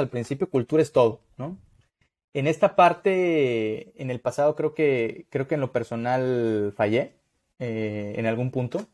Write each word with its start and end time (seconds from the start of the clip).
al 0.00 0.08
principio, 0.08 0.50
cultura 0.50 0.82
es 0.82 0.92
todo, 0.92 1.20
¿no? 1.36 1.58
En 2.34 2.46
esta 2.46 2.76
parte, 2.76 4.00
en 4.00 4.10
el 4.10 4.20
pasado 4.20 4.54
creo 4.56 4.74
que, 4.74 5.26
creo 5.30 5.48
que 5.48 5.54
en 5.54 5.62
lo 5.62 5.72
personal 5.72 6.74
fallé 6.76 7.14
eh, 7.58 8.14
en 8.16 8.26
algún 8.26 8.50
punto. 8.50 8.86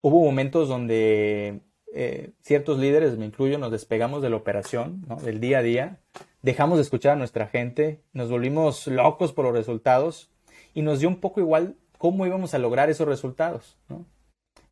Hubo 0.00 0.24
momentos 0.24 0.68
donde 0.68 1.60
eh, 1.92 2.30
ciertos 2.40 2.78
líderes, 2.78 3.18
me 3.18 3.26
incluyo, 3.26 3.58
nos 3.58 3.72
despegamos 3.72 4.22
de 4.22 4.30
la 4.30 4.36
operación, 4.36 5.04
del 5.22 5.40
día 5.40 5.58
a 5.58 5.62
día, 5.62 6.00
dejamos 6.40 6.78
de 6.78 6.82
escuchar 6.82 7.12
a 7.12 7.16
nuestra 7.16 7.48
gente, 7.48 8.00
nos 8.14 8.30
volvimos 8.30 8.86
locos 8.86 9.32
por 9.32 9.44
los 9.44 9.54
resultados 9.54 10.30
y 10.72 10.80
nos 10.80 11.00
dio 11.00 11.08
un 11.08 11.20
poco 11.20 11.40
igual 11.40 11.76
cómo 11.98 12.26
íbamos 12.26 12.54
a 12.54 12.58
lograr 12.58 12.88
esos 12.88 13.06
resultados. 13.06 13.76
¿no? 13.88 14.06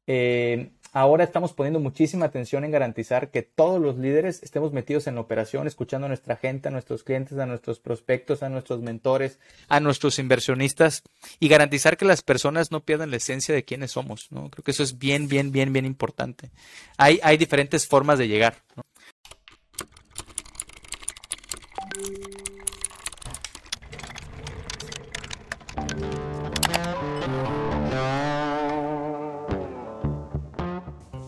Eh, 0.06 0.70
ahora 0.96 1.24
estamos 1.24 1.52
poniendo 1.52 1.78
muchísima 1.78 2.24
atención 2.24 2.64
en 2.64 2.70
garantizar 2.70 3.30
que 3.30 3.42
todos 3.42 3.78
los 3.82 3.98
líderes 3.98 4.42
estemos 4.42 4.72
metidos 4.72 5.06
en 5.06 5.16
la 5.16 5.20
operación, 5.20 5.66
escuchando 5.66 6.06
a 6.06 6.08
nuestra 6.08 6.36
gente, 6.36 6.68
a 6.68 6.70
nuestros 6.70 7.04
clientes, 7.04 7.36
a 7.38 7.44
nuestros 7.44 7.80
prospectos, 7.80 8.42
a 8.42 8.48
nuestros 8.48 8.80
mentores, 8.80 9.38
a 9.68 9.78
nuestros 9.78 10.18
inversionistas 10.18 11.02
y 11.38 11.48
garantizar 11.48 11.98
que 11.98 12.06
las 12.06 12.22
personas 12.22 12.70
no 12.70 12.80
pierdan 12.80 13.10
la 13.10 13.18
esencia 13.18 13.54
de 13.54 13.62
quiénes 13.62 13.90
somos. 13.90 14.32
¿no? 14.32 14.48
Creo 14.48 14.64
que 14.64 14.70
eso 14.70 14.82
es 14.82 14.98
bien, 14.98 15.28
bien, 15.28 15.52
bien, 15.52 15.70
bien 15.70 15.84
importante. 15.84 16.50
Hay, 16.96 17.36
diferentes 17.36 17.86
formas 17.86 18.18
de 18.18 18.28
llegar. 18.28 18.62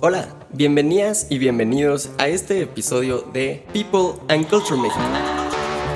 Hola, 0.00 0.28
bienvenidas 0.52 1.26
y 1.28 1.38
bienvenidos 1.38 2.10
a 2.18 2.28
este 2.28 2.62
episodio 2.62 3.22
de 3.32 3.66
People 3.72 4.22
and 4.28 4.48
Culture 4.48 4.80
México. 4.80 5.00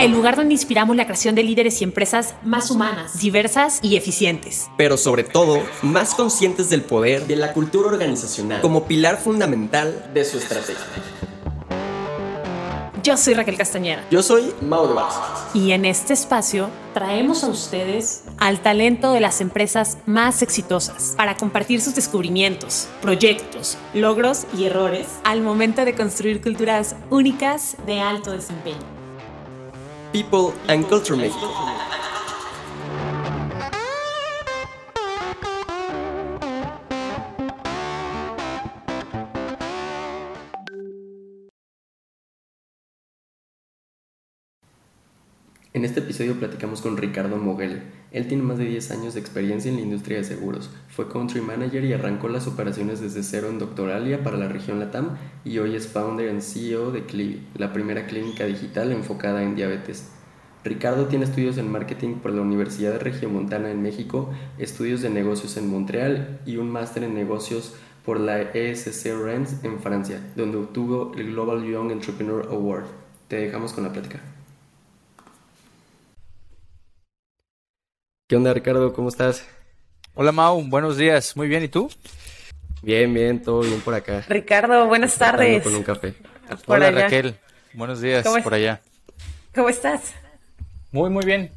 El 0.01 0.11
lugar 0.11 0.34
donde 0.34 0.55
inspiramos 0.55 0.97
la 0.97 1.05
creación 1.05 1.37
de 1.37 1.45
líderes 1.45 1.80
y 1.80 1.84
empresas 1.84 2.34
más 2.42 2.73
humanas, 2.73 3.20
diversas 3.20 3.78
y 3.80 3.95
eficientes. 3.95 4.67
Pero 4.77 4.97
sobre 4.97 5.23
todo, 5.23 5.62
más 5.83 6.17
conscientes 6.17 6.69
del 6.69 6.83
poder 6.83 7.28
de 7.28 7.36
la 7.36 7.53
cultura 7.53 7.91
organizacional 7.91 8.61
como 8.61 8.89
pilar 8.89 9.19
fundamental 9.19 10.11
de 10.12 10.25
su 10.25 10.39
estrategia. 10.39 10.84
Yo 13.03 13.17
soy 13.17 13.34
Raquel 13.34 13.56
Castañeda. 13.56 14.05
Yo 14.12 14.22
soy 14.22 14.55
Mauro 14.61 14.95
Barça. 14.95 15.20
Y 15.55 15.72
en 15.72 15.84
este 15.84 16.12
espacio 16.12 16.70
traemos 16.95 17.42
a 17.42 17.48
ustedes 17.48 18.22
al 18.39 18.61
talento 18.61 19.12
de 19.12 19.19
las 19.19 19.41
empresas 19.41 19.98
más 20.06 20.41
exitosas 20.41 21.14
para 21.17 21.36
compartir 21.36 21.80
sus 21.80 21.97
descubrimientos, 21.97 22.86
proyectos, 23.00 23.77
logros 23.92 24.47
y 24.56 24.67
errores 24.67 25.08
al 25.25 25.41
momento 25.41 25.84
de 25.84 25.97
construir 25.97 26.41
culturas 26.41 26.95
únicas 27.11 27.77
de 27.86 28.00
alto 28.00 28.30
desempeño. 28.30 28.78
People 30.12 30.53
and 30.69 30.86
Culture 30.89 31.17
México. 31.17 31.50
En 45.83 45.86
este 45.86 45.98
episodio 45.98 46.38
platicamos 46.38 46.80
con 46.80 46.97
Ricardo 46.97 47.38
Moguel. 47.38 47.83
Él 48.12 48.28
tiene 48.28 48.44
más 48.44 48.56
de 48.56 48.66
10 48.66 48.92
años 48.92 49.14
de 49.14 49.20
experiencia 49.20 49.69
en 49.69 49.78
la 49.78 49.83
industria 49.83 50.19
de 50.19 50.22
seguros. 50.22 50.70
Fue 50.89 51.08
country 51.08 51.41
manager 51.41 51.84
y 51.84 51.92
arrancó 51.92 52.28
las 52.28 52.47
operaciones 52.47 53.00
desde 53.00 53.24
cero 53.24 53.48
en 53.50 53.58
Doctoralia 53.58 54.22
para 54.22 54.36
la 54.36 54.47
región 54.47 54.78
Latam 54.78 55.16
y 55.44 55.58
hoy 55.58 55.74
es 55.74 55.89
founder 55.89 56.30
and 56.30 56.41
CEO 56.41 56.92
de 56.92 57.05
Clivi, 57.05 57.44
la 57.56 57.72
primera 57.72 58.06
clínica 58.06 58.44
digital 58.44 58.92
enfocada 58.92 59.42
en 59.42 59.56
diabetes. 59.56 60.08
Ricardo 60.62 61.06
tiene 61.06 61.24
estudios 61.24 61.58
en 61.58 61.72
marketing 61.72 62.20
por 62.22 62.30
la 62.30 62.42
Universidad 62.42 62.92
de 62.92 63.00
Regiomontana 63.00 63.69
en 63.72 63.83
México, 63.83 64.30
estudios 64.61 65.02
de 65.02 65.11
negocios 65.11 65.56
en 65.56 65.69
Montreal 65.69 66.39
y 66.46 66.58
un 66.58 66.70
máster 66.70 67.02
en 67.02 67.14
negocios 67.17 67.74
por 68.05 68.20
la 68.20 68.40
ESC 68.40 69.07
Rennes 69.20 69.57
en 69.64 69.80
Francia, 69.80 70.20
donde 70.36 70.58
obtuvo 70.58 71.11
el 71.17 71.33
Global 71.33 71.64
Young 71.64 71.90
Entrepreneur 71.90 72.46
Award. 72.52 72.84
Te 73.27 73.34
dejamos 73.34 73.73
con 73.73 73.83
la 73.83 73.92
plática. 73.92 74.32
¿Qué 78.33 78.37
onda, 78.37 78.55
Ricardo? 78.55 78.95
¿Cómo 78.95 79.11
estás? 79.11 79.47
Hola 80.15 80.33
Mau, 80.33 80.63
buenos 80.67 80.97
días. 80.97 81.37
Muy 81.37 81.48
bien, 81.48 81.65
¿y 81.65 81.69
tú? 81.69 81.91
Bien, 82.81 83.13
bien, 83.13 83.43
todo 83.43 83.61
bien 83.61 83.83
por 83.83 83.93
acá. 83.93 84.25
Ricardo, 84.27 84.87
buenas 84.87 85.19
tardes. 85.19 85.63
Con 85.63 85.75
un 85.75 85.83
café. 85.83 86.15
Por 86.65 86.79
Hola 86.79 86.89
allá. 86.89 87.03
Raquel, 87.03 87.35
buenos 87.75 88.01
días 88.01 88.27
por 88.43 88.55
allá. 88.55 88.81
¿Cómo 89.55 89.69
estás? 89.69 90.15
Muy, 90.93 91.11
muy 91.11 91.27
bien. 91.27 91.51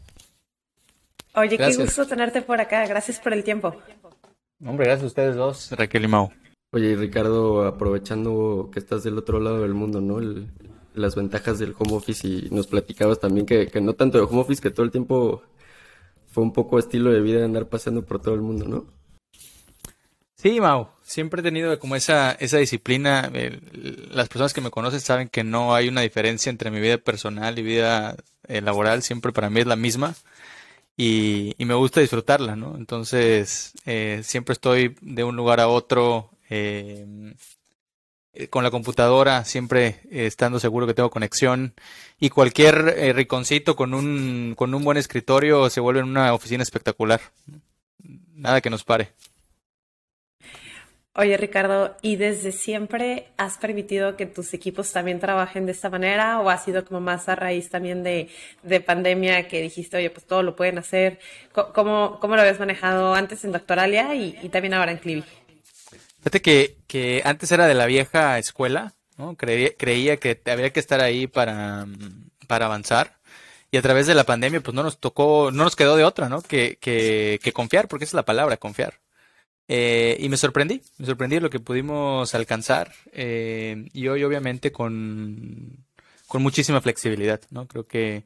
Oye, 1.35 1.55
gracias. 1.55 1.77
qué 1.77 1.83
gusto 1.83 2.07
tenerte 2.07 2.41
por 2.41 2.59
acá. 2.59 2.85
Gracias 2.87 3.21
por 3.21 3.31
el 3.31 3.45
tiempo. 3.45 3.73
Hombre, 4.59 4.87
gracias 4.87 5.03
a 5.05 5.07
ustedes 5.07 5.35
dos, 5.37 5.71
Raquel 5.71 6.03
y 6.03 6.07
Mau. 6.09 6.29
Oye, 6.73 6.97
Ricardo, 6.97 7.65
aprovechando 7.65 8.69
que 8.73 8.79
estás 8.79 9.01
del 9.03 9.17
otro 9.17 9.39
lado 9.39 9.61
del 9.61 9.73
mundo, 9.73 10.01
¿no? 10.01 10.19
El, 10.19 10.49
las 10.93 11.15
ventajas 11.15 11.57
del 11.57 11.73
home 11.79 11.93
office 11.93 12.27
y 12.27 12.49
nos 12.51 12.67
platicabas 12.67 13.21
también 13.21 13.45
que, 13.45 13.67
que 13.67 13.79
no 13.79 13.93
tanto 13.93 14.17
de 14.17 14.25
home 14.25 14.41
office, 14.41 14.61
que 14.61 14.71
todo 14.71 14.85
el 14.85 14.91
tiempo 14.91 15.41
fue 16.35 16.43
un 16.43 16.51
poco 16.51 16.77
estilo 16.77 17.11
de 17.11 17.21
vida 17.21 17.45
andar 17.45 17.69
pasando 17.69 18.03
por 18.03 18.21
todo 18.21 18.35
el 18.35 18.41
mundo, 18.41 18.67
¿no? 18.67 18.85
Sí, 20.35 20.59
Mau, 20.59 20.89
siempre 21.01 21.39
he 21.39 21.43
tenido 21.43 21.79
como 21.79 21.95
esa, 21.95 22.33
esa 22.33 22.57
disciplina. 22.57 23.31
las 24.11 24.27
personas 24.27 24.53
que 24.53 24.59
me 24.59 24.69
conocen 24.69 24.99
saben 24.99 25.29
que 25.29 25.45
no 25.45 25.73
hay 25.73 25.87
una 25.87 26.01
diferencia 26.01 26.49
entre 26.49 26.71
mi 26.71 26.81
vida 26.81 26.97
personal 26.97 27.57
y 27.57 27.63
vida 27.63 28.17
eh, 28.49 28.59
laboral, 28.59 29.01
siempre 29.01 29.31
para 29.31 29.49
mí 29.49 29.61
es 29.61 29.65
la 29.65 29.77
misma 29.77 30.13
y, 30.97 31.55
me 31.57 31.73
gusta 31.73 32.01
disfrutarla, 32.01 32.57
¿no? 32.57 32.75
Entonces, 32.75 33.71
eh, 33.85 34.19
siempre 34.25 34.51
estoy 34.51 34.97
de 34.99 35.23
un 35.23 35.37
lugar 35.37 35.61
a 35.61 35.69
otro. 35.69 36.31
Eh, 36.49 37.33
con 38.49 38.63
la 38.63 38.71
computadora, 38.71 39.45
siempre 39.45 40.01
eh, 40.11 40.25
estando 40.25 40.59
seguro 40.59 40.87
que 40.87 40.93
tengo 40.93 41.09
conexión. 41.09 41.73
Y 42.19 42.29
cualquier 42.29 42.95
eh, 42.97 43.13
riconcito 43.13 43.75
con 43.75 43.93
un, 43.93 44.53
con 44.55 44.73
un 44.73 44.83
buen 44.83 44.97
escritorio 44.97 45.69
se 45.69 45.79
vuelve 45.79 46.03
una 46.03 46.33
oficina 46.33 46.63
espectacular. 46.63 47.21
Nada 48.35 48.61
que 48.61 48.69
nos 48.69 48.83
pare. 48.83 49.11
Oye, 51.17 51.37
Ricardo, 51.37 51.95
¿y 52.01 52.17
desde 52.17 52.51
siempre 52.51 53.27
has 53.37 53.57
permitido 53.57 54.17
que 54.17 54.25
tus 54.25 54.53
equipos 54.53 54.91
también 54.91 55.21
trabajen 55.21 55.65
de 55.65 55.71
esta 55.71 55.89
manera 55.89 56.41
o 56.41 56.49
ha 56.49 56.57
sido 56.57 56.83
como 56.83 56.99
más 56.99 57.29
a 57.29 57.35
raíz 57.35 57.69
también 57.69 58.03
de, 58.03 58.27
de 58.63 58.81
pandemia 58.81 59.47
que 59.47 59.61
dijiste, 59.61 59.95
oye, 59.95 60.09
pues 60.09 60.25
todo 60.25 60.43
lo 60.43 60.57
pueden 60.57 60.77
hacer? 60.77 61.19
¿Cómo, 61.53 62.19
cómo 62.19 62.35
lo 62.35 62.41
habías 62.41 62.59
manejado 62.59 63.13
antes 63.15 63.45
en 63.45 63.53
Doctoralia 63.53 64.13
y, 64.13 64.37
y 64.43 64.49
también 64.49 64.73
ahora 64.73 64.91
en 64.91 64.97
Clivi? 64.97 65.23
Fíjate 66.25 66.41
que, 66.41 66.77
que 66.87 67.21
antes 67.23 67.51
era 67.51 67.67
de 67.67 67.75
la 67.75 67.85
vieja 67.85 68.39
escuela, 68.39 68.95
¿no? 69.15 69.37
Creía, 69.37 69.75
creía 69.77 70.17
que 70.17 70.41
había 70.47 70.71
que 70.71 70.79
estar 70.79 70.99
ahí 70.99 71.27
para, 71.27 71.85
para 72.47 72.65
avanzar. 72.65 73.19
Y 73.69 73.77
a 73.77 73.83
través 73.83 74.07
de 74.07 74.15
la 74.15 74.23
pandemia, 74.23 74.59
pues 74.61 74.73
no 74.73 74.81
nos 74.81 74.99
tocó, 74.99 75.51
no 75.51 75.63
nos 75.63 75.75
quedó 75.75 75.95
de 75.95 76.03
otra, 76.03 76.27
¿no? 76.27 76.41
Que, 76.41 76.79
que, 76.81 77.53
confiar, 77.53 77.87
porque 77.87 78.05
esa 78.05 78.11
es 78.11 78.15
la 78.15 78.25
palabra, 78.25 78.57
confiar. 78.57 79.01
Eh, 79.67 80.17
y 80.19 80.27
me 80.29 80.37
sorprendí, 80.37 80.81
me 80.97 81.05
sorprendí 81.05 81.39
lo 81.39 81.51
que 81.51 81.59
pudimos 81.59 82.33
alcanzar. 82.33 82.91
Eh, 83.11 83.87
y 83.93 84.07
hoy, 84.07 84.23
obviamente, 84.23 84.71
con, 84.71 85.85
con 86.27 86.41
muchísima 86.41 86.81
flexibilidad, 86.81 87.39
¿no? 87.51 87.67
Creo 87.67 87.85
que 87.85 88.25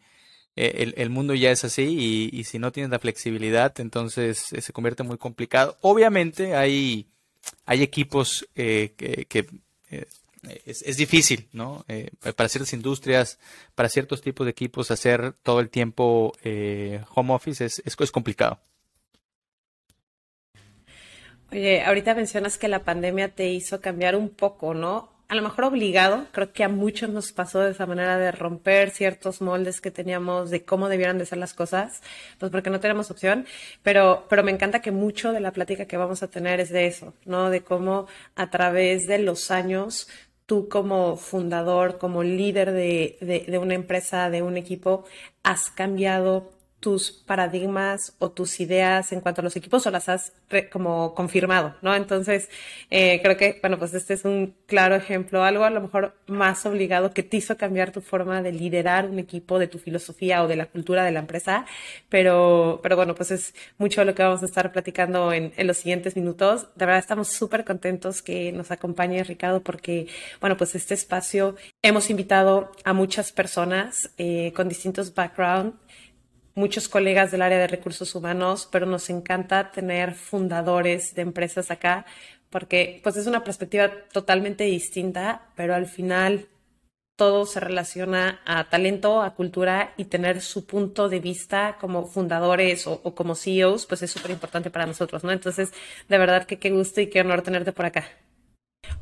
eh, 0.56 0.74
el, 0.78 0.94
el, 0.96 1.10
mundo 1.10 1.34
ya 1.36 1.52
es 1.52 1.66
así 1.66 1.84
y, 1.84 2.40
y, 2.40 2.46
si 2.46 2.60
no 2.60 2.72
tienes 2.72 2.92
la 2.92 3.00
flexibilidad, 3.00 3.78
entonces 3.82 4.40
se 4.40 4.74
convierte 4.74 5.04
muy 5.04 5.18
complicado. 5.18 5.78
Obviamente 5.82 6.56
hay 6.56 7.10
hay 7.66 7.84
equipos 7.84 8.48
eh, 8.56 8.94
que, 8.98 9.48
eh, 9.92 10.06
es, 10.66 10.98
difícil, 10.98 11.50
¿no? 11.52 11.86
Eh, 11.88 12.10
para 12.36 12.50
ciertas 12.50 12.74
industrias, 12.74 13.40
para 13.76 13.90
ciertos 13.90 14.22
tipos 14.22 14.46
de 14.46 14.52
equipos, 14.52 14.92
hacer 14.92 15.34
todo 15.44 15.60
el 15.60 15.70
tiempo 15.70 16.34
home 17.14 17.34
office 17.34 17.66
es, 17.66 17.82
es, 17.86 18.12
complicado. 18.12 18.60
Oye, 21.52 21.82
ahorita 21.84 22.16
mencionas 22.16 22.58
que 22.58 22.68
la 22.68 22.84
pandemia 22.84 23.36
te 23.36 23.50
hizo 23.50 23.82
cambiar 23.82 24.16
un 24.16 24.30
poco, 24.30 24.74
¿no? 24.74 25.19
A 25.30 25.36
lo 25.36 25.44
mejor 25.44 25.66
obligado, 25.66 26.26
creo 26.32 26.52
que 26.52 26.64
a 26.64 26.70
muchos 26.70 27.10
nos 27.10 27.32
pasó 27.32 27.60
de 27.60 27.72
esa 27.72 27.86
manera 27.86 28.18
de 28.18 28.32
romper 28.32 28.90
ciertos 28.90 29.42
moldes 29.42 29.80
que 29.80 29.92
teníamos 29.92 30.50
de 30.50 30.66
cómo 30.66 30.90
debieran 30.90 31.20
de 31.20 31.28
ser 31.28 31.38
las 31.38 31.54
cosas, 31.54 32.02
pues 32.40 32.52
porque 32.52 32.72
no 32.72 32.80
tenemos 32.80 33.12
opción, 33.12 33.46
pero, 33.84 34.26
pero 34.28 34.44
me 34.44 34.52
encanta 34.52 34.82
que 34.82 34.92
mucho 34.92 35.32
de 35.32 35.40
la 35.40 35.52
plática 35.52 35.86
que 35.86 35.98
vamos 35.98 36.24
a 36.24 36.30
tener 36.30 36.60
es 36.60 36.70
de 36.70 36.88
eso, 36.88 37.14
¿no? 37.26 37.52
De 37.52 37.62
cómo 37.62 38.08
a 38.36 38.50
través 38.50 39.06
de 39.06 39.20
los 39.20 39.52
años 39.52 40.10
tú 40.48 40.68
como 40.68 41.16
fundador, 41.16 42.00
como 42.00 42.24
líder 42.24 42.72
de, 42.72 43.18
de, 43.22 43.46
de 43.48 43.58
una 43.60 43.76
empresa, 43.76 44.32
de 44.32 44.42
un 44.42 44.58
equipo, 44.58 45.06
has 45.44 45.70
cambiado 45.70 46.50
tus 46.80 47.12
paradigmas 47.12 48.16
o 48.20 48.32
tus 48.32 48.60
ideas 48.62 49.12
en 49.12 49.20
cuanto 49.20 49.42
a 49.42 49.44
los 49.44 49.56
equipos 49.56 49.86
o 49.86 49.92
las 49.92 50.08
has 50.08 50.32
como 50.72 51.14
confirmado, 51.14 51.76
¿no? 51.82 51.94
Entonces, 51.94 52.50
eh, 52.90 53.20
creo 53.22 53.36
que, 53.36 53.60
bueno, 53.62 53.78
pues 53.78 53.94
este 53.94 54.14
es 54.14 54.24
un 54.24 54.56
claro 54.66 54.96
ejemplo, 54.96 55.44
algo 55.44 55.66
a 55.66 55.70
lo 55.70 55.82
mejor 55.82 56.16
más 56.28 56.66
obligado 56.66 57.14
que 57.14 57.22
te 57.22 57.38
hizo 57.38 57.58
cambiar 57.58 57.92
tu 57.92 58.02
forma 58.02 58.42
de 58.42 58.54
liderar 58.54 59.06
un 59.06 59.20
equipo, 59.20 59.60
de 59.60 59.68
tu 59.68 59.78
filosofía 59.78 60.42
o 60.42 60.48
de 60.48 60.56
la 60.56 60.68
cultura 60.68 61.04
de 61.04 61.12
la 61.12 61.20
empresa, 61.20 61.66
pero, 62.08 62.80
pero 62.82 62.96
bueno, 62.96 63.14
pues 63.14 63.32
es 63.32 63.54
mucho 63.78 64.04
lo 64.06 64.16
que 64.16 64.24
vamos 64.24 64.42
a 64.42 64.46
estar 64.46 64.72
platicando 64.72 65.34
en, 65.34 65.52
los 65.68 65.78
siguientes 65.78 66.16
minutos. 66.16 66.68
De 66.76 66.86
verdad, 66.86 67.00
estamos 67.00 67.28
súper 67.28 67.66
contentos 67.66 68.22
que 68.22 68.52
nos 68.54 68.72
acompañe 68.72 69.24
Ricardo 69.24 69.62
porque, 69.62 70.08
bueno, 70.40 70.56
pues 70.58 70.76
este 70.76 70.94
espacio 70.94 71.56
hemos 71.82 72.10
invitado 72.10 72.72
a 72.86 72.94
muchas 72.94 73.32
personas 73.32 74.12
eh, 74.18 74.54
con 74.56 74.70
distintos 74.70 75.14
backgrounds 75.14 75.76
muchos 76.60 76.90
colegas 76.90 77.32
del 77.32 77.42
área 77.42 77.58
de 77.58 77.68
recursos 77.68 78.14
humanos, 78.14 78.68
pero 78.72 78.86
nos 78.86 79.10
encanta 79.10 79.72
tener 79.72 80.14
fundadores 80.14 81.16
de 81.16 81.24
empresas 81.24 81.72
acá 81.72 82.06
porque 82.50 83.00
pues 83.04 83.16
es 83.18 83.28
una 83.28 83.44
perspectiva 83.44 83.90
totalmente 84.12 84.64
distinta, 84.64 85.50
pero 85.56 85.76
al 85.76 85.86
final 85.86 86.48
todo 87.16 87.46
se 87.46 87.60
relaciona 87.60 88.40
a 88.46 88.70
talento, 88.70 89.22
a 89.22 89.36
cultura 89.36 89.94
y 89.98 90.06
tener 90.06 90.42
su 90.42 90.66
punto 90.66 91.10
de 91.10 91.20
vista 91.20 91.78
como 91.80 92.06
fundadores 92.06 92.88
o, 92.88 93.02
como 93.14 93.36
CEOs, 93.36 93.86
pues 93.86 94.02
es 94.04 94.12
súper 94.12 94.32
importante 94.32 94.72
para 94.72 94.86
nosotros, 94.86 95.24
¿no? 95.24 95.32
Entonces, 95.32 95.72
de 96.08 96.18
verdad 96.18 96.46
que 96.46 96.60
qué 96.60 96.70
gusto 96.70 97.02
y 97.02 97.08
qué 97.08 97.22
honor 97.22 97.42
tenerte 97.42 97.74
por 97.74 97.86
acá. 97.86 98.06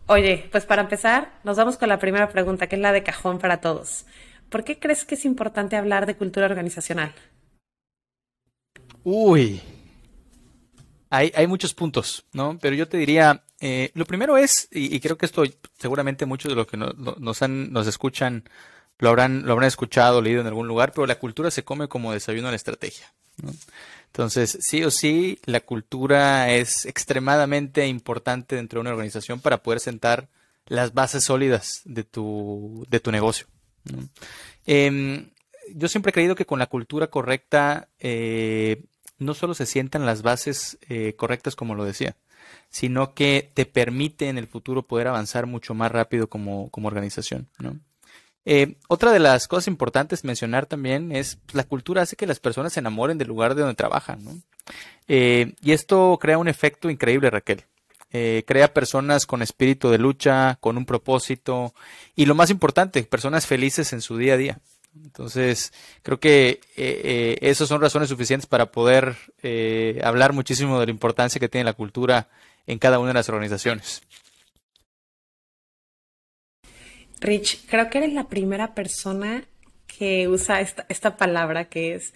Oye, 0.08 0.50
pues 0.52 0.66
para 0.66 0.82
empezar, 0.82 1.32
nos 1.44 1.58
vamos 1.58 1.78
con 1.78 1.90
la 1.90 2.00
primera 2.00 2.30
pregunta, 2.30 2.68
que 2.68 2.76
es 2.76 2.82
la 2.82 2.92
de 2.92 3.04
cajón 3.04 3.38
para 3.38 3.62
todos. 3.62 4.06
¿Por 4.50 4.64
qué 4.64 4.80
crees 4.80 5.06
que 5.06 5.16
es 5.16 5.24
importante 5.24 5.76
hablar 5.76 6.06
de 6.08 6.16
cultura 6.16 6.48
organizacional? 6.48 7.14
Uy, 9.04 9.62
hay, 11.10 11.32
hay 11.36 11.48
muchos 11.48 11.74
puntos, 11.74 12.26
¿no? 12.34 12.58
Pero 12.60 12.76
yo 12.76 12.88
te 12.88 12.98
diría, 12.98 13.44
eh, 13.60 13.92
lo 13.94 14.06
primero 14.06 14.38
es, 14.38 14.68
y, 14.72 15.00
creo 15.00 15.18
que 15.18 15.26
esto 15.26 15.44
seguramente 15.78 16.26
muchos 16.26 16.50
de 16.50 16.56
los 16.56 16.68
que 16.68 16.78
nos, 16.78 17.42
han, 17.42 17.72
nos 17.72 17.88
escuchan 17.88 18.44
lo 19.00 19.10
habrán, 19.10 19.46
lo 19.46 19.54
habrán 19.54 19.68
escuchado, 19.68 20.22
leído 20.22 20.42
en 20.42 20.48
algún 20.48 20.68
lugar, 20.68 20.92
pero 20.92 21.06
la 21.06 21.20
cultura 21.20 21.52
se 21.52 21.64
come 21.64 21.88
como 21.88 22.12
desayuno 22.12 22.48
en 22.48 22.52
la 22.52 22.58
estrategia. 22.58 23.14
¿no? 23.42 23.54
Entonces, 24.08 24.58
sí 24.62 24.84
o 24.84 24.92
sí, 24.92 25.40
la 25.46 25.60
cultura 25.60 26.52
es 26.52 26.86
extremadamente 26.86 27.88
importante 27.88 28.56
dentro 28.56 28.78
de 28.78 28.82
una 28.82 28.92
organización 28.92 29.40
para 29.40 29.62
poder 29.62 29.80
sentar 29.80 30.28
las 30.66 30.94
bases 30.94 31.24
sólidas 31.24 31.82
de 31.86 32.04
tu, 32.04 32.86
de 32.90 33.00
tu 33.00 33.12
negocio. 33.12 33.48
Em, 34.66 35.30
yo 35.76 35.88
siempre 35.88 36.10
he 36.10 36.14
creído 36.14 36.36
que 36.36 36.46
con 36.46 36.60
la 36.60 36.68
cultura 36.68 37.08
correcta 37.08 37.88
eh, 38.00 38.84
no 39.20 39.34
solo 39.34 39.54
se 39.54 39.66
sientan 39.66 40.06
las 40.06 40.22
bases 40.22 40.78
eh, 40.90 41.14
correctas, 41.16 41.56
como 41.56 41.76
lo 41.76 41.86
decía, 41.86 42.16
sino 42.70 43.14
que 43.14 43.52
te 43.54 43.66
permite 43.66 44.30
en 44.30 44.38
el 44.38 44.48
futuro 44.48 44.84
poder 44.84 45.08
avanzar 45.08 45.46
mucho 45.46 45.74
más 45.74 45.92
rápido 45.92 46.28
como, 46.28 46.70
organización. 46.74 47.48
Eh, 48.46 48.76
otra 48.88 49.12
de 49.12 49.20
las 49.20 49.48
cosas 49.48 49.68
importantes 49.68 50.24
mencionar 50.24 50.66
también 50.68 51.12
es 51.12 51.38
pues, 51.46 51.56
la 51.56 51.64
cultura 51.64 52.04
hace 52.04 52.16
que 52.16 52.28
las 52.28 52.40
personas 52.40 52.74
se 52.74 52.80
enamoren 52.80 53.18
del 53.18 53.28
lugar 53.28 53.56
de 53.56 53.62
donde 53.62 53.76
trabajan. 53.76 54.44
Eh, 55.08 55.54
y 55.62 55.72
esto 55.72 56.18
crea 56.22 56.38
un 56.38 56.48
efecto 56.48 56.90
increíble, 56.90 57.30
Raquel. 57.30 57.64
crea 58.10 58.74
personas 58.74 59.26
con 59.26 59.42
espíritu 59.42 59.90
de 59.90 59.98
lucha, 59.98 60.58
con 60.62 60.78
un 60.78 60.86
propósito 60.86 61.74
y 62.16 62.26
lo 62.26 62.36
más 62.36 62.50
importante, 62.50 63.04
personas 63.04 63.46
felices 63.46 63.92
en 63.94 64.02
su 64.02 64.18
día 64.18 64.36
a 64.36 64.38
día. 64.38 64.60
Entonces, 64.96 65.74
creo 66.02 66.20
que 66.20 66.50
eh, 66.50 66.60
eh, 66.76 67.38
esas 67.42 67.68
son 67.68 67.82
razones 67.82 68.10
suficientes 68.10 68.48
para 68.48 68.72
poder 68.72 69.16
eh, 69.44 70.00
hablar 70.04 70.34
muchísimo 70.34 70.80
de 70.80 70.88
la 70.88 70.92
importancia 70.92 71.40
que 71.40 71.50
tiene 71.50 71.66
la 71.66 71.74
cultura 71.74 72.30
en 72.66 72.80
cada 72.80 73.00
una 73.00 73.10
de 73.10 73.14
las 73.16 73.30
organizaciones. 73.30 74.02
Rich, 77.20 77.66
creo 77.68 77.90
que 77.90 78.00
eres 78.00 78.14
la 78.14 78.28
primera 78.28 78.76
persona 78.76 79.44
que 79.88 80.28
usa 80.28 80.62
esta, 80.62 80.86
esta 80.90 81.18
palabra 81.18 81.66
que 81.66 81.96
es 81.96 82.14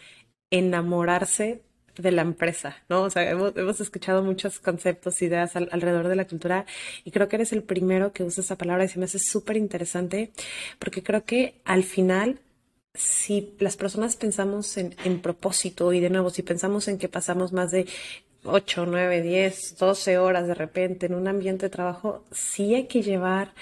enamorarse 0.51 1.61
de 1.97 2.11
la 2.11 2.21
empresa, 2.21 2.77
¿no? 2.89 3.03
O 3.03 3.09
sea, 3.09 3.29
hemos, 3.29 3.81
escuchado 3.81 4.23
muchos 4.23 4.59
conceptos, 4.59 5.21
ideas 5.21 5.55
alrededor 5.55 6.07
de 6.07 6.15
la 6.15 6.25
cultura 6.25 6.65
y 7.03 7.11
creo 7.11 7.27
que 7.27 7.37
eres 7.37 7.51
el 7.53 7.63
primero 7.63 8.13
que 8.13 8.23
usa 8.23 8.41
esa 8.43 8.57
palabra 8.57 8.85
y 8.85 8.87
se 8.87 8.99
me 8.99 9.05
hace 9.05 9.19
súper 9.19 9.57
interesante 9.57 10.31
porque 10.79 11.03
creo 11.03 11.25
que 11.25 11.55
al 11.65 11.83
final 11.83 12.39
si 12.93 13.53
las 13.59 13.77
personas 13.77 14.15
pensamos 14.15 14.77
en, 14.77 15.21
propósito 15.21 15.93
y 15.93 15.99
de 15.99 16.09
nuevo, 16.09 16.29
si 16.29 16.43
pensamos 16.43 16.87
en 16.87 16.97
que 16.97 17.07
pasamos 17.07 17.53
más 17.53 17.71
de 17.71 17.87
8, 18.43 18.85
9, 18.85 19.21
10, 19.21 19.77
12 19.77 20.17
horas 20.17 20.47
de 20.47 20.55
repente 20.55 21.05
en 21.05 21.13
un 21.13 21.27
ambiente 21.27 21.67
de 21.67 21.69
trabajo, 21.69 22.25
sí 22.31 22.75
hay 22.75 22.87
que 22.87 23.01
llevar 23.01 23.53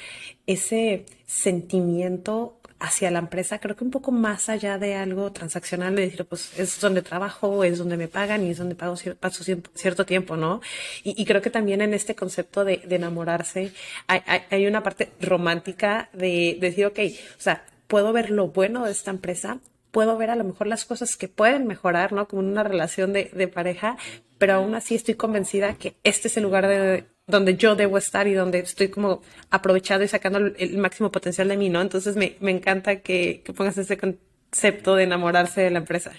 ese 0.47 1.05
sentimiento 1.27 2.55
hacia 2.79 3.11
la 3.11 3.19
empresa, 3.19 3.59
creo 3.59 3.75
que 3.75 3.83
un 3.83 3.91
poco 3.91 4.11
más 4.11 4.47
allá 4.47 4.77
de 4.77 4.95
algo 4.95 5.33
transaccional, 5.33 5.95
de 5.95 6.03
decir, 6.03 6.25
pues 6.25 6.57
es 6.57 6.79
donde 6.79 7.01
trabajo, 7.01 7.65
es 7.65 7.77
donde 7.77 7.97
me 7.97 8.07
pagan 8.07 8.45
y 8.45 8.51
es 8.51 8.57
donde 8.57 8.75
pago, 8.75 8.95
paso 9.19 9.43
cierto 9.75 10.05
tiempo, 10.05 10.37
¿no? 10.37 10.61
Y, 11.03 11.25
creo 11.25 11.41
que 11.41 11.49
también 11.49 11.81
en 11.81 11.93
este 11.93 12.15
concepto 12.15 12.63
de, 12.63 12.81
enamorarse 12.89 13.73
hay, 14.07 14.65
una 14.65 14.81
parte 14.81 15.11
romántica 15.19 16.09
de, 16.13 16.57
de 16.59 16.69
decir, 16.69 16.85
ok, 16.85 16.99
o 17.37 17.41
sea, 17.41 17.65
puedo 17.89 18.13
ver 18.13 18.29
lo 18.29 18.49
bueno 18.49 18.85
de 18.85 18.91
esta 18.91 19.11
empresa, 19.11 19.59
puedo 19.91 20.15
ver 20.15 20.29
a 20.29 20.35
lo 20.35 20.43
mejor 20.43 20.67
las 20.67 20.85
cosas 20.85 21.17
que 21.17 21.27
pueden 21.27 21.67
mejorar, 21.67 22.13
¿no? 22.13 22.27
Como 22.27 22.43
una 22.43 22.63
relación 22.63 23.11
de, 23.11 23.51
pareja, 23.53 23.97
pero 24.37 24.53
aún 24.53 24.75
así 24.75 24.95
estoy 24.95 25.15
convencida 25.15 25.73
que 25.73 25.95
este 26.03 26.27
es 26.27 26.37
el 26.37 26.43
lugar 26.43 26.67
de, 26.67 27.05
donde 27.25 27.57
yo 27.57 27.75
debo 27.75 27.97
estar 27.97 28.27
y 28.27 28.33
donde 28.33 28.59
estoy 28.59 28.89
como 28.89 29.21
aprovechado 29.49 30.03
y 30.03 30.07
sacando 30.07 30.37
el, 30.37 30.77
máximo 30.77 31.11
potencial 31.11 31.47
de 31.49 31.57
mí, 31.57 31.69
¿no? 31.69 31.81
Entonces 31.81 32.15
me, 32.15 32.37
encanta 32.41 33.01
que, 33.01 33.41
que, 33.43 33.53
pongas 33.53 33.77
ese 33.79 33.97
concepto 33.97 34.95
de 34.95 35.03
enamorarse 35.03 35.61
de 35.61 35.71
la 35.71 35.79
empresa. 35.79 36.11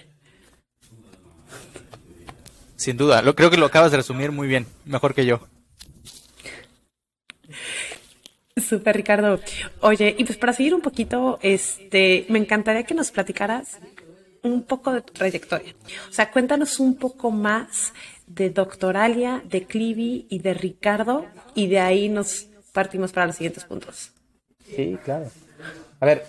Sin 2.75 2.97
duda, 2.97 3.21
lo, 3.21 3.33
creo 3.33 3.49
que 3.49 3.57
lo 3.57 3.67
acabas 3.67 3.91
de 3.91 3.97
resumir 3.97 4.33
muy 4.33 4.49
bien, 4.49 4.67
mejor 4.85 5.13
que 5.13 5.25
yo. 5.25 5.39
Súper, 8.69 8.95
Ricardo. 8.95 9.39
Oye, 9.81 10.15
y 10.17 10.25
pues 10.25 10.37
para 10.37 10.53
seguir 10.53 10.73
un 10.73 10.81
poquito, 10.81 11.39
este, 11.41 12.25
me 12.29 12.39
encantaría 12.39 12.83
que 12.83 12.93
nos 12.93 13.11
platicaras 13.11 13.79
un 14.43 14.63
poco 14.63 14.91
de 14.93 15.01
tu 15.01 15.13
trayectoria. 15.13 15.73
O 16.09 16.13
sea, 16.13 16.31
cuéntanos 16.31 16.79
un 16.79 16.95
poco 16.95 17.31
más 17.31 17.93
de 18.27 18.49
Doctoralia, 18.49 19.41
de 19.45 19.65
Clivi 19.65 20.25
y 20.29 20.39
de 20.39 20.53
Ricardo, 20.53 21.25
y 21.53 21.67
de 21.67 21.79
ahí 21.79 22.09
nos 22.09 22.47
partimos 22.71 23.11
para 23.11 23.27
los 23.27 23.35
siguientes 23.35 23.65
puntos. 23.65 24.11
Sí, 24.75 24.97
claro. 25.03 25.27
A 25.99 26.05
ver, 26.05 26.25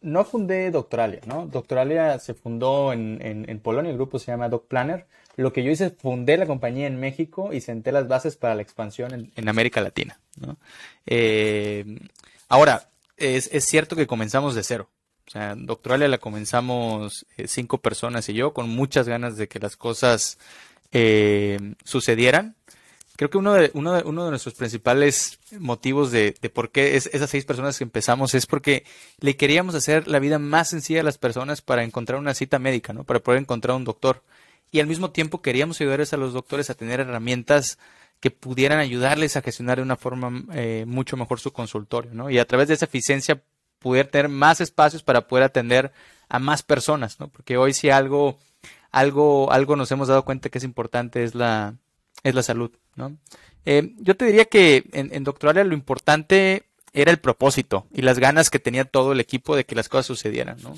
no 0.00 0.24
fundé 0.24 0.70
Doctoralia, 0.70 1.20
¿no? 1.26 1.46
Doctoralia 1.46 2.18
se 2.18 2.34
fundó 2.34 2.92
en, 2.92 3.18
en, 3.20 3.60
Polonia, 3.60 3.90
el 3.90 3.96
grupo 3.96 4.18
se 4.18 4.32
llama 4.32 4.48
Doc 4.48 4.66
Planner. 4.66 5.06
Lo 5.36 5.52
que 5.52 5.64
yo 5.64 5.70
hice 5.70 5.90
fundé 5.90 6.36
la 6.36 6.46
compañía 6.46 6.86
en 6.86 6.98
México 7.00 7.52
y 7.52 7.60
senté 7.60 7.92
las 7.92 8.08
bases 8.08 8.36
para 8.36 8.54
la 8.54 8.62
expansión 8.62 9.30
en, 9.34 9.48
América 9.48 9.80
Latina. 9.80 10.20
Eh, 11.06 11.98
ahora, 12.48 12.88
es, 13.16 13.48
es, 13.52 13.64
cierto 13.64 13.96
que 13.96 14.06
comenzamos 14.06 14.54
de 14.54 14.62
cero. 14.62 14.90
O 15.26 15.30
sea, 15.30 15.54
Doctoralia 15.56 16.08
la 16.08 16.18
comenzamos 16.18 17.26
eh, 17.36 17.48
cinco 17.48 17.78
personas 17.78 18.28
y 18.28 18.34
yo 18.34 18.52
con 18.52 18.68
muchas 18.68 19.08
ganas 19.08 19.36
de 19.36 19.48
que 19.48 19.58
las 19.58 19.76
cosas 19.76 20.38
eh, 20.92 21.58
sucedieran 21.84 22.56
creo 23.16 23.30
que 23.30 23.38
uno 23.38 23.54
de, 23.54 23.70
uno 23.74 23.92
de, 23.92 24.02
uno 24.02 24.24
de 24.24 24.30
nuestros 24.30 24.54
principales 24.54 25.38
motivos 25.58 26.10
de, 26.10 26.34
de 26.40 26.50
por 26.50 26.70
qué 26.70 26.96
es, 26.96 27.08
esas 27.12 27.30
seis 27.30 27.44
personas 27.44 27.78
que 27.78 27.84
empezamos 27.84 28.34
es 28.34 28.46
porque 28.46 28.84
le 29.20 29.36
queríamos 29.36 29.74
hacer 29.74 30.08
la 30.08 30.18
vida 30.18 30.38
más 30.38 30.68
sencilla 30.68 31.00
a 31.00 31.04
las 31.04 31.18
personas 31.18 31.62
para 31.62 31.84
encontrar 31.84 32.18
una 32.18 32.34
cita 32.34 32.58
médica, 32.58 32.92
¿no? 32.92 33.04
Para 33.04 33.20
poder 33.20 33.40
encontrar 33.40 33.76
un 33.76 33.84
doctor. 33.84 34.22
Y 34.74 34.80
al 34.80 34.88
mismo 34.88 35.12
tiempo 35.12 35.40
queríamos 35.40 35.80
ayudarles 35.80 36.14
a 36.14 36.16
los 36.16 36.32
doctores 36.32 36.68
a 36.68 36.74
tener 36.74 36.98
herramientas 36.98 37.78
que 38.18 38.32
pudieran 38.32 38.80
ayudarles 38.80 39.36
a 39.36 39.40
gestionar 39.40 39.76
de 39.76 39.84
una 39.84 39.94
forma 39.94 40.42
eh, 40.52 40.84
mucho 40.84 41.16
mejor 41.16 41.38
su 41.38 41.52
consultorio, 41.52 42.12
¿no? 42.12 42.28
Y 42.28 42.40
a 42.40 42.44
través 42.44 42.66
de 42.66 42.74
esa 42.74 42.86
eficiencia 42.86 43.40
poder 43.78 44.08
tener 44.08 44.28
más 44.28 44.60
espacios 44.60 45.04
para 45.04 45.28
poder 45.28 45.44
atender 45.44 45.92
a 46.28 46.40
más 46.40 46.64
personas, 46.64 47.20
¿no? 47.20 47.28
Porque 47.28 47.56
hoy 47.56 47.72
si 47.72 47.88
algo, 47.88 48.36
algo, 48.90 49.52
algo 49.52 49.76
nos 49.76 49.92
hemos 49.92 50.08
dado 50.08 50.24
cuenta 50.24 50.48
que 50.48 50.58
es 50.58 50.64
importante 50.64 51.22
es 51.22 51.36
la, 51.36 51.76
es 52.24 52.34
la 52.34 52.42
salud, 52.42 52.72
¿no? 52.96 53.16
Eh, 53.66 53.94
yo 53.98 54.16
te 54.16 54.24
diría 54.24 54.46
que 54.46 54.86
en, 54.90 55.14
en 55.14 55.22
Doctoralia 55.22 55.62
lo 55.62 55.74
importante 55.74 56.64
era 56.92 57.12
el 57.12 57.18
propósito 57.18 57.86
y 57.94 58.02
las 58.02 58.18
ganas 58.18 58.50
que 58.50 58.58
tenía 58.58 58.84
todo 58.84 59.12
el 59.12 59.20
equipo 59.20 59.54
de 59.54 59.66
que 59.66 59.76
las 59.76 59.88
cosas 59.88 60.06
sucedieran, 60.06 60.56
¿no? 60.64 60.74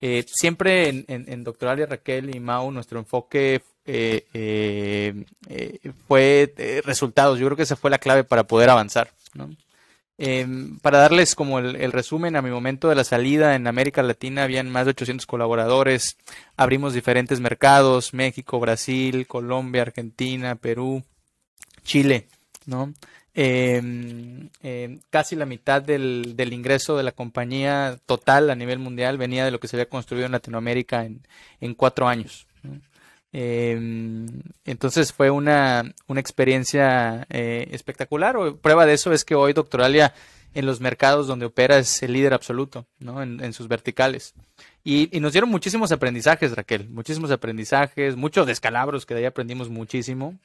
Eh, 0.00 0.24
siempre 0.28 0.88
en, 0.88 1.04
en, 1.08 1.44
Doctoralia 1.44 1.86
Raquel 1.86 2.34
y 2.34 2.40
Mau, 2.40 2.70
nuestro 2.70 2.98
enfoque 2.98 3.62
eh, 3.84 5.24
fue 6.06 6.82
resultados. 6.84 7.38
Yo 7.38 7.46
creo 7.46 7.56
que 7.56 7.62
esa 7.62 7.76
fue 7.76 7.90
la 7.90 7.98
clave 7.98 8.24
para 8.24 8.44
poder 8.44 8.70
avanzar, 8.70 9.10
¿no? 9.34 9.48
Em, 10.18 10.78
para 10.78 10.98
darles 10.98 11.34
como 11.34 11.58
el, 11.58 11.92
resumen, 11.92 12.36
a 12.36 12.42
mi 12.42 12.48
momento 12.50 12.88
de 12.88 12.94
la 12.94 13.04
salida 13.04 13.54
en 13.54 13.66
América 13.66 14.02
Latina 14.02 14.44
habían 14.44 14.70
más 14.70 14.86
de 14.86 14.92
800 14.92 15.26
colaboradores, 15.26 16.16
abrimos 16.56 16.94
diferentes 16.94 17.40
mercados, 17.40 18.14
México, 18.14 18.58
Brasil, 18.58 19.26
Colombia, 19.26 19.82
Argentina, 19.82 20.54
Perú, 20.54 21.02
Chile, 21.84 22.28
¿no? 22.64 22.94
Em, 23.38 24.48
em, 24.62 24.98
casi 25.10 25.36
la 25.36 25.44
mitad 25.44 25.82
del, 25.82 26.34
ingreso 26.52 26.96
de 26.96 27.02
la 27.02 27.12
compañía 27.12 27.98
total 28.06 28.48
a 28.48 28.54
nivel 28.54 28.78
mundial 28.78 29.18
venía 29.18 29.44
de 29.44 29.50
lo 29.50 29.60
que 29.60 29.68
se 29.68 29.76
había 29.76 29.90
construido 29.90 30.24
en 30.24 30.32
Latinoamérica 30.32 31.04
en, 31.04 31.74
cuatro 31.74 32.08
años. 32.08 32.46
entonces 34.64 35.12
fue 35.12 35.30
una, 35.30 35.92
una 36.06 36.20
experiencia 36.20 37.26
eh, 37.28 37.68
espectacular. 37.72 38.36
Prueba 38.62 38.86
de 38.86 38.94
eso 38.94 39.12
es 39.12 39.22
que 39.22 39.34
hoy 39.34 39.52
Doctoralia 39.52 40.14
en 40.54 40.64
los 40.64 40.80
mercados 40.80 41.26
donde 41.26 41.44
opera 41.44 41.76
es 41.76 42.02
el 42.02 42.14
líder 42.14 42.32
absoluto 42.32 42.86
¿no? 42.98 43.22
en, 43.22 43.52
sus 43.52 43.68
verticales. 43.68 44.32
Y, 44.82 45.10
nos 45.20 45.32
dieron 45.32 45.50
muchísimos 45.50 45.92
aprendizajes, 45.92 46.56
Raquel, 46.56 46.88
muchísimos 46.88 47.30
aprendizajes, 47.30 48.16
muchos 48.16 48.46
descalabros 48.46 49.04
que 49.04 49.12
de 49.12 49.20
ahí 49.20 49.26
aprendimos 49.26 49.68
muchísimo. 49.68 50.38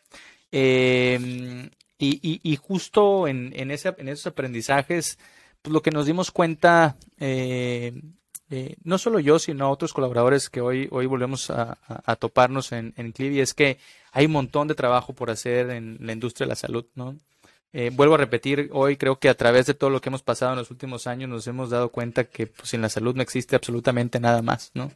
Y, 2.05 2.55
justo 2.55 3.27
en, 3.27 3.53
en, 3.55 3.71
ese, 3.71 3.93
en 3.97 4.09
esos 4.09 4.27
aprendizajes, 4.27 5.19
pues 5.61 5.71
lo 5.71 5.81
que 5.81 5.91
nos 5.91 6.05
dimos 6.05 6.31
cuenta, 6.31 6.97
eh, 7.19 7.93
eh, 8.49 8.75
no 8.83 8.97
solo 8.97 9.19
yo, 9.19 9.39
sino 9.39 9.69
otros 9.69 9.93
colaboradores 9.93 10.49
que 10.49 10.61
hoy, 10.61 10.87
hoy 10.91 11.05
volvemos 11.05 11.49
a, 11.51 11.77
toparnos 12.19 12.71
en, 12.71 12.93
en 12.97 13.11
Clivi, 13.11 13.39
es 13.39 13.53
que 13.53 13.77
hay 14.11 14.25
un 14.25 14.31
montón 14.33 14.67
de 14.67 14.75
trabajo 14.75 15.13
por 15.13 15.29
hacer 15.29 15.69
en 15.69 15.97
la 16.01 16.13
industria 16.13 16.45
de 16.45 16.49
la 16.49 16.55
salud, 16.55 16.85
¿no? 16.95 17.15
Eh, 17.73 17.89
vuelvo 17.93 18.15
a 18.15 18.17
repetir, 18.17 18.69
hoy 18.73 18.97
creo 18.97 19.17
que 19.17 19.29
a 19.29 19.37
través 19.37 19.65
de 19.65 19.73
todo 19.73 19.89
lo 19.89 20.01
que 20.01 20.09
hemos 20.09 20.23
pasado 20.23 20.51
en 20.51 20.57
los 20.59 20.71
últimos 20.71 21.07
años 21.07 21.29
nos 21.29 21.47
hemos 21.47 21.69
dado 21.69 21.89
cuenta 21.89 22.25
que 22.25 22.47
pues, 22.47 22.73
en 22.73 22.81
la 22.81 22.89
salud 22.89 23.15
no 23.15 23.21
existe 23.21 23.55
absolutamente 23.55 24.19
nada 24.19 24.41
más, 24.41 24.71
¿no? 24.73 24.91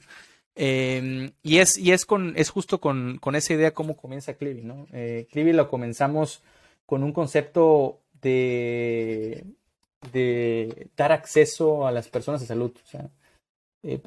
Em, 0.55 1.31
y 1.41 1.57
es, 1.59 1.77
y 1.77 1.91
es, 1.91 2.05
con, 2.05 2.33
es 2.37 2.49
justo 2.49 2.79
con, 2.81 3.17
con 3.19 3.35
esa 3.35 3.53
idea 3.53 3.73
cómo 3.73 3.95
comienza 3.95 4.33
Clivi, 4.33 4.61
¿no? 4.61 4.87
Eh, 4.91 5.27
Clivi 5.31 5.53
lo 5.53 5.69
comenzamos 5.69 6.41
con 6.85 7.03
un 7.03 7.11
concepto 7.11 8.01
de, 8.21 9.45
de 10.11 10.89
dar 10.95 11.11
acceso 11.11 11.87
a 11.87 11.91
las 11.91 12.07
personas 12.07 12.41
a 12.41 12.45
salud. 12.45 12.71
O 12.83 12.87
sea, 12.87 13.09
eh, 13.83 14.01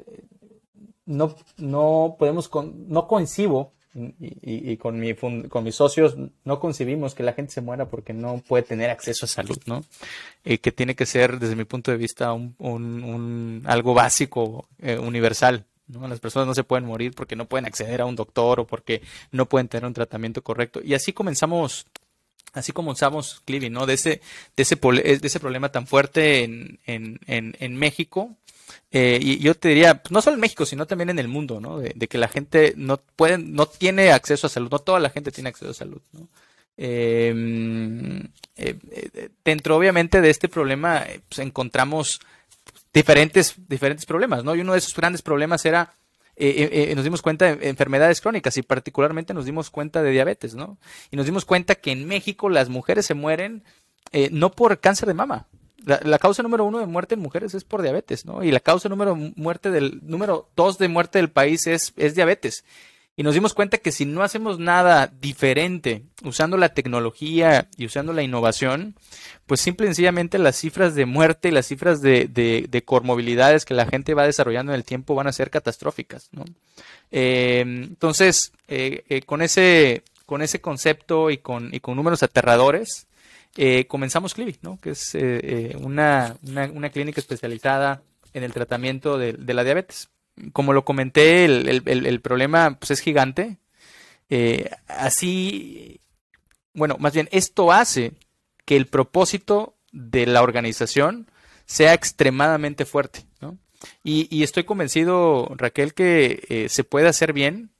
no, 1.05 1.35
no 1.57 2.15
podemos, 2.19 2.49
no 2.53 3.07
coincido 3.07 3.71
y, 3.93 4.77
con, 4.77 4.99
mi, 4.99 5.15
con 5.15 5.63
mis 5.63 5.75
socios 5.75 6.15
no 6.43 6.59
concebimos 6.59 7.15
que 7.15 7.23
la 7.23 7.33
gente 7.33 7.53
se 7.53 7.61
muera 7.61 7.89
porque 7.89 8.13
no 8.13 8.41
puede 8.47 8.63
tener 8.63 8.89
acceso 8.89 9.25
a 9.25 9.29
salud, 9.29 9.57
¿no? 9.65 9.83
Eh, 10.43 10.59
que 10.59 10.71
tiene 10.71 10.95
que 10.95 11.07
ser, 11.07 11.39
desde 11.39 11.55
mi 11.55 11.65
punto 11.65 11.89
de 11.89 11.97
vista, 11.97 12.31
un, 12.33 13.63
algo 13.65 13.93
básico, 13.93 14.67
eh, 14.79 14.97
universal. 14.97 15.65
Las 15.87 16.19
personas 16.19 16.47
no 16.47 16.53
se 16.53 16.63
pueden 16.63 16.85
morir 16.85 17.13
porque 17.15 17.35
no 17.35 17.45
pueden 17.45 17.65
acceder 17.65 18.01
a 18.01 18.05
un 18.05 18.15
doctor 18.15 18.59
o 18.59 18.67
porque 18.67 19.01
no 19.31 19.47
pueden 19.47 19.67
tener 19.67 19.87
un 19.87 19.93
tratamiento 19.93 20.43
correcto. 20.43 20.81
Y 20.83 20.93
así 20.93 21.13
comenzamos 21.13 21.87
así 22.53 22.71
como 22.71 22.91
usamos 22.91 23.41
Clivi, 23.45 23.69
¿no? 23.69 23.85
De 23.85 23.93
ese, 23.93 24.21
de 24.55 24.63
ese, 24.63 24.75
de 24.75 25.19
ese 25.21 25.39
problema 25.39 25.71
tan 25.71 25.87
fuerte 25.87 26.43
en, 26.43 26.79
en, 26.85 27.19
en, 27.27 27.75
México. 27.75 28.35
Eh, 28.91 29.19
y 29.21 29.39
yo 29.39 29.55
te 29.55 29.69
diría, 29.69 30.01
pues, 30.01 30.11
no 30.11 30.21
solo 30.21 30.35
en 30.35 30.41
México, 30.41 30.65
sino 30.65 30.87
también 30.87 31.09
en 31.09 31.19
el 31.19 31.27
mundo, 31.27 31.59
¿no? 31.59 31.79
De, 31.79 32.07
que 32.07 32.17
la 32.17 32.27
gente 32.27 32.73
no 32.75 32.97
puede, 32.97 33.37
no 33.37 33.65
tiene 33.67 34.11
acceso 34.11 34.47
a 34.47 34.49
salud, 34.49 34.69
no 34.71 34.79
toda 34.79 34.99
la 34.99 35.09
gente 35.09 35.31
tiene 35.31 35.49
acceso 35.49 35.71
a 35.71 35.75
salud, 35.75 36.01
¿no? 36.11 36.27
Em, 36.77 38.21
eh, 38.55 38.75
eh, 38.91 39.29
dentro, 39.43 39.75
obviamente, 39.75 40.21
de 40.21 40.29
este 40.29 40.47
problema, 40.47 41.05
pues, 41.27 41.39
encontramos 41.39 42.19
diferentes, 42.93 43.55
diferentes 43.67 44.05
problemas, 44.05 44.43
¿no? 44.43 44.55
Y 44.55 44.61
uno 44.61 44.73
de 44.73 44.79
esos 44.79 44.95
grandes 44.95 45.21
problemas 45.21 45.65
era 45.65 45.93
eh, 46.41 46.69
eh, 46.71 46.91
eh, 46.91 46.95
nos 46.95 47.03
dimos 47.03 47.21
cuenta 47.21 47.53
de 47.53 47.67
enfermedades 47.67 48.21
crónicas 48.21 48.55
y 48.55 48.61
particularmente 48.61 49.33
nos 49.33 49.43
dimos 49.43 49.69
cuenta 49.69 50.01
de 50.01 50.11
diabetes, 50.11 50.55
¿no? 50.55 50.77
Y 51.11 51.17
nos 51.17 51.25
dimos 51.25 51.43
cuenta 51.43 51.75
que 51.75 51.91
en 51.91 52.07
México 52.07 52.47
las 52.47 52.69
mujeres 52.69 53.05
se 53.05 53.13
mueren 53.13 53.63
no 54.31 54.49
por 54.51 54.79
cáncer 54.79 55.07
de 55.07 55.13
mama. 55.13 55.47
La, 55.85 56.17
causa 56.17 56.41
número 56.41 56.65
uno 56.65 56.79
de 56.79 56.85
muerte 56.85 57.15
en 57.15 57.21
mujeres 57.21 57.53
es 57.53 57.63
por 57.63 57.81
diabetes, 57.81 58.25
¿no? 58.25 58.43
Y 58.43 58.51
la 58.51 58.59
causa 58.59 58.89
número 58.89 59.15
muerte 59.15 59.69
del 59.69 59.99
número 60.01 60.49
dos 60.55 60.77
de 60.77 60.87
muerte 60.87 61.19
del 61.19 61.29
país 61.29 61.67
es, 61.67 61.93
es 61.95 62.15
diabetes 62.15 62.63
y 63.19 63.23
nos 63.23 63.33
dimos 63.33 63.53
cuenta 63.53 63.79
que 63.79 63.91
si 63.91 64.05
no 64.05 64.23
hacemos 64.23 64.59
nada 64.59 65.11
diferente 65.19 66.03
usando 66.23 66.55
la 66.55 66.69
tecnología 66.69 67.67
y 67.75 67.85
usando 67.85 68.13
la 68.13 68.23
innovación, 68.23 68.95
pues 69.45 69.59
simple 69.59 69.87
y 69.87 69.89
sencillamente 69.89 70.37
las 70.39 70.55
cifras 70.55 70.95
de 70.95 71.05
muerte 71.05 71.49
y 71.49 71.51
las 71.51 71.67
cifras 71.67 72.01
de, 72.01 72.29
de, 72.29 72.67
de 72.69 72.81
comorbilidades 72.85 73.65
que 73.65 73.73
la 73.73 73.87
gente 73.87 74.13
va 74.13 74.23
desarrollando 74.23 74.71
en 74.71 74.77
el 74.77 74.85
tiempo 74.85 75.15
van 75.15 75.27
a 75.27 75.33
ser 75.33 75.49
catastróficas. 75.49 76.29
Eh, 77.11 77.59
entonces, 77.59 78.53
eh, 78.69 79.03
eh, 79.09 79.21
con, 79.23 79.41
ese, 79.41 80.03
con 80.25 80.41
ese 80.41 80.61
concepto 80.61 81.29
y 81.29 81.39
con, 81.39 81.75
y 81.75 81.81
con 81.81 81.97
números 81.97 82.23
aterradores, 82.23 83.05
comenzamos 83.89 84.33
Clivi, 84.33 84.55
¿no? 84.61 84.79
que 84.81 84.91
es 84.91 85.17
una, 85.75 86.37
una, 86.41 86.89
clínica 86.89 87.19
especializada 87.19 88.01
en 88.31 88.43
el 88.43 88.53
tratamiento 88.53 89.17
de 89.17 89.53
la 89.53 89.65
diabetes 89.65 90.07
como 90.53 90.73
lo 90.73 90.85
comenté, 90.85 91.45
el, 91.45 92.21
problema 92.21 92.77
pues, 92.79 92.91
es 92.91 92.99
gigante. 93.01 93.57
Eh, 94.29 94.69
así, 94.87 96.01
bueno, 96.73 96.97
más 96.99 97.13
bien, 97.13 97.29
esto 97.31 97.71
hace 97.71 98.13
que 98.65 98.75
el 98.75 98.87
propósito 98.87 99.75
de 99.91 100.25
la 100.27 100.41
organización 100.41 101.29
sea 101.65 101.93
extremadamente 101.93 102.85
fuerte. 102.85 103.25
¿no? 103.41 103.57
Y, 104.03 104.43
estoy 104.43 104.63
convencido, 104.63 105.51
Raquel, 105.55 105.93
que 105.93 106.45
eh, 106.49 106.69
se 106.69 106.83
puede 106.83 107.07
hacer 107.07 107.33
bien 107.33 107.71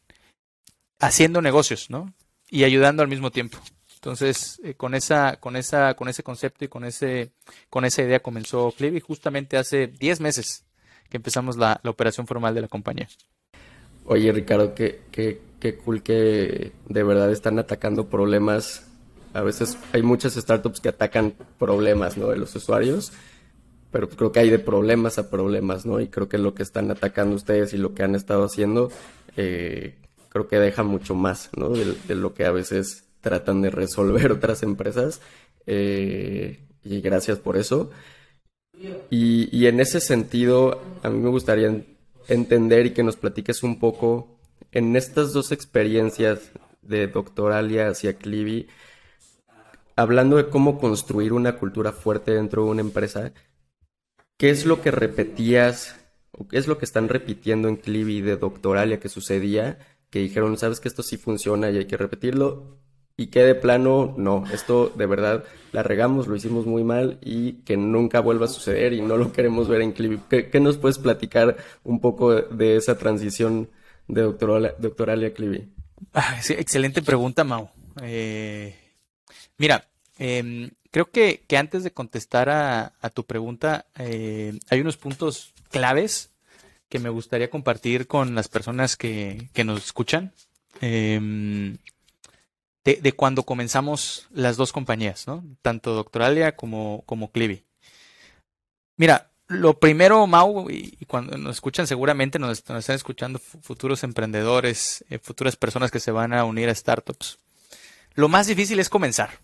haciendo 0.99 1.41
negocios, 1.41 1.89
¿no? 1.89 2.13
Y 2.49 2.63
ayudando 2.63 3.03
al 3.03 3.09
mismo 3.09 3.31
tiempo. 3.31 3.57
Entonces, 3.95 4.59
eh, 4.63 4.75
con 4.75 4.95
esa, 4.95 5.37
con 5.39 5.55
esa, 5.55 5.93
con 5.95 6.07
ese 6.07 6.23
concepto 6.23 6.65
y 6.65 6.67
con 6.67 6.85
ese, 6.85 7.31
con 7.69 7.85
esa 7.85 8.01
idea 8.01 8.21
comenzó 8.21 8.71
Clivi 8.71 8.99
justamente 8.99 9.57
hace 9.57 9.87
10 9.87 10.21
meses 10.21 10.65
que 11.09 11.17
empezamos 11.17 11.57
la, 11.57 11.81
operación 11.85 12.27
formal 12.27 12.55
de 12.55 12.61
la 12.61 12.67
compañía. 12.67 13.07
Oye, 14.05 14.31
Ricardo, 14.31 14.73
qué, 14.73 15.01
qué, 15.11 15.41
qué 15.59 15.75
cool 15.75 16.01
que 16.01 16.71
de 16.87 17.03
verdad 17.03 17.31
están 17.31 17.59
atacando 17.59 18.09
problemas. 18.09 18.87
A 19.33 19.41
veces 19.41 19.77
hay 19.93 20.01
muchas 20.01 20.33
startups 20.33 20.79
que 20.79 20.89
atacan 20.89 21.33
problemas 21.57 22.17
¿no? 22.17 22.27
de 22.29 22.37
los 22.37 22.55
usuarios, 22.55 23.11
pero 23.91 24.09
creo 24.09 24.31
que 24.31 24.39
hay 24.39 24.49
de 24.49 24.59
problemas 24.59 25.17
a 25.19 25.29
problemas, 25.29 25.85
¿no? 25.85 25.99
Y 25.99 26.07
creo 26.07 26.29
que 26.29 26.37
lo 26.37 26.53
que 26.53 26.63
están 26.63 26.89
atacando 26.91 27.35
ustedes 27.35 27.73
y 27.73 27.77
lo 27.77 27.93
que 27.93 28.03
han 28.03 28.15
estado 28.15 28.43
haciendo, 28.43 28.91
eh, 29.35 29.95
creo 30.29 30.47
que 30.47 30.59
deja 30.59 30.83
mucho 30.83 31.15
más, 31.15 31.49
¿no? 31.55 31.69
De, 31.69 32.15
lo 32.15 32.33
que 32.33 32.45
a 32.45 32.51
veces 32.51 33.05
tratan 33.21 33.61
de 33.61 33.69
resolver 33.69 34.31
otras 34.31 34.63
empresas. 34.63 35.21
Eh, 35.65 36.59
y 36.83 37.01
gracias 37.01 37.39
por 37.39 37.57
eso. 37.57 37.91
Y, 39.09 39.65
en 39.65 39.79
ese 39.79 39.99
sentido, 39.99 40.81
a 41.03 41.09
mí 41.09 41.19
me 41.19 41.29
gustaría 41.29 41.83
entender 42.27 42.85
y 42.85 42.93
que 42.93 43.03
nos 43.03 43.17
platiques 43.17 43.63
un 43.63 43.79
poco 43.79 44.39
en 44.71 44.95
estas 44.95 45.33
dos 45.33 45.51
experiencias 45.51 46.51
de 46.81 47.07
Doctoralia 47.07 47.89
hacia 47.89 48.17
Clivi, 48.17 48.67
hablando 49.95 50.37
de 50.37 50.49
cómo 50.49 50.79
construir 50.79 51.33
una 51.33 51.57
cultura 51.57 51.91
fuerte 51.91 52.31
dentro 52.31 52.63
de 52.63 52.69
una 52.69 52.81
empresa, 52.81 53.33
¿qué 54.37 54.49
es 54.49 54.65
lo 54.65 54.81
que 54.81 54.91
repetías 54.91 55.95
o 56.31 56.47
qué 56.47 56.57
es 56.57 56.67
lo 56.67 56.77
que 56.77 56.85
están 56.85 57.09
repitiendo 57.09 57.67
en 57.67 57.75
Clivi 57.75 58.21
de 58.21 58.37
Doctoralia 58.37 58.99
que 58.99 59.09
sucedía? 59.09 59.79
Que 60.09 60.19
dijeron, 60.19 60.57
sabes 60.57 60.79
que 60.79 60.87
esto 60.87 61.03
sí 61.03 61.17
funciona 61.17 61.69
y 61.69 61.77
hay 61.77 61.85
que 61.85 61.97
repetirlo, 61.97 62.79
y 63.19 63.27
que 63.27 63.41
de 63.41 63.53
plano, 63.53 64.13
no, 64.15 64.45
esto 64.53 64.93
de 64.95 65.05
verdad 65.05 65.43
la 65.73 65.83
regamos, 65.83 66.27
lo 66.27 66.37
hicimos 66.37 66.65
muy 66.65 66.85
mal 66.85 67.17
y 67.21 67.55
que 67.65 67.75
nunca 67.75 68.21
vuelva 68.21 68.45
a 68.45 68.47
suceder 68.47 68.93
y 68.93 69.01
no 69.01 69.17
lo 69.17 69.33
queremos 69.33 69.67
ver 69.67 69.81
en 69.81 69.91
clip. 69.91 70.21
¿Qué, 70.29 70.59
nos 70.61 70.77
puedes 70.77 70.99
platicar 70.99 71.57
un 71.83 71.99
poco 71.99 72.33
de 72.33 72.77
esa 72.77 72.97
transición 72.97 73.69
de 74.07 74.21
doctoral, 74.21 75.25
a 75.25 75.29
Clivi? 75.31 75.67
Ah, 76.13 76.39
excelente 76.47 77.01
pregunta, 77.01 77.43
Mau. 77.43 77.69
Eh, 78.01 78.73
mira, 79.57 79.85
em, 80.17 80.69
creo 80.89 81.11
que, 81.11 81.43
antes 81.57 81.83
de 81.83 81.91
contestar 81.91 82.49
a, 82.49 83.09
tu 83.13 83.25
pregunta, 83.25 83.87
eh, 83.97 84.57
hay 84.69 84.79
unos 84.79 84.95
puntos 84.95 85.53
claves 85.71 86.29
que 86.87 86.99
me 86.99 87.09
gustaría 87.09 87.49
compartir 87.49 88.07
con 88.07 88.33
las 88.33 88.47
personas 88.47 88.95
que, 88.95 89.49
nos 89.65 89.83
escuchan. 89.83 90.31
Eh, 90.79 91.75
de, 92.83 93.11
cuando 93.13 93.43
comenzamos 93.43 94.27
las 94.31 94.57
dos 94.57 94.71
compañías, 94.71 95.27
¿no? 95.27 95.43
Tanto 95.61 95.93
Doctoralia 95.93 96.55
como, 96.55 97.03
como. 97.05 97.31
Mira, 98.97 99.31
lo 99.47 99.79
primero, 99.79 100.25
Mau, 100.27 100.69
y, 100.69 100.97
cuando 101.07 101.37
nos 101.37 101.57
escuchan 101.57 101.87
seguramente 101.87 102.39
nos, 102.39 102.59
están 102.59 102.95
escuchando 102.95 103.39
futuros 103.39 104.03
emprendedores, 104.03 105.03
eh, 105.09 105.19
futuras 105.19 105.55
personas 105.55 105.91
que 105.91 105.99
se 105.99 106.11
van 106.11 106.33
a 106.33 106.45
unir 106.45 106.69
a 106.69 106.75
startups. 106.75 107.39
Lo 108.13 108.27
más 108.29 108.47
difícil 108.47 108.79
es 108.79 108.89
comenzar. 108.89 109.39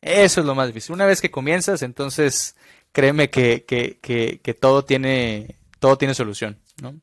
Eso 0.00 0.40
es 0.40 0.46
lo 0.46 0.54
más 0.54 0.68
difícil. 0.68 0.94
Una 0.94 1.06
vez 1.06 1.20
que 1.20 1.30
comienzas, 1.30 1.82
entonces 1.82 2.54
créeme 2.92 3.28
que, 3.28 3.64
que, 3.66 4.54
todo, 4.54 4.84
tiene, 4.84 5.56
todo 5.80 5.98
tiene 5.98 6.14
solución. 6.14 6.58
¿no? 6.80 7.00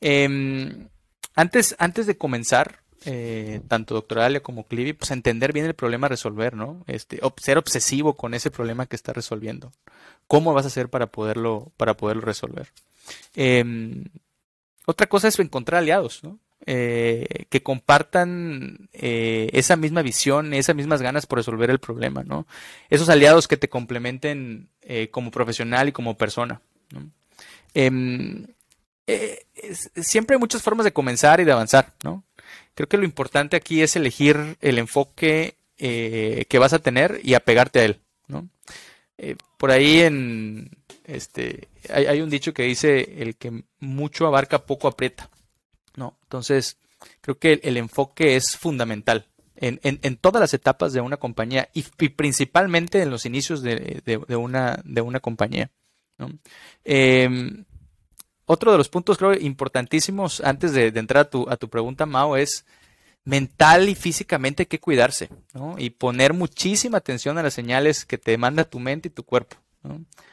Em, 0.00 0.88
antes, 1.34 1.76
antes 1.78 2.06
de 2.06 2.16
comenzar, 2.16 2.81
eh, 3.04 3.60
tanto 3.68 3.94
doctoral 3.94 4.42
como 4.42 4.66
Clivi, 4.66 4.92
pues 4.92 5.10
entender 5.10 5.52
bien 5.52 5.66
el 5.66 5.74
problema 5.74 6.06
a 6.06 6.10
resolver, 6.10 6.54
¿no? 6.54 6.84
Este, 6.86 7.20
ser 7.36 7.58
obsesivo 7.58 8.14
con 8.14 8.34
ese 8.34 8.50
problema 8.50 8.86
que 8.86 8.96
está 8.96 9.12
resolviendo. 9.12 9.72
¿Cómo 10.28 10.54
vas 10.54 10.64
a 10.64 10.68
hacer 10.68 10.88
para 10.88 11.08
poderlo, 11.08 11.72
para 11.76 11.96
poderlo 11.96 12.22
resolver? 12.22 12.68
Em, 13.34 14.04
otra 14.86 15.08
cosa 15.08 15.28
es 15.28 15.38
encontrar 15.38 15.80
aliados, 15.80 16.22
¿no? 16.22 16.38
Eh, 16.64 17.46
que 17.48 17.62
compartan 17.64 18.88
eh, 18.92 19.50
esa 19.52 19.74
misma 19.74 20.02
visión, 20.02 20.54
esas 20.54 20.76
mismas 20.76 21.02
ganas 21.02 21.26
por 21.26 21.38
resolver 21.38 21.70
el 21.70 21.80
problema, 21.80 22.22
¿no? 22.22 22.46
Esos 22.88 23.08
aliados 23.08 23.48
que 23.48 23.56
te 23.56 23.68
complementen 23.68 24.68
como 25.10 25.30
profesional 25.30 25.88
y 25.88 25.92
como 25.92 26.16
persona. 26.16 26.60
Em, 27.74 28.46
siempre 29.96 30.36
hay 30.36 30.40
muchas 30.40 30.62
formas 30.62 30.84
de 30.84 30.92
comenzar 30.92 31.40
y 31.40 31.44
de 31.44 31.52
avanzar, 31.52 31.92
¿no? 32.04 32.22
Creo 32.74 32.88
que 32.88 32.96
lo 32.96 33.04
importante 33.04 33.56
aquí 33.56 33.82
es 33.82 33.96
elegir 33.96 34.56
el 34.60 34.78
enfoque 34.78 35.56
eh, 35.78 36.46
que 36.48 36.58
vas 36.58 36.72
a 36.72 36.78
tener 36.78 37.20
y 37.22 37.34
apegarte 37.34 37.80
a 37.80 37.84
él, 37.84 38.00
¿no? 38.28 38.48
Eh, 39.18 39.36
por 39.58 39.70
ahí 39.70 40.00
en 40.00 40.70
este 41.04 41.68
hay, 41.90 42.20
un 42.20 42.30
dicho 42.30 42.54
que 42.54 42.62
dice 42.62 43.22
el 43.22 43.36
que 43.36 43.64
mucho 43.78 44.26
abarca 44.26 44.64
poco 44.64 44.88
aprieta, 44.88 45.28
¿no? 45.96 46.16
Entonces 46.22 46.78
creo 47.20 47.38
que 47.38 47.60
el, 47.62 47.76
enfoque 47.76 48.36
es 48.36 48.56
fundamental 48.56 49.26
en, 49.56 50.16
todas 50.16 50.40
las 50.40 50.54
etapas 50.54 50.92
de 50.92 51.00
una 51.00 51.18
compañía 51.18 51.68
y, 51.72 51.82
principalmente 52.08 53.02
en 53.02 53.10
los 53.10 53.26
inicios 53.26 53.62
de, 53.62 54.02
una, 54.36 54.80
de 54.84 55.00
una 55.00 55.20
compañía. 55.20 55.70
¿no? 56.18 56.30
Em, 56.84 57.64
otro 58.52 58.70
de 58.70 58.78
los 58.78 58.88
puntos 58.88 59.18
creo 59.18 59.32
importantísimos 59.34 60.40
antes 60.40 60.72
de, 60.72 60.88
entrar 60.88 61.26
a 61.26 61.30
tu, 61.30 61.48
a 61.48 61.56
tu, 61.56 61.68
pregunta, 61.68 62.06
Mao, 62.06 62.36
es 62.36 62.64
mental 63.24 63.88
y 63.88 63.94
físicamente 63.94 64.62
hay 64.62 64.66
que 64.66 64.80
cuidarse, 64.80 65.30
¿no? 65.54 65.76
Y 65.78 65.90
poner 65.90 66.34
muchísima 66.34 66.98
atención 66.98 67.38
a 67.38 67.42
las 67.42 67.54
señales 67.54 68.04
que 68.04 68.18
te 68.18 68.36
manda 68.36 68.64
tu 68.64 68.78
mente 68.78 69.08
y 69.08 69.10
tu 69.10 69.24
cuerpo. 69.24 69.56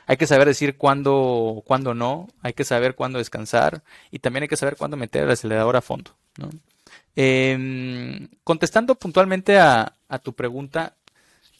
Hay 0.05 0.17
que 0.17 0.27
saber 0.27 0.47
decir 0.47 0.77
cuándo, 0.77 1.63
cuándo 1.65 1.93
no, 1.93 2.27
hay 2.41 2.53
que 2.53 2.63
saber 2.63 2.95
cuándo 2.95 3.17
descansar 3.17 3.83
y 4.11 4.19
también 4.19 4.43
hay 4.43 4.49
que 4.49 4.57
saber 4.57 4.75
cuándo 4.75 4.97
meter 4.97 5.23
el 5.23 5.31
acelerador 5.31 5.75
a 5.75 5.81
fondo. 5.81 6.11
Em, 7.15 8.27
contestando 8.43 8.95
puntualmente 8.95 9.57
a 9.57 9.93
tu 10.23 10.33
pregunta, 10.33 10.95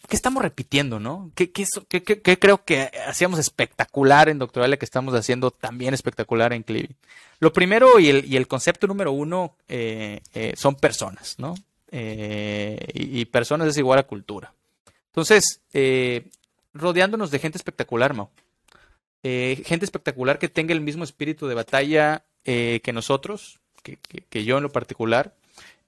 ¿qué 0.09 0.15
estamos 0.15 0.43
repitiendo, 0.43 0.99
no? 0.99 1.31
¿Qué, 1.35 1.51
creo 1.51 2.65
que 2.65 2.91
hacíamos 3.07 3.39
espectacular 3.39 4.27
en 4.27 4.39
Doctoralia 4.39 4.77
que 4.77 4.85
estamos 4.85 5.13
haciendo 5.13 5.51
también 5.51 5.93
espectacular 5.93 6.51
en 6.51 6.63
Clivi? 6.63 6.89
Lo 7.39 7.53
primero 7.53 7.99
y 7.99 8.09
el, 8.09 8.47
concepto 8.47 8.87
número 8.87 9.11
uno 9.11 9.55
eh, 9.69 10.21
eh, 10.33 10.53
son 10.57 10.75
personas, 10.75 11.35
¿no? 11.37 11.55
Eh, 11.91 12.85
y, 12.93 13.23
personas 13.25 13.67
es 13.69 13.77
igual 13.77 13.99
a 13.99 14.03
cultura. 14.03 14.53
Entonces, 15.07 15.61
rodeándonos 16.73 17.31
de 17.31 17.39
gente 17.39 17.57
espectacular, 17.57 18.13
Mau. 18.13 18.29
gente 19.23 19.85
espectacular 19.85 20.39
que 20.39 20.49
tenga 20.49 20.73
el 20.73 20.81
mismo 20.81 21.03
espíritu 21.03 21.47
de 21.47 21.55
batalla 21.55 22.23
que 22.43 22.91
nosotros, 22.93 23.59
que 23.83 24.43
yo 24.43 24.57
en 24.57 24.63
lo 24.63 24.71
particular, 24.71 25.35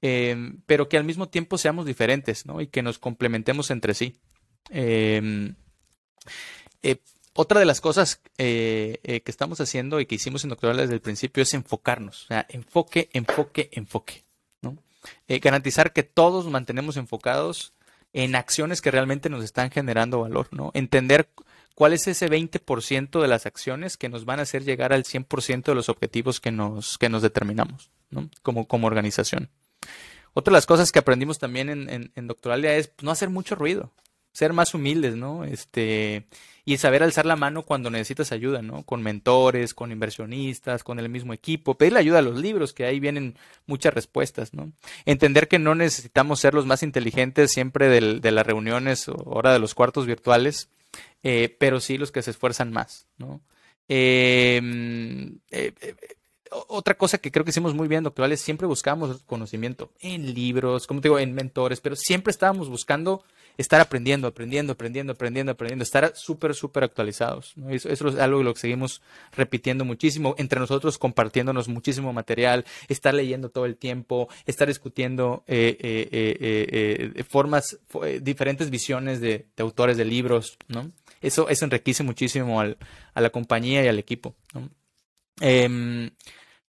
Em, 0.02 0.62
pero 0.66 0.90
que 0.90 0.98
al 0.98 1.04
mismo 1.04 1.30
tiempo 1.30 1.58
seamos 1.58 1.86
diferentes, 1.86 2.46
¿no? 2.46 2.60
Y 2.60 2.68
que 2.68 2.82
nos 2.82 2.98
complementemos 2.98 3.70
entre 3.70 3.94
sí. 3.94 4.16
Em, 4.70 5.56
eh, 6.82 6.98
otra 7.34 7.60
de 7.60 7.66
las 7.66 7.82
cosas 7.82 8.22
eh, 8.38 9.00
eh, 9.04 9.22
que 9.22 9.32
estamos 9.32 9.62
haciendo 9.62 10.00
y 10.00 10.06
que 10.06 10.16
hicimos 10.16 10.44
en 10.44 10.50
Doctoral 10.50 10.78
desde 10.78 10.96
el 10.96 11.02
principio 11.02 11.44
es 11.44 11.54
enfocarnos, 11.54 12.24
o 12.26 12.28
sea, 12.28 12.46
enfoque, 12.50 13.10
enfoque, 13.14 13.70
enfoque, 13.74 14.24
¿no? 14.62 14.78
garantizar 15.28 15.94
que 15.94 16.04
todos 16.04 16.46
mantenemos 16.48 16.98
enfocados 16.98 17.74
en 18.14 18.36
acciones 18.36 18.82
que 18.82 18.92
realmente 18.92 19.30
nos 19.30 19.44
están 19.44 19.72
generando 19.72 20.20
valor, 20.20 20.50
¿no? 20.52 20.72
Entender 20.74 21.30
cuál 21.76 21.94
es 21.94 22.08
ese 22.08 22.30
20% 22.30 23.22
de 23.22 23.28
las 23.28 23.46
acciones 23.46 23.96
que 23.96 24.10
nos 24.10 24.26
van 24.26 24.40
a 24.40 24.44
hacer 24.44 24.66
llegar 24.66 24.92
al 24.92 25.06
100% 25.06 25.64
de 25.64 25.76
los 25.76 25.88
objetivos 25.88 26.42
que 26.42 26.52
nos, 26.52 26.98
que 26.98 27.08
nos 27.08 27.22
determinamos, 27.22 27.92
¿no? 28.10 28.30
Como, 28.42 28.68
como 28.68 28.88
organización. 28.88 29.50
Otra 30.34 30.52
de 30.52 30.58
las 30.58 30.66
cosas 30.66 30.92
que 30.92 31.00
aprendimos 31.00 31.40
también 31.40 31.70
en, 31.70 32.12
en, 32.16 32.28
Doctoralia 32.28 32.76
es 32.78 32.92
no 33.02 33.12
hacer 33.12 33.30
mucho 33.30 33.56
ruido, 33.56 33.92
ser 34.32 34.54
más 34.54 34.74
humildes, 34.74 35.16
¿no? 35.16 35.44
Este, 35.44 36.26
y 36.64 36.78
saber 36.78 37.04
alzar 37.04 37.26
la 37.26 37.36
mano 37.36 37.64
cuando 37.64 37.90
necesitas 37.90 38.32
ayuda, 38.32 38.62
¿no? 38.62 38.84
Con 38.84 39.04
mentores, 39.04 39.74
con 39.74 39.92
inversionistas, 39.92 40.84
con 40.84 41.00
el 41.00 41.10
mismo 41.10 41.34
equipo, 41.34 41.76
pedirle 41.76 42.00
ayuda 42.00 42.20
a 42.20 42.22
los 42.24 42.40
libros, 42.40 42.72
que 42.72 42.86
ahí 42.86 43.02
vienen 43.02 43.36
muchas 43.66 43.94
respuestas, 43.94 44.54
¿no? 44.54 44.72
Entender 45.06 45.50
que 45.50 45.60
no 45.60 45.76
necesitamos 45.76 46.40
ser 46.40 46.54
los 46.54 46.66
más 46.66 46.82
inteligentes 46.82 47.52
siempre 47.52 47.90
de 47.90 48.32
las 48.32 48.48
reuniones 48.48 49.10
o 49.10 49.16
ahora 49.26 49.52
de 49.52 49.60
los 49.60 49.76
cuartos 49.76 50.06
virtuales, 50.06 50.70
eh, 51.24 51.56
pero 51.60 51.82
sí 51.82 51.98
los 51.98 52.12
que 52.12 52.22
se 52.22 52.32
esfuerzan 52.32 52.72
más, 52.72 53.08
¿no? 53.18 53.42
eh, 53.94 54.62
eh, 55.52 55.74
eh 55.82 55.96
otra 56.52 56.96
cosa 56.96 57.18
que 57.18 57.32
creo 57.32 57.46
que 57.46 57.52
hicimos 57.52 57.74
muy 57.74 57.88
bien, 57.88 58.04
doctor, 58.04 58.30
es 58.32 58.42
siempre 58.42 58.68
buscábamos 58.68 59.22
conocimiento 59.24 59.92
en 60.02 60.34
libros, 60.34 60.86
como 60.86 61.00
te 61.00 61.08
digo, 61.08 61.18
en 61.18 61.34
mentores, 61.34 61.80
pero 61.80 61.96
siempre 61.96 62.32
estábamos 62.32 62.70
buscando 62.70 63.24
estar 63.58 63.80
aprendiendo, 63.80 64.28
aprendiendo, 64.28 64.74
aprendiendo, 64.74 65.14
aprendiendo, 65.14 65.52
aprendiendo, 65.54 65.84
estar 65.84 66.14
súper, 66.16 66.54
súper 66.54 66.84
actualizados. 66.84 67.54
Eso, 67.70 67.90
es 67.90 68.16
algo 68.18 68.44
lo 68.44 68.54
que 68.54 68.60
seguimos 68.60 69.02
repitiendo 69.32 69.86
muchísimo, 69.86 70.36
entre 70.38 70.60
nosotros 70.60 70.98
compartiéndonos 70.98 71.68
muchísimo 71.68 72.12
material, 72.12 72.66
estar 72.90 73.14
leyendo 73.14 73.50
todo 73.50 73.66
el 73.66 73.78
tiempo, 73.78 74.28
estar 74.46 74.68
discutiendo 74.68 75.44
eh, 75.48 75.78
eh, 75.80 77.14
eh, 77.16 77.24
formas, 77.24 77.80
diferentes 78.22 78.70
visiones 78.70 79.22
de, 79.22 79.48
autores 79.58 79.96
de 79.98 80.06
libros, 80.06 80.58
¿no? 80.68 80.92
Eso, 81.22 81.50
eso 81.50 81.66
enriquece 81.66 82.04
muchísimo 82.04 82.60
al, 82.60 82.78
a 83.14 83.22
la 83.22 83.30
compañía 83.30 83.84
y 83.84 83.88
al 83.88 84.00
equipo, 84.00 84.36
¿no? 84.54 84.70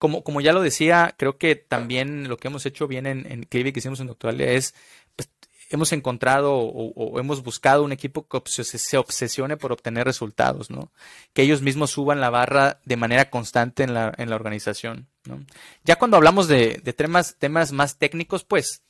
Como, 0.00 0.24
como 0.24 0.40
ya 0.40 0.54
lo 0.54 0.62
decía, 0.62 1.14
creo 1.18 1.36
que 1.36 1.56
también 1.56 2.26
lo 2.28 2.38
que 2.38 2.48
hemos 2.48 2.64
hecho 2.64 2.88
bien 2.88 3.06
en, 3.06 3.30
en 3.30 3.44
que 3.44 3.72
hicimos 3.76 4.00
en 4.00 4.06
Doctoralia 4.06 4.50
es, 4.50 4.74
pues, 5.14 5.28
hemos 5.68 5.92
encontrado 5.92 6.54
o, 6.54 7.20
hemos 7.20 7.42
buscado 7.42 7.84
un 7.84 7.92
equipo 7.92 8.26
que 8.26 8.40
se 8.50 8.96
obsesione 8.96 9.58
por 9.58 9.72
obtener 9.72 10.06
resultados, 10.06 10.70
¿no? 10.70 10.90
Que 11.34 11.42
ellos 11.42 11.60
mismos 11.60 11.90
suban 11.90 12.18
la 12.18 12.30
barra 12.30 12.80
de 12.86 12.96
manera 12.96 13.28
constante 13.28 13.82
en 13.82 13.92
la, 13.92 14.14
en 14.16 14.30
la 14.30 14.36
organización. 14.36 15.06
Ya 15.84 15.96
cuando 15.96 16.16
hablamos 16.16 16.48
de, 16.48 16.80
de 16.82 16.92
temas, 16.94 17.36
temas 17.38 17.70
más 17.72 17.98
técnicos, 17.98 18.42
pues, 18.42 18.80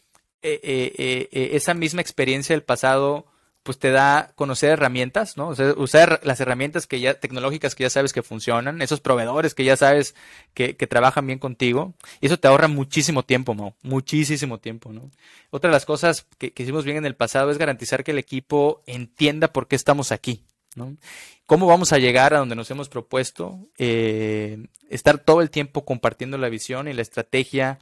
eh, 0.43 0.61
eh, 0.63 1.29
eh, 1.33 1.51
esa 1.55 1.75
misma 1.75 2.03
experiencia 2.03 2.55
del 2.55 2.63
pasado 2.63 3.27
pues 3.63 3.79
te 3.79 3.91
da 3.91 4.33
conocer 4.37 4.71
herramientas, 4.71 5.37
¿no? 5.37 5.49
O 5.49 5.55
sea, 5.55 5.75
usar 5.77 6.21
las 6.23 6.41
herramientas 6.41 6.87
que 6.87 6.99
ya, 6.99 7.15
tecnológicas 7.15 7.75
que 7.75 7.83
ya 7.83 7.91
sabes 7.91 8.13
que 8.13 8.23
funcionan, 8.23 8.81
esos 8.81 9.01
proveedores 9.01 9.55
que 9.55 9.65
ya 9.65 9.77
sabes 9.77 10.15
que, 10.55 10.77
que 10.77 10.87
trabajan 10.87 11.27
bien 11.27 11.39
contigo, 11.39 11.95
y 12.21 12.27
eso 12.27 12.39
te 12.39 12.49
ahorra 12.49 12.69
muchísimo 12.69 13.23
tiempo, 13.23 13.55
¿no? 13.55 13.77
Muchísimo 13.83 14.59
tiempo, 14.59 14.93
¿no? 14.93 15.11
Otra 15.51 15.69
de 15.69 15.75
las 15.75 15.85
cosas 15.85 16.27
que, 16.39 16.53
hicimos 16.57 16.85
bien 16.85 16.97
en 16.97 17.07
el 17.07 17.17
pasado 17.17 17.51
es 17.51 17.59
garantizar 17.59 18.03
que 18.03 18.13
el 18.13 18.19
equipo 18.19 18.83
entienda 18.87 19.53
por 19.53 19.69
qué 19.69 19.77
estamos 19.77 20.11
aquí, 20.11 20.45
¿no? 20.75 20.97
¿Cómo 21.45 21.67
vamos 21.67 21.93
a 21.93 21.99
llegar 21.99 22.33
a 22.33 22.39
donde 22.39 22.55
nos 22.55 22.71
hemos 22.71 22.89
propuesto? 22.89 23.69
Eh, 23.77 24.69
estar 24.89 25.19
todo 25.19 25.43
el 25.43 25.51
tiempo 25.51 25.85
compartiendo 25.85 26.39
la 26.39 26.49
visión 26.49 26.89
y 26.89 26.93
la 26.93 27.03
estrategia 27.03 27.81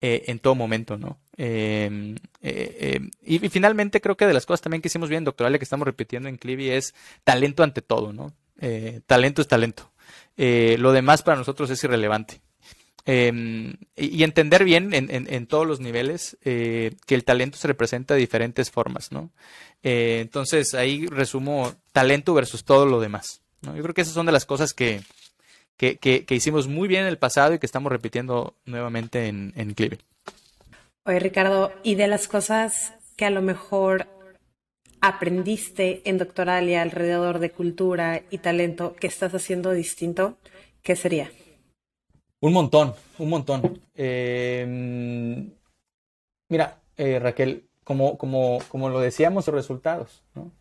eh, 0.00 0.24
en 0.28 0.38
todo 0.38 0.54
momento, 0.54 0.96
¿no? 0.96 1.18
Em, 1.36 2.14
eh, 2.40 2.94
em, 2.96 3.10
y, 3.20 3.40
finalmente 3.48 4.00
creo 4.00 4.16
que 4.16 4.26
de 4.26 4.32
las 4.32 4.46
cosas 4.46 4.60
también 4.60 4.80
que 4.80 4.86
hicimos 4.86 5.08
bien, 5.08 5.24
doctoral, 5.24 5.58
que 5.58 5.64
estamos 5.64 5.86
repitiendo 5.86 6.28
en 6.28 6.36
Clivi 6.36 6.70
es 6.70 6.94
talento 7.24 7.64
ante 7.64 7.82
todo, 7.82 8.12
¿no? 8.12 8.32
Eh, 8.60 9.00
talento 9.06 9.42
es 9.42 9.48
talento. 9.48 9.90
Lo 10.36 10.92
demás 10.92 11.22
para 11.24 11.36
nosotros 11.36 11.68
es 11.70 11.82
irrelevante. 11.82 12.40
Em, 13.06 13.74
y, 13.96 14.22
entender 14.22 14.62
bien 14.62 14.90
en, 14.92 15.46
todos 15.48 15.66
los 15.66 15.80
niveles 15.80 16.38
que 16.44 16.94
el 17.08 17.24
talento 17.24 17.58
se 17.58 17.66
representa 17.66 18.14
de 18.14 18.20
diferentes 18.20 18.70
formas, 18.70 19.10
¿no? 19.10 19.32
entonces 19.82 20.74
ahí 20.74 21.06
resumo 21.06 21.74
talento 21.92 22.34
versus 22.34 22.64
todo 22.64 22.86
lo 22.86 23.00
demás. 23.00 23.40
Yo 23.62 23.82
creo 23.82 23.94
que 23.94 24.02
esas 24.02 24.14
son 24.14 24.26
de 24.26 24.32
las 24.32 24.46
cosas 24.46 24.72
que, 24.74 25.02
que, 25.78 26.26
hicimos 26.28 26.68
muy 26.68 26.88
bien 26.88 27.02
en 27.02 27.08
el 27.08 27.18
pasado 27.18 27.54
y 27.54 27.58
que 27.58 27.66
estamos 27.66 27.90
repitiendo 27.90 28.54
nuevamente 28.66 29.28
en, 29.28 29.52
en 29.56 29.72
Clive. 29.74 29.98
Oye, 31.04 31.20
Ricardo, 31.20 31.72
y 31.82 31.94
de 31.94 32.08
las 32.08 32.28
cosas 32.28 32.92
que 33.16 33.24
a 33.24 33.30
lo 33.30 33.40
mejor 33.40 34.06
aprendiste 35.00 36.02
en 36.04 36.18
Doctoralia 36.18 36.82
alrededor 36.82 37.38
de 37.38 37.50
cultura 37.50 38.22
y 38.30 38.38
talento 38.38 38.94
que 38.94 39.06
estás 39.06 39.32
haciendo 39.34 39.72
distinto, 39.72 40.36
¿qué 40.82 40.96
sería? 40.96 41.30
Un 42.40 42.52
montón, 42.52 42.94
un 43.18 43.28
montón. 43.30 43.80
Em, 43.94 45.50
mira, 46.48 46.80
eh, 46.96 47.18
Raquel, 47.18 47.68
como, 47.84 48.18
como, 48.18 48.58
como 48.68 48.88
lo 48.88 49.00
decíamos, 49.00 49.46
los 49.46 49.54
resultados. 49.54 50.22
¿no? 50.34 50.52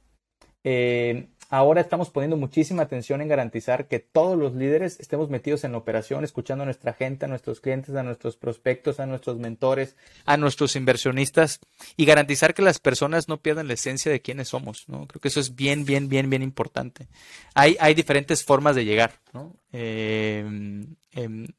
Eh, 0.63 1.27
ahora 1.49 1.81
estamos 1.81 2.09
poniendo 2.09 2.37
muchísima 2.37 2.83
atención 2.83 3.21
en 3.21 3.27
garantizar 3.27 3.87
que 3.87 3.99
todos 3.99 4.37
los 4.37 4.53
líderes 4.53 4.99
estemos 4.99 5.29
metidos 5.29 5.63
en 5.63 5.71
la 5.71 5.77
operación, 5.77 6.23
escuchando 6.23 6.63
a 6.63 6.65
nuestra 6.65 6.93
gente, 6.93 7.25
a 7.25 7.27
nuestros 7.27 7.61
clientes, 7.61 7.95
a 7.95 8.03
nuestros 8.03 8.35
prospectos, 8.35 8.99
a 8.99 9.05
nuestros 9.05 9.37
mentores, 9.37 9.95
a 10.25 10.37
nuestros 10.37 10.75
inversionistas 10.75 11.59
y 11.95 12.05
garantizar 12.05 12.53
que 12.53 12.61
las 12.61 12.79
personas 12.79 13.27
no 13.27 13.37
pierdan 13.37 13.67
la 13.67 13.73
esencia 13.73 14.11
de 14.11 14.21
quiénes 14.21 14.49
somos. 14.49 14.87
¿no? 14.87 15.07
Creo 15.07 15.21
que 15.21 15.27
eso 15.27 15.39
es 15.39 15.55
bien, 15.55 15.85
bien, 15.85 16.09
bien, 16.09 16.29
bien 16.29 16.43
importante. 16.43 17.07
Hay, 17.53 17.77
hay 17.79 17.93
diferentes 17.93 18.43
formas 18.43 18.75
de 18.75 18.85
llegar. 18.85 19.13
¿no? 19.33 19.53
Eh, 19.71 20.45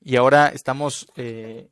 y 0.05 0.16
ahora 0.16 0.48
estamos, 0.48 1.09
eh, 1.16 1.68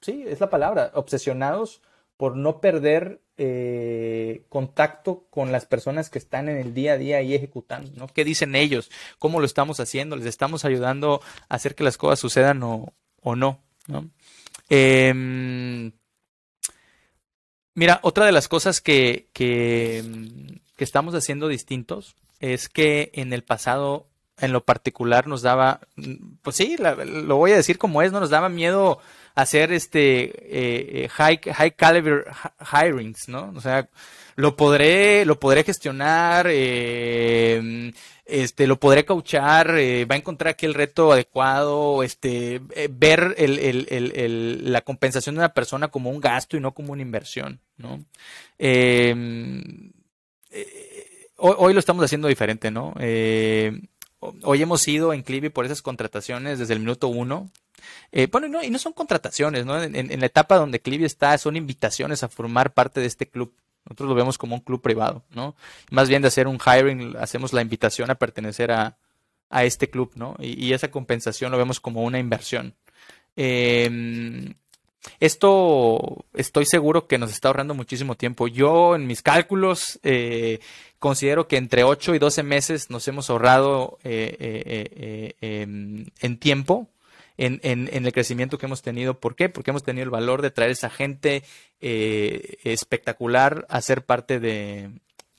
sí, 0.00 0.24
es 0.26 0.40
la 0.40 0.50
palabra, 0.50 0.90
obsesionados 0.94 1.82
por 2.18 2.36
no 2.36 2.60
perder 2.60 3.22
eh, 3.38 4.42
contacto 4.48 5.28
con 5.30 5.52
las 5.52 5.66
personas 5.66 6.10
que 6.10 6.18
están 6.18 6.48
en 6.48 6.56
el 6.58 6.74
día 6.74 6.94
a 6.94 6.98
día 6.98 7.22
y 7.22 7.32
ejecutando, 7.32 7.92
¿no? 7.94 8.08
¿Qué 8.08 8.24
dicen 8.24 8.56
ellos? 8.56 8.90
¿Cómo 9.20 9.38
lo 9.38 9.46
estamos 9.46 9.78
haciendo? 9.78 10.16
¿Les 10.16 10.26
estamos 10.26 10.64
ayudando 10.64 11.22
a 11.48 11.54
hacer 11.54 11.76
que 11.76 11.84
las 11.84 11.96
cosas 11.96 12.18
sucedan 12.18 12.60
o, 12.64 12.92
no? 13.22 13.62
Em, 14.68 15.92
mira, 17.74 18.00
otra 18.02 18.26
de 18.26 18.32
las 18.32 18.48
cosas 18.48 18.80
que, 18.80 19.28
que, 19.32 20.02
estamos 20.78 21.14
haciendo 21.14 21.46
distintos 21.46 22.16
es 22.40 22.68
que 22.68 23.12
en 23.14 23.32
el 23.32 23.44
pasado, 23.44 24.08
en 24.38 24.52
lo 24.52 24.64
particular, 24.64 25.28
nos 25.28 25.42
daba, 25.42 25.82
pues 26.42 26.56
sí, 26.56 26.76
lo 26.76 27.36
voy 27.36 27.52
a 27.52 27.56
decir 27.56 27.78
como 27.78 28.02
es, 28.02 28.10
no 28.10 28.18
nos 28.18 28.30
daba 28.30 28.48
miedo 28.48 28.98
hacer 29.38 29.72
este 29.72 30.24
eh, 30.24 31.04
eh, 31.04 31.08
high, 31.10 31.40
high 31.54 31.70
caliber 31.70 32.24
hirings, 32.72 33.28
¿no? 33.28 33.52
O 33.54 33.60
sea, 33.60 33.88
lo 34.34 34.56
podré, 34.56 35.24
lo 35.24 35.38
podré 35.38 35.62
gestionar, 35.62 36.48
eh, 36.50 37.92
este, 38.24 38.66
lo 38.66 38.80
podré 38.80 39.04
cauchar, 39.04 39.68
va 39.70 40.14
a 40.14 40.18
encontrar 40.18 40.50
aquí 40.50 40.66
el 40.66 40.74
reto 40.74 41.12
adecuado, 41.12 42.02
este, 42.02 42.60
ver 42.90 43.36
el, 43.38 43.60
el, 43.60 43.86
el, 43.88 44.72
la 44.72 44.80
compensación 44.80 45.36
de 45.36 45.40
una 45.40 45.54
persona 45.54 45.86
como 45.86 46.10
un 46.10 46.20
gasto 46.20 46.56
y 46.56 46.60
no 46.60 46.74
como 46.74 46.92
una 46.92 47.02
inversión, 47.02 47.60
¿no? 47.76 48.04
Em, 48.58 49.92
hoy, 51.36 51.74
lo 51.74 51.78
estamos 51.78 52.04
haciendo 52.04 52.26
diferente, 52.26 52.72
¿no? 52.72 52.92
hoy 54.20 54.60
hemos 54.60 54.88
ido 54.88 55.12
en 55.12 55.22
Clivi 55.22 55.48
por 55.48 55.64
esas 55.64 55.80
contrataciones 55.80 56.58
desde 56.58 56.74
el 56.74 56.80
minuto 56.80 57.06
uno, 57.06 57.52
eh, 58.10 58.26
bueno, 58.30 58.62
y 58.62 58.70
no 58.70 58.78
son 58.78 58.92
contrataciones, 58.92 59.66
¿no? 59.66 59.82
En, 59.82 60.20
la 60.20 60.26
etapa 60.26 60.56
donde 60.56 60.80
Clivi 60.80 61.04
está, 61.04 61.36
son 61.36 61.56
invitaciones 61.56 62.22
a 62.22 62.28
formar 62.28 62.72
parte 62.72 63.00
de 63.00 63.06
este 63.06 63.26
club. 63.28 63.52
Nosotros 63.84 64.08
lo 64.08 64.14
vemos 64.14 64.38
como 64.38 64.54
un 64.54 64.60
club 64.60 64.80
privado, 64.80 65.22
¿no? 65.30 65.54
Más 65.90 66.08
bien 66.08 66.22
de 66.22 66.28
hacer 66.28 66.46
un 66.46 66.58
hiring, 66.58 67.16
hacemos 67.18 67.52
la 67.52 67.62
invitación 67.62 68.10
a 68.10 68.14
pertenecer 68.14 68.70
a, 68.70 68.96
este 69.50 69.88
club, 69.88 70.12
¿no? 70.14 70.36
Y, 70.40 70.72
esa 70.74 70.90
compensación 70.90 71.50
lo 71.50 71.58
vemos 71.58 71.80
como 71.80 72.02
una 72.02 72.18
inversión. 72.18 72.74
Em, 73.34 74.52
esto 75.20 76.26
estoy 76.34 76.66
seguro 76.66 77.06
que 77.06 77.16
nos 77.16 77.30
está 77.30 77.48
ahorrando 77.48 77.72
muchísimo 77.74 78.14
tiempo. 78.14 78.46
Yo 78.46 78.94
en 78.94 79.06
mis 79.06 79.22
cálculos 79.22 79.98
eh, 80.02 80.60
considero 80.98 81.48
que 81.48 81.56
entre 81.56 81.82
8 81.84 82.14
y 82.14 82.18
12 82.18 82.42
meses 82.42 82.90
nos 82.90 83.08
hemos 83.08 83.30
ahorrado 83.30 83.98
eh, 84.04 85.34
em, 85.40 86.06
en 86.20 86.38
tiempo 86.38 86.88
en, 87.38 87.60
en, 87.62 87.88
el 88.04 88.12
crecimiento 88.12 88.58
que 88.58 88.66
hemos 88.66 88.82
tenido. 88.82 89.18
¿Por 89.18 89.36
qué? 89.36 89.48
Porque 89.48 89.70
hemos 89.70 89.84
tenido 89.84 90.04
el 90.04 90.10
valor 90.10 90.42
de 90.42 90.50
traer 90.50 90.72
esa 90.72 90.90
gente 90.90 91.44
eh, 91.80 92.58
espectacular 92.64 93.64
a 93.70 93.80
ser 93.80 94.04
parte 94.04 94.40
de, 94.40 94.90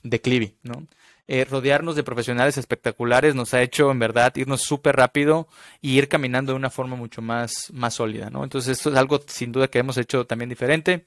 de 0.02 0.20
Clivi, 0.20 0.56
¿no? 0.62 0.86
Eh, 1.28 1.44
rodearnos 1.44 1.94
de 1.94 2.02
profesionales 2.02 2.58
espectaculares 2.58 3.36
nos 3.36 3.54
ha 3.54 3.62
hecho 3.62 3.92
en 3.92 4.00
verdad 4.00 4.34
irnos 4.34 4.62
súper 4.62 4.96
rápido 4.96 5.46
y 5.80 5.96
ir 5.96 6.08
caminando 6.08 6.50
de 6.50 6.56
una 6.56 6.70
forma 6.70 6.96
mucho 6.96 7.22
más, 7.22 7.70
más 7.72 7.94
sólida, 7.94 8.30
¿no? 8.30 8.42
Entonces 8.42 8.78
esto 8.78 8.90
es 8.90 8.96
algo 8.96 9.20
sin 9.28 9.52
duda 9.52 9.68
que 9.68 9.78
hemos 9.78 9.96
hecho 9.96 10.26
también 10.26 10.48
diferente. 10.48 11.04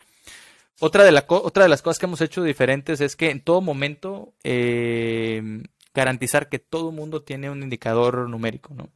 Otra 0.80 1.04
de, 1.04 1.12
la 1.12 1.26
otra 1.28 1.64
de 1.64 1.70
las 1.70 1.82
cosas 1.82 2.00
que 2.00 2.06
hemos 2.06 2.22
hecho 2.22 2.42
diferentes 2.42 3.02
es 3.02 3.18
que 3.18 3.32
en 3.32 3.42
todo 3.42 3.60
momento 3.60 4.34
eh, 4.46 5.64
garantizar 5.94 6.48
que 6.48 6.60
todo 6.60 6.92
mundo 6.94 7.22
tiene 7.22 7.50
un 7.50 7.62
indicador 7.62 8.30
numérico, 8.30 8.74
¿no? 8.74 8.90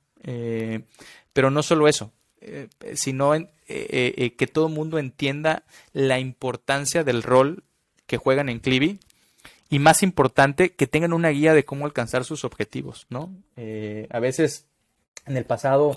Pero 1.34 1.52
no 1.52 1.64
solo 1.64 1.88
eso, 1.88 2.12
eh, 2.40 2.68
sino 2.94 3.34
eh, 3.34 3.48
eh, 3.68 4.36
que 4.38 4.46
todo 4.46 4.68
el 4.68 4.74
mundo 4.74 5.00
entienda 5.00 5.64
la 5.92 6.20
importancia 6.20 7.04
del 7.04 7.24
rol 7.24 7.64
que 8.06 8.18
juegan 8.18 8.48
en 8.48 8.60
Clivi 8.60 9.00
y 9.70 9.80
más 9.80 10.04
importante, 10.04 10.72
que 10.72 10.86
tengan 10.86 11.14
una 11.14 11.30
guía 11.30 11.54
de 11.54 11.66
cómo 11.66 11.86
alcanzar 11.86 12.26
sus 12.26 12.46
objetivos, 12.46 13.08
¿no? 13.10 13.34
a 14.10 14.20
veces 14.20 14.66
en 15.26 15.36
el 15.36 15.46
pasado 15.46 15.96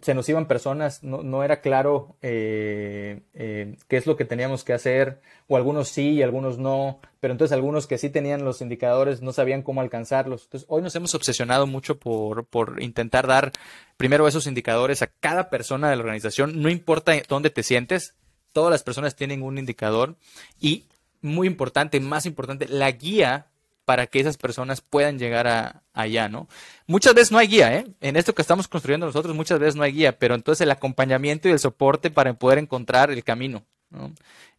se 0.00 0.14
nos 0.14 0.28
iban 0.28 0.46
personas, 0.46 1.02
no, 1.02 1.22
no 1.22 1.42
era 1.42 1.60
claro 1.60 2.16
eh, 2.22 3.22
eh, 3.34 3.76
qué 3.88 3.96
es 3.96 4.06
lo 4.06 4.16
que 4.16 4.24
teníamos 4.24 4.64
que 4.64 4.72
hacer, 4.72 5.20
o 5.48 5.56
algunos 5.56 5.88
sí 5.88 6.10
y 6.10 6.22
algunos 6.22 6.58
no, 6.58 7.00
pero 7.20 7.32
entonces 7.32 7.52
algunos 7.52 7.86
que 7.86 7.98
sí 7.98 8.08
tenían 8.08 8.44
los 8.44 8.60
indicadores 8.60 9.22
no 9.22 9.32
sabían 9.32 9.62
cómo 9.62 9.80
alcanzarlos. 9.80 10.44
Entonces 10.44 10.66
hoy 10.68 10.82
nos 10.82 10.94
hemos 10.94 11.14
obsesionado 11.14 11.66
mucho 11.66 11.98
por, 11.98 12.44
por 12.46 12.82
intentar 12.82 13.26
dar 13.26 13.52
primero 13.96 14.28
esos 14.28 14.46
indicadores 14.46 15.02
a 15.02 15.08
cada 15.08 15.50
persona 15.50 15.90
de 15.90 15.96
la 15.96 16.02
organización, 16.02 16.62
no 16.62 16.68
importa 16.68 17.12
dónde 17.28 17.50
te 17.50 17.62
sientes, 17.62 18.14
todas 18.52 18.70
las 18.70 18.82
personas 18.82 19.16
tienen 19.16 19.42
un 19.42 19.58
indicador 19.58 20.16
y 20.60 20.86
muy 21.20 21.46
importante, 21.46 21.98
más 22.00 22.26
importante, 22.26 22.66
la 22.68 22.90
guía 22.90 23.46
para 23.92 24.06
que 24.06 24.20
esas 24.20 24.38
personas 24.38 24.80
puedan 24.80 25.18
llegar 25.18 25.46
a, 25.46 25.82
allá, 25.92 26.26
¿no? 26.26 26.48
Muchas 26.86 27.12
veces 27.12 27.30
no 27.30 27.36
hay 27.36 27.46
guía, 27.46 27.76
¿eh? 27.76 27.86
En 28.00 28.16
esto 28.16 28.34
que 28.34 28.40
estamos 28.40 28.66
construyendo 28.66 29.04
nosotros 29.04 29.36
muchas 29.36 29.58
veces 29.58 29.76
no 29.76 29.82
hay 29.82 29.92
guía, 29.92 30.18
pero 30.18 30.34
entonces 30.34 30.62
el 30.62 30.70
acompañamiento 30.70 31.46
y 31.46 31.52
el 31.52 31.58
soporte 31.58 32.10
para 32.10 32.32
poder 32.32 32.56
encontrar 32.56 33.10
el 33.10 33.22
camino, 33.22 33.64
¿no? 33.90 34.10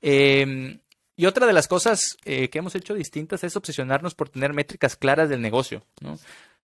Em, 0.04 0.78
y 1.16 1.26
otra 1.26 1.48
de 1.48 1.54
las 1.54 1.68
cosas 1.68 2.16
eh, 2.26 2.50
que 2.50 2.60
hemos 2.60 2.76
hecho 2.76 2.94
distintas 2.94 3.44
es 3.44 3.56
obsesionarnos 3.56 4.14
por 4.14 4.30
tener 4.30 4.54
métricas 4.54 4.96
claras 4.96 5.30
del 5.30 5.42
negocio. 5.42 5.82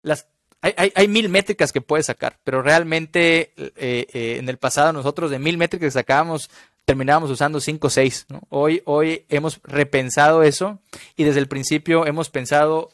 Las, 0.02 0.28
hay, 0.60 0.74
hay, 0.76 0.92
hay, 0.94 1.08
mil 1.08 1.30
métricas 1.30 1.72
que 1.72 1.80
puedes 1.80 2.08
sacar, 2.08 2.38
pero 2.44 2.62
realmente 2.62 3.54
eh, 3.56 4.08
eh, 4.12 4.36
en 4.40 4.50
el 4.50 4.58
pasado 4.58 4.92
nosotros 4.92 5.32
de 5.32 5.40
mil 5.40 5.58
métricas 5.58 5.88
que 5.88 6.00
sacábamos 6.00 6.50
terminábamos 6.88 7.30
usando 7.30 7.60
5 7.60 7.86
o 7.86 7.90
6. 7.90 8.28
Hoy, 8.48 8.82
hoy 8.86 9.26
hemos 9.28 9.60
repensado 9.64 10.42
eso 10.42 10.80
y 11.18 11.26
desde 11.26 11.42
el 11.42 11.50
principio 11.50 12.08
hemos 12.08 12.30
pensado 12.30 12.92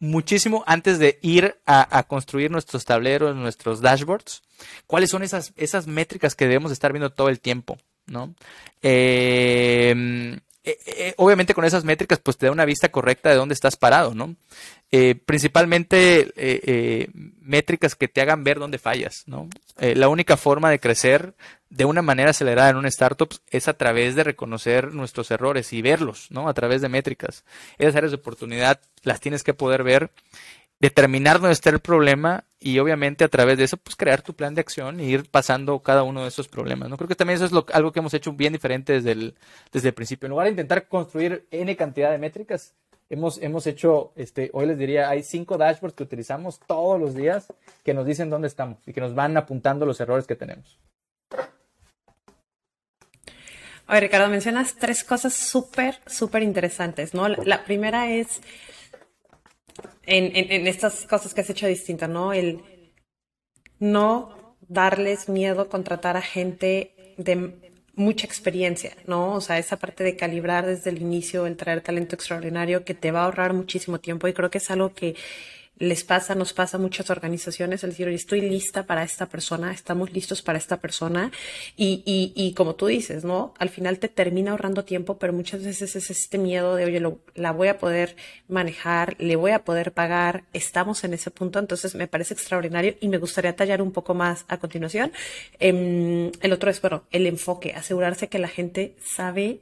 muchísimo 0.00 0.64
antes 0.66 0.98
de 0.98 1.20
ir 1.22 1.56
a, 1.64 2.02
construir 2.08 2.50
nuestros 2.50 2.84
tableros, 2.84 3.36
nuestros 3.36 3.80
dashboards, 3.80 4.42
cuáles 4.88 5.10
son 5.10 5.22
esas, 5.22 5.52
esas 5.56 5.86
métricas 5.86 6.34
que 6.34 6.46
debemos 6.46 6.72
estar 6.72 6.92
viendo 6.92 7.10
todo 7.10 7.28
el 7.28 7.38
tiempo. 7.38 7.78
¿no? 8.06 8.34
Eh, 8.82 10.38
eh, 10.66 10.78
eh, 10.86 11.14
obviamente 11.16 11.54
con 11.54 11.64
esas 11.64 11.84
métricas 11.84 12.18
pues 12.18 12.36
te 12.36 12.46
da 12.46 12.52
una 12.52 12.64
vista 12.64 12.90
correcta 12.90 13.30
de 13.30 13.36
dónde 13.36 13.54
estás 13.54 13.76
parado, 13.76 14.14
¿no? 14.14 14.36
principalmente 15.26 16.32
métricas 17.40 17.96
que 17.96 18.08
te 18.08 18.22
hagan 18.22 18.44
ver 18.44 18.58
dónde 18.58 18.78
fallas, 18.78 19.24
¿no? 19.26 19.48
la 19.78 20.08
única 20.08 20.38
forma 20.38 20.70
de 20.70 20.80
crecer 20.80 21.34
de 21.70 21.84
una 21.84 22.02
manera 22.02 22.30
acelerada 22.30 22.70
en 22.70 22.76
un 22.76 22.86
startup 22.86 23.28
es 23.50 23.68
a 23.68 23.74
través 23.74 24.14
de 24.14 24.24
reconocer 24.24 24.92
nuestros 24.92 25.30
errores 25.30 25.72
y 25.72 25.82
verlos, 25.82 26.28
¿no? 26.30 26.48
A 26.48 26.54
través 26.54 26.80
de 26.80 26.88
métricas. 26.88 27.44
Esas 27.78 27.96
áreas 27.96 28.12
de 28.12 28.18
oportunidad 28.18 28.80
las 29.02 29.20
tienes 29.20 29.42
que 29.42 29.54
poder 29.54 29.82
ver, 29.82 30.10
determinar 30.80 31.40
dónde 31.40 31.52
está 31.52 31.70
el 31.70 31.80
problema 31.80 32.44
y 32.58 32.78
obviamente 32.78 33.24
a 33.24 33.28
través 33.28 33.58
de 33.58 33.64
eso, 33.64 33.76
pues 33.76 33.96
crear 33.96 34.22
tu 34.22 34.34
plan 34.34 34.54
de 34.54 34.60
acción 34.60 35.00
e 35.00 35.04
ir 35.04 35.30
pasando 35.30 35.78
cada 35.80 36.02
uno 36.02 36.22
de 36.22 36.28
esos 36.28 36.48
problemas, 36.48 36.88
¿no? 36.88 36.96
Creo 36.96 37.08
que 37.08 37.14
también 37.14 37.36
eso 37.36 37.46
es 37.46 37.74
algo 37.74 37.92
que 37.92 38.00
hemos 38.00 38.14
hecho 38.14 38.32
bien 38.32 38.52
diferente 38.52 38.92
desde 38.92 39.12
el, 39.12 39.94
principio. 39.94 40.26
En 40.26 40.30
lugar 40.30 40.46
de 40.46 40.50
intentar 40.50 40.88
construir 40.88 41.46
N 41.50 41.74
cantidad 41.76 42.10
de 42.10 42.18
métricas, 42.18 42.74
hemos, 43.08 43.38
hemos 43.42 43.66
hecho, 43.66 44.12
este, 44.16 44.50
hoy 44.52 44.66
les 44.66 44.78
diría, 44.78 45.08
hay 45.08 45.22
cinco 45.22 45.56
dashboards 45.56 45.96
que 45.96 46.02
utilizamos 46.02 46.60
todos 46.66 47.00
los 47.00 47.14
días 47.14 47.46
que 47.84 47.94
nos 47.94 48.04
dicen 48.04 48.30
dónde 48.30 48.48
estamos 48.48 48.78
y 48.86 48.92
que 48.92 49.00
nos 49.00 49.14
van 49.14 49.36
apuntando 49.36 49.86
los 49.86 50.00
errores 50.00 50.26
que 50.26 50.36
tenemos. 50.36 50.78
Oye, 53.88 54.00
Ricardo, 54.00 54.28
mencionas 54.28 54.74
tres 54.74 55.04
cosas 55.04 55.32
súper, 55.32 56.00
súper 56.06 56.42
interesantes, 56.42 57.14
¿no? 57.14 57.28
La, 57.28 57.64
primera 57.64 58.10
es 58.10 58.40
en, 60.06 60.66
estas 60.66 61.06
cosas 61.06 61.34
que 61.34 61.40
has 61.40 61.50
hecho 61.50 61.66
distintas, 61.66 62.08
¿no? 62.08 62.32
El 62.32 62.62
no 63.78 64.56
darles 64.68 65.28
miedo 65.28 65.68
contratar 65.68 66.16
a 66.16 66.22
gente 66.22 67.14
de 67.18 67.74
mucha 67.94 68.26
experiencia, 68.26 68.96
¿no? 69.06 69.34
O 69.34 69.40
sea, 69.40 69.58
esa 69.58 69.78
parte 69.78 70.04
de 70.04 70.16
calibrar 70.16 70.66
desde 70.66 70.90
el 70.90 71.00
inicio, 71.00 71.46
el 71.46 71.56
traer 71.56 71.80
talento 71.80 72.14
extraordinario 72.14 72.84
que 72.84 72.94
te 72.94 73.10
va 73.10 73.22
a 73.22 73.24
ahorrar 73.24 73.54
muchísimo 73.54 73.98
tiempo 73.98 74.28
y 74.28 74.34
creo 74.34 74.50
que 74.50 74.58
es 74.58 74.70
algo 74.70 74.92
que 74.92 75.16
les 75.78 76.04
pasa, 76.04 76.34
nos 76.34 76.52
pasa 76.52 76.78
a 76.78 76.80
muchas 76.80 77.10
organizaciones 77.10 77.84
el 77.84 77.90
decir, 77.90 78.08
estoy 78.08 78.40
lista 78.40 78.86
para 78.86 79.02
esta 79.02 79.26
persona, 79.26 79.72
estamos 79.72 80.12
listos 80.12 80.40
para 80.42 80.58
esta 80.58 80.80
persona. 80.80 81.30
Y, 81.76 82.02
y, 82.06 82.32
y 82.34 82.54
como 82.54 82.74
tú 82.74 82.86
dices, 82.86 83.24
¿no? 83.24 83.52
Al 83.58 83.68
final 83.68 83.98
te 83.98 84.08
termina 84.08 84.52
ahorrando 84.52 84.84
tiempo, 84.84 85.18
pero 85.18 85.32
muchas 85.32 85.62
veces 85.62 85.94
es 85.96 86.10
este 86.10 86.38
miedo 86.38 86.76
de, 86.76 86.86
oye, 86.86 87.00
lo, 87.00 87.18
la 87.34 87.52
voy 87.52 87.68
a 87.68 87.78
poder 87.78 88.16
manejar, 88.48 89.16
le 89.18 89.36
voy 89.36 89.50
a 89.50 89.64
poder 89.64 89.92
pagar, 89.92 90.44
estamos 90.52 91.04
en 91.04 91.14
ese 91.14 91.30
punto, 91.30 91.58
entonces 91.58 91.94
me 91.94 92.06
parece 92.06 92.34
extraordinario 92.34 92.96
y 93.00 93.08
me 93.08 93.18
gustaría 93.18 93.54
tallar 93.54 93.82
un 93.82 93.92
poco 93.92 94.14
más 94.14 94.44
a 94.48 94.58
continuación. 94.58 95.12
Eh, 95.60 96.32
el 96.40 96.52
otro 96.52 96.70
es, 96.70 96.80
bueno, 96.80 97.04
el 97.10 97.26
enfoque, 97.26 97.74
asegurarse 97.74 98.28
que 98.28 98.38
la 98.38 98.48
gente 98.48 98.96
sabe 99.04 99.60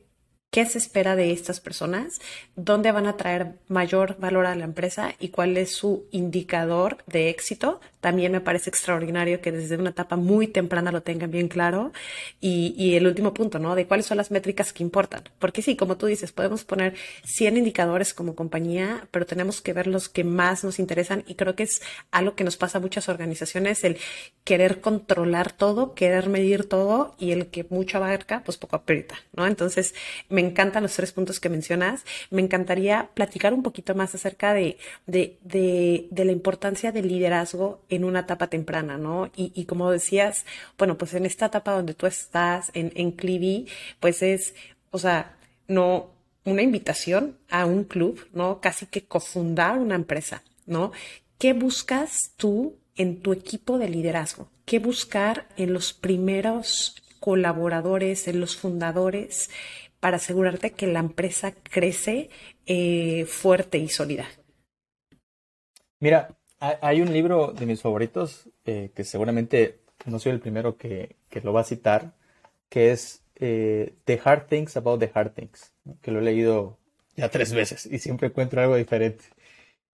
qué 0.54 0.64
se 0.66 0.78
espera 0.78 1.16
de 1.16 1.32
estas 1.32 1.58
personas, 1.58 2.20
dónde 2.54 2.92
van 2.92 3.08
a 3.08 3.16
traer 3.16 3.56
mayor 3.66 4.16
valor 4.20 4.46
a 4.46 4.54
la 4.54 4.62
empresa 4.62 5.12
y 5.18 5.30
cuál 5.30 5.56
es 5.56 5.74
su 5.74 6.04
indicador 6.12 6.98
de 7.08 7.28
éxito. 7.28 7.80
También 8.04 8.32
me 8.32 8.42
parece 8.42 8.68
extraordinario 8.68 9.40
que 9.40 9.50
desde 9.50 9.78
una 9.78 9.88
etapa 9.88 10.16
muy 10.16 10.46
temprana 10.46 10.92
lo 10.92 11.02
tengan 11.02 11.30
bien 11.30 11.48
claro. 11.48 11.90
Y, 12.38 12.74
y 12.76 12.96
el 12.96 13.06
último 13.06 13.32
punto, 13.32 13.58
¿no? 13.58 13.74
De 13.74 13.86
cuáles 13.86 14.04
son 14.04 14.18
las 14.18 14.30
métricas 14.30 14.74
que 14.74 14.82
importan. 14.82 15.22
Porque 15.38 15.62
sí, 15.62 15.74
como 15.74 15.96
tú 15.96 16.04
dices, 16.04 16.30
podemos 16.30 16.64
poner 16.64 16.92
100 17.24 17.56
indicadores 17.56 18.12
como 18.12 18.34
compañía, 18.34 19.08
pero 19.10 19.24
tenemos 19.24 19.62
que 19.62 19.72
ver 19.72 19.86
los 19.86 20.10
que 20.10 20.22
más 20.22 20.64
nos 20.64 20.78
interesan 20.78 21.24
y 21.26 21.34
creo 21.36 21.56
que 21.56 21.62
es 21.62 21.80
algo 22.10 22.34
que 22.34 22.44
nos 22.44 22.58
pasa 22.58 22.76
a 22.76 22.82
muchas 22.82 23.08
organizaciones, 23.08 23.82
el 23.84 23.96
querer 24.44 24.82
controlar 24.82 25.52
todo, 25.52 25.94
querer 25.94 26.28
medir 26.28 26.68
todo 26.68 27.14
y 27.18 27.30
el 27.30 27.46
que 27.46 27.64
mucho 27.70 27.96
abarca, 27.96 28.42
pues 28.44 28.58
poco 28.58 28.76
aprieta, 28.76 29.14
¿no? 29.32 29.46
Entonces, 29.46 29.94
me 30.28 30.42
encantan 30.42 30.82
los 30.82 30.94
tres 30.94 31.12
puntos 31.12 31.40
que 31.40 31.48
mencionas. 31.48 32.04
Me 32.30 32.42
encantaría 32.42 33.08
platicar 33.14 33.54
un 33.54 33.62
poquito 33.62 33.94
más 33.94 34.14
acerca 34.14 34.52
de, 34.52 34.76
de, 35.06 35.38
de, 35.40 36.06
de 36.10 36.24
la 36.26 36.32
importancia 36.32 36.92
del 36.92 37.08
liderazgo 37.08 37.80
en 37.94 38.04
una 38.04 38.20
etapa 38.20 38.48
temprana, 38.48 38.96
¿no? 38.98 39.30
Y, 39.36 39.64
como 39.64 39.90
decías, 39.90 40.44
bueno, 40.78 40.96
pues 40.98 41.14
en 41.14 41.26
esta 41.26 41.46
etapa 41.46 41.72
donde 41.72 41.94
tú 41.94 42.06
estás, 42.06 42.70
en, 42.74 42.92
en 42.94 43.12
Clivi, 43.12 43.66
pues 44.00 44.22
es, 44.22 44.54
o 44.90 44.98
sea, 44.98 45.36
no 45.68 46.10
una 46.44 46.62
invitación 46.62 47.38
a 47.48 47.66
un 47.66 47.84
club, 47.84 48.28
¿no? 48.32 48.60
Casi 48.60 48.86
que 48.86 49.04
cofundar 49.04 49.78
una 49.78 49.94
empresa, 49.94 50.42
¿no? 50.66 50.92
¿Qué 51.38 51.52
buscas 51.52 52.32
tú 52.36 52.76
en 52.96 53.20
tu 53.20 53.32
equipo 53.32 53.78
de 53.78 53.88
liderazgo? 53.88 54.48
¿Qué 54.64 54.78
buscar 54.78 55.48
en 55.56 55.72
los 55.72 55.92
primeros 55.92 57.02
colaboradores, 57.20 58.28
en 58.28 58.40
los 58.40 58.56
fundadores, 58.56 59.50
para 60.00 60.18
asegurarte 60.18 60.72
que 60.72 60.86
la 60.86 61.00
empresa 61.00 61.52
crece 61.52 62.28
eh, 62.66 63.24
fuerte 63.26 63.78
y 63.78 63.88
sólida? 63.88 64.26
Mira, 66.00 66.36
hay 66.60 67.00
un 67.00 67.12
libro 67.12 67.52
de 67.52 67.66
mis 67.66 67.82
favoritos 67.82 68.48
eh, 68.64 68.90
que 68.94 69.04
seguramente 69.04 69.78
no 70.06 70.18
soy 70.18 70.32
el 70.32 70.40
primero 70.40 70.76
que, 70.76 71.16
que, 71.28 71.40
lo 71.40 71.52
va 71.52 71.60
a 71.60 71.64
citar, 71.64 72.12
que 72.68 72.92
es 72.92 73.22
eh, 73.36 73.94
The 74.04 74.20
Hard 74.24 74.46
Things 74.46 74.76
About 74.76 75.00
the 75.00 75.10
Hard 75.12 75.32
Things, 75.34 75.72
que 76.00 76.10
lo 76.10 76.20
he 76.20 76.22
leído 76.22 76.78
ya 77.16 77.28
tres 77.28 77.52
veces 77.52 77.86
y 77.86 77.98
siempre 77.98 78.28
encuentro 78.28 78.60
algo 78.60 78.76
diferente. 78.76 79.24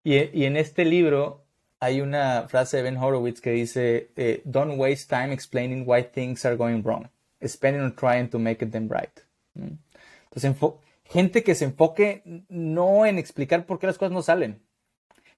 Y, 0.02 0.44
en 0.44 0.56
este 0.56 0.84
libro 0.84 1.44
hay 1.78 2.00
una 2.00 2.48
frase 2.48 2.78
de 2.78 2.82
Ben 2.84 2.96
Horowitz 2.96 3.40
que 3.40 3.50
dice, 3.50 4.10
eh, 4.16 4.42
Don't 4.44 4.78
waste 4.78 5.08
time 5.08 5.32
explaining 5.32 5.84
why 5.86 6.02
things 6.02 6.44
are 6.44 6.56
going 6.56 6.82
wrong. 6.82 7.08
Spend 7.42 7.80
on 7.80 7.94
trying 7.94 8.28
to 8.28 8.38
make 8.38 8.64
them 8.66 8.88
right. 8.90 9.10
Entonces, 9.54 10.54
gente 11.04 11.42
que 11.42 11.54
se 11.54 11.64
enfoque 11.64 12.22
no 12.48 13.06
en 13.06 13.18
explicar 13.18 13.66
por 13.66 13.78
qué 13.78 13.86
las 13.86 13.98
cosas 13.98 14.12
no 14.12 14.22
salen. 14.22 14.60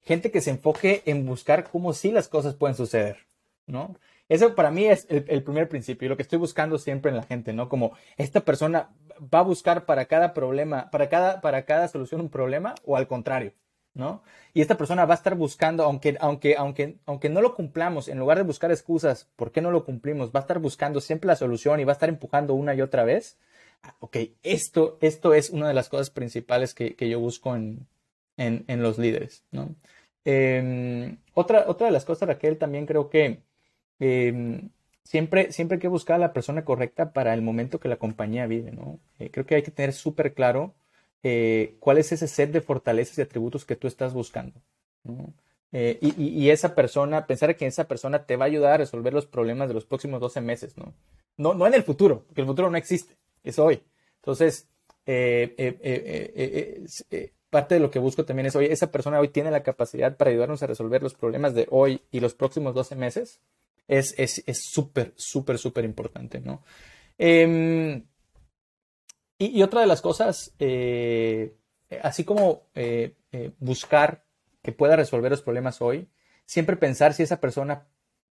Gente 0.02 0.30
que 0.30 0.40
se 0.40 0.50
enfoque 0.50 1.02
en 1.06 1.24
buscar 1.26 1.68
cómo 1.70 1.92
sí 1.92 2.10
las 2.10 2.28
cosas 2.28 2.54
pueden 2.54 2.76
suceder, 2.76 3.26
¿no? 3.66 3.96
Eso 4.28 4.54
para 4.54 4.70
mí 4.70 4.86
es 4.86 5.06
el, 5.10 5.42
primer 5.42 5.68
principio 5.68 6.06
y 6.06 6.08
lo 6.08 6.16
que 6.16 6.22
estoy 6.22 6.38
buscando 6.38 6.78
siempre 6.78 7.10
en 7.10 7.16
la 7.16 7.22
gente, 7.22 7.52
¿no? 7.52 7.68
Como 7.68 7.92
esta 8.16 8.40
persona 8.40 8.90
va 9.22 9.40
a 9.40 9.42
buscar 9.42 9.84
para 9.84 10.06
cada 10.06 10.32
problema, 10.32 10.90
para 10.90 11.08
cada, 11.08 11.40
para 11.40 11.64
cada 11.64 11.88
solución 11.88 12.20
un 12.20 12.30
problema 12.30 12.74
o 12.84 12.96
al 12.96 13.06
contrario, 13.06 13.52
¿no? 13.94 14.22
Y 14.54 14.62
esta 14.62 14.78
persona 14.78 15.04
va 15.04 15.14
a 15.14 15.16
estar 15.18 15.34
buscando, 15.34 15.84
aunque, 15.84 16.16
aunque, 16.20 16.56
aunque, 16.56 16.96
aunque 17.04 17.28
no 17.28 17.40
lo 17.42 17.54
cumplamos, 17.54 18.08
en 18.08 18.18
lugar 18.18 18.38
de 18.38 18.44
buscar 18.44 18.70
excusas, 18.70 19.28
¿por 19.36 19.52
qué 19.52 19.60
no 19.60 19.70
lo 19.70 19.84
cumplimos? 19.84 20.30
Va 20.30 20.40
a 20.40 20.42
estar 20.42 20.58
buscando 20.58 21.00
siempre 21.00 21.28
la 21.28 21.36
solución 21.36 21.80
y 21.80 21.84
va 21.84 21.92
a 21.92 21.94
estar 21.94 22.08
empujando 22.08 22.54
una 22.54 22.74
y 22.74 22.80
otra 22.80 23.04
vez 23.04 23.38
ok, 24.00 24.16
esto, 24.42 24.98
esto 25.00 25.34
es 25.34 25.50
una 25.50 25.68
de 25.68 25.74
las 25.74 25.88
cosas 25.88 26.10
principales 26.10 26.74
que, 26.74 26.94
que 26.94 27.08
yo 27.08 27.20
busco 27.20 27.54
en, 27.56 27.86
en, 28.36 28.64
en, 28.68 28.82
los 28.82 28.98
líderes, 28.98 29.44
¿no? 29.50 29.74
Eh, 30.24 31.16
otra, 31.34 31.64
otra 31.68 31.86
de 31.86 31.92
las 31.92 32.04
cosas, 32.04 32.28
Raquel, 32.28 32.58
también 32.58 32.86
creo 32.86 33.10
que 33.10 33.42
eh, 34.00 34.62
siempre, 35.04 35.52
siempre 35.52 35.76
hay 35.76 35.80
que 35.80 35.88
buscar 35.88 36.16
a 36.16 36.18
la 36.18 36.32
persona 36.32 36.64
correcta 36.64 37.12
para 37.12 37.34
el 37.34 37.42
momento 37.42 37.80
que 37.80 37.88
la 37.88 37.96
compañía 37.96 38.46
vive, 38.46 38.72
¿no? 38.72 39.00
Eh, 39.18 39.30
creo 39.30 39.46
que 39.46 39.56
hay 39.56 39.62
que 39.62 39.70
tener 39.70 39.92
súper 39.92 40.34
claro 40.34 40.74
eh, 41.22 41.76
cuál 41.80 41.98
es 41.98 42.12
ese 42.12 42.28
set 42.28 42.50
de 42.52 42.60
fortalezas 42.60 43.18
y 43.18 43.22
atributos 43.22 43.64
que 43.64 43.76
tú 43.76 43.86
estás 43.88 44.14
buscando, 44.14 44.60
¿no? 45.04 45.32
Eh, 45.74 45.98
y, 46.02 46.24
y, 46.24 46.50
esa 46.50 46.74
persona, 46.74 47.26
pensar 47.26 47.56
que 47.56 47.66
esa 47.66 47.88
persona 47.88 48.26
te 48.26 48.36
va 48.36 48.44
a 48.44 48.48
ayudar 48.48 48.74
a 48.74 48.76
resolver 48.76 49.14
los 49.14 49.24
problemas 49.24 49.68
de 49.68 49.74
los 49.74 49.86
próximos 49.86 50.20
12 50.20 50.42
meses, 50.42 50.76
¿no? 50.76 50.92
No, 51.38 51.54
no 51.54 51.66
en 51.66 51.72
el 51.72 51.82
futuro, 51.82 52.24
porque 52.26 52.42
el 52.42 52.46
futuro 52.46 52.70
no 52.70 52.76
existe 52.76 53.16
es 53.42 53.58
hoy. 53.58 53.82
Entonces, 54.16 54.68
eh, 55.06 55.54
eh, 55.58 57.32
parte 57.52 57.74
de 57.74 57.80
lo 57.80 57.90
que 57.90 57.98
busco 57.98 58.24
también 58.24 58.46
es, 58.46 58.56
oye, 58.56 58.72
esa 58.72 58.90
persona 58.90 59.20
hoy 59.20 59.28
tiene 59.28 59.50
la 59.50 59.62
capacidad 59.62 60.16
para 60.16 60.30
ayudarnos 60.30 60.62
a 60.62 60.66
resolver 60.66 61.02
los 61.02 61.12
problemas 61.12 61.54
de 61.54 61.68
hoy 61.70 62.00
y 62.10 62.20
los 62.20 62.32
próximos 62.32 62.74
12 62.74 62.96
meses. 62.96 63.40
Es 63.86 64.14
súper, 64.62 65.12
es, 65.16 65.28
súper, 65.28 65.58
súper 65.58 65.84
importante, 65.84 66.40
¿no? 66.40 66.62
Em, 67.18 68.06
y, 69.38 69.58
y, 69.58 69.62
otra 69.62 69.82
de 69.82 69.86
las 69.86 70.00
cosas, 70.00 70.54
así 72.02 72.24
como 72.24 72.62
buscar 73.58 74.24
que 74.62 74.72
pueda 74.72 74.96
resolver 74.96 75.30
los 75.30 75.42
problemas 75.42 75.82
hoy, 75.82 76.08
siempre 76.46 76.76
pensar 76.76 77.12
si 77.12 77.22
esa 77.22 77.38
persona 77.38 77.86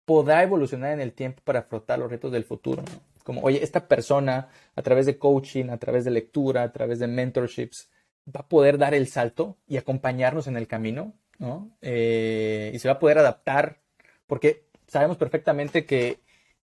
podrá 0.07 0.43
evolucionar 0.43 0.93
en 0.93 1.01
el 1.01 1.13
tiempo 1.13 1.43
para 1.45 1.61
afrontar 1.61 1.99
los 1.99 2.11
retos 2.11 2.33
del 2.33 2.45
futuro, 2.45 2.83
¿no? 2.83 3.11
como, 3.25 3.43
oye, 3.43 3.63
esta 3.63 3.87
persona 3.87 4.49
a 4.75 4.83
través 4.83 5.07
de 5.07 5.19
coaching, 5.19 5.69
a 5.71 5.79
través 5.79 6.05
de 6.05 6.11
lectura, 6.11 6.63
a 6.63 6.73
través 6.73 6.99
de 6.99 7.07
mentorships, 7.07 7.91
va 8.27 8.41
a 8.41 8.49
poder 8.49 8.79
dar 8.79 8.95
el 8.95 9.09
salto 9.09 9.57
y 9.67 9.77
acompañarnos 9.77 10.47
en 10.47 10.57
el 10.57 10.67
camino, 10.67 11.15
¿no? 11.39 11.71
Eh, 11.81 12.71
y 12.75 12.79
se 12.79 12.89
va 12.89 12.95
a 12.95 12.99
poder 12.99 13.19
adaptar, 13.19 13.81
porque 14.27 14.65
sabemos 14.87 15.17
perfectamente 15.17 15.87
que 15.87 16.21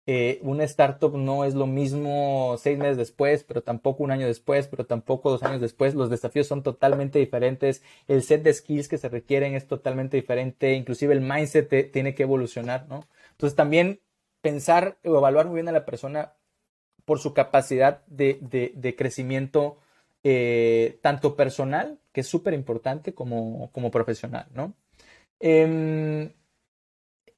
eh, 0.10 0.40
una 0.42 0.64
startup 0.64 1.18
no 1.18 1.44
es 1.44 1.54
lo 1.54 1.68
mismo 1.68 2.56
seis 2.58 2.78
meses 2.78 2.96
después, 2.96 3.44
pero 3.44 3.62
tampoco 3.62 4.04
un 4.04 4.12
año 4.12 4.26
después, 4.26 4.68
pero 4.68 4.86
tampoco 4.86 5.30
dos 5.30 5.44
años 5.44 5.60
después. 5.60 5.96
Los 5.96 6.10
desafíos 6.10 6.48
son 6.48 6.64
totalmente 6.64 7.20
diferentes. 7.20 7.84
El 8.08 8.24
set 8.24 8.42
de 8.42 8.54
skills 8.54 8.88
que 8.88 8.98
se 8.98 9.10
requieren 9.10 9.54
es 9.54 9.68
totalmente 9.68 10.16
diferente. 10.16 10.74
Inclusive 10.76 11.14
el 11.14 11.20
mindset 11.20 11.92
tiene 11.92 12.16
que 12.16 12.24
evolucionar, 12.24 12.88
¿no? 12.88 13.06
Entonces 13.32 13.56
también 13.58 14.00
pensar 14.42 14.98
o 15.04 15.18
evaluar 15.18 15.48
muy 15.48 15.56
bien 15.56 15.68
a 15.68 15.74
la 15.74 15.86
persona 15.86 16.36
por 17.04 17.20
su 17.20 17.34
capacidad 17.34 18.06
de, 18.08 18.40
de 18.74 18.96
crecimiento 18.96 19.78
eh, 20.24 21.00
tanto 21.02 21.36
personal, 21.36 22.00
que 22.12 22.22
es 22.22 22.28
súper 22.28 22.54
importante, 22.54 23.14
como, 23.14 23.72
como, 23.72 23.92
profesional, 23.92 24.48
¿no? 24.54 24.74
Eh, 25.40 26.34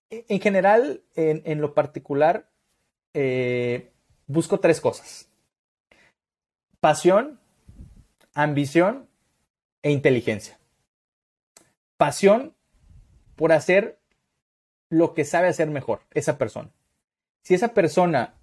en 0.09 0.39
general, 0.39 1.03
en, 1.15 1.41
en 1.45 1.61
lo 1.61 1.73
particular, 1.73 2.49
eh, 3.13 3.91
busco 4.27 4.59
tres 4.59 4.81
cosas. 4.81 5.29
Pasión, 6.79 7.39
ambición 8.33 9.07
e 9.81 9.91
inteligencia. 9.91 10.59
Pasión 11.97 12.55
por 13.35 13.51
hacer 13.51 13.99
lo 14.89 15.13
que 15.13 15.25
sabe 15.25 15.47
hacer 15.47 15.69
mejor 15.69 16.01
esa 16.11 16.37
persona. 16.37 16.71
Si 17.43 17.53
esa 17.53 17.73
persona 17.73 18.35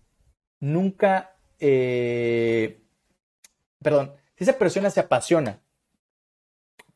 nunca, 0.61 1.37
eh, 1.59 2.83
perdón, 3.83 4.15
si 4.37 4.45
esa 4.45 4.59
persona 4.59 4.91
se 4.91 5.01
apasiona 5.01 5.61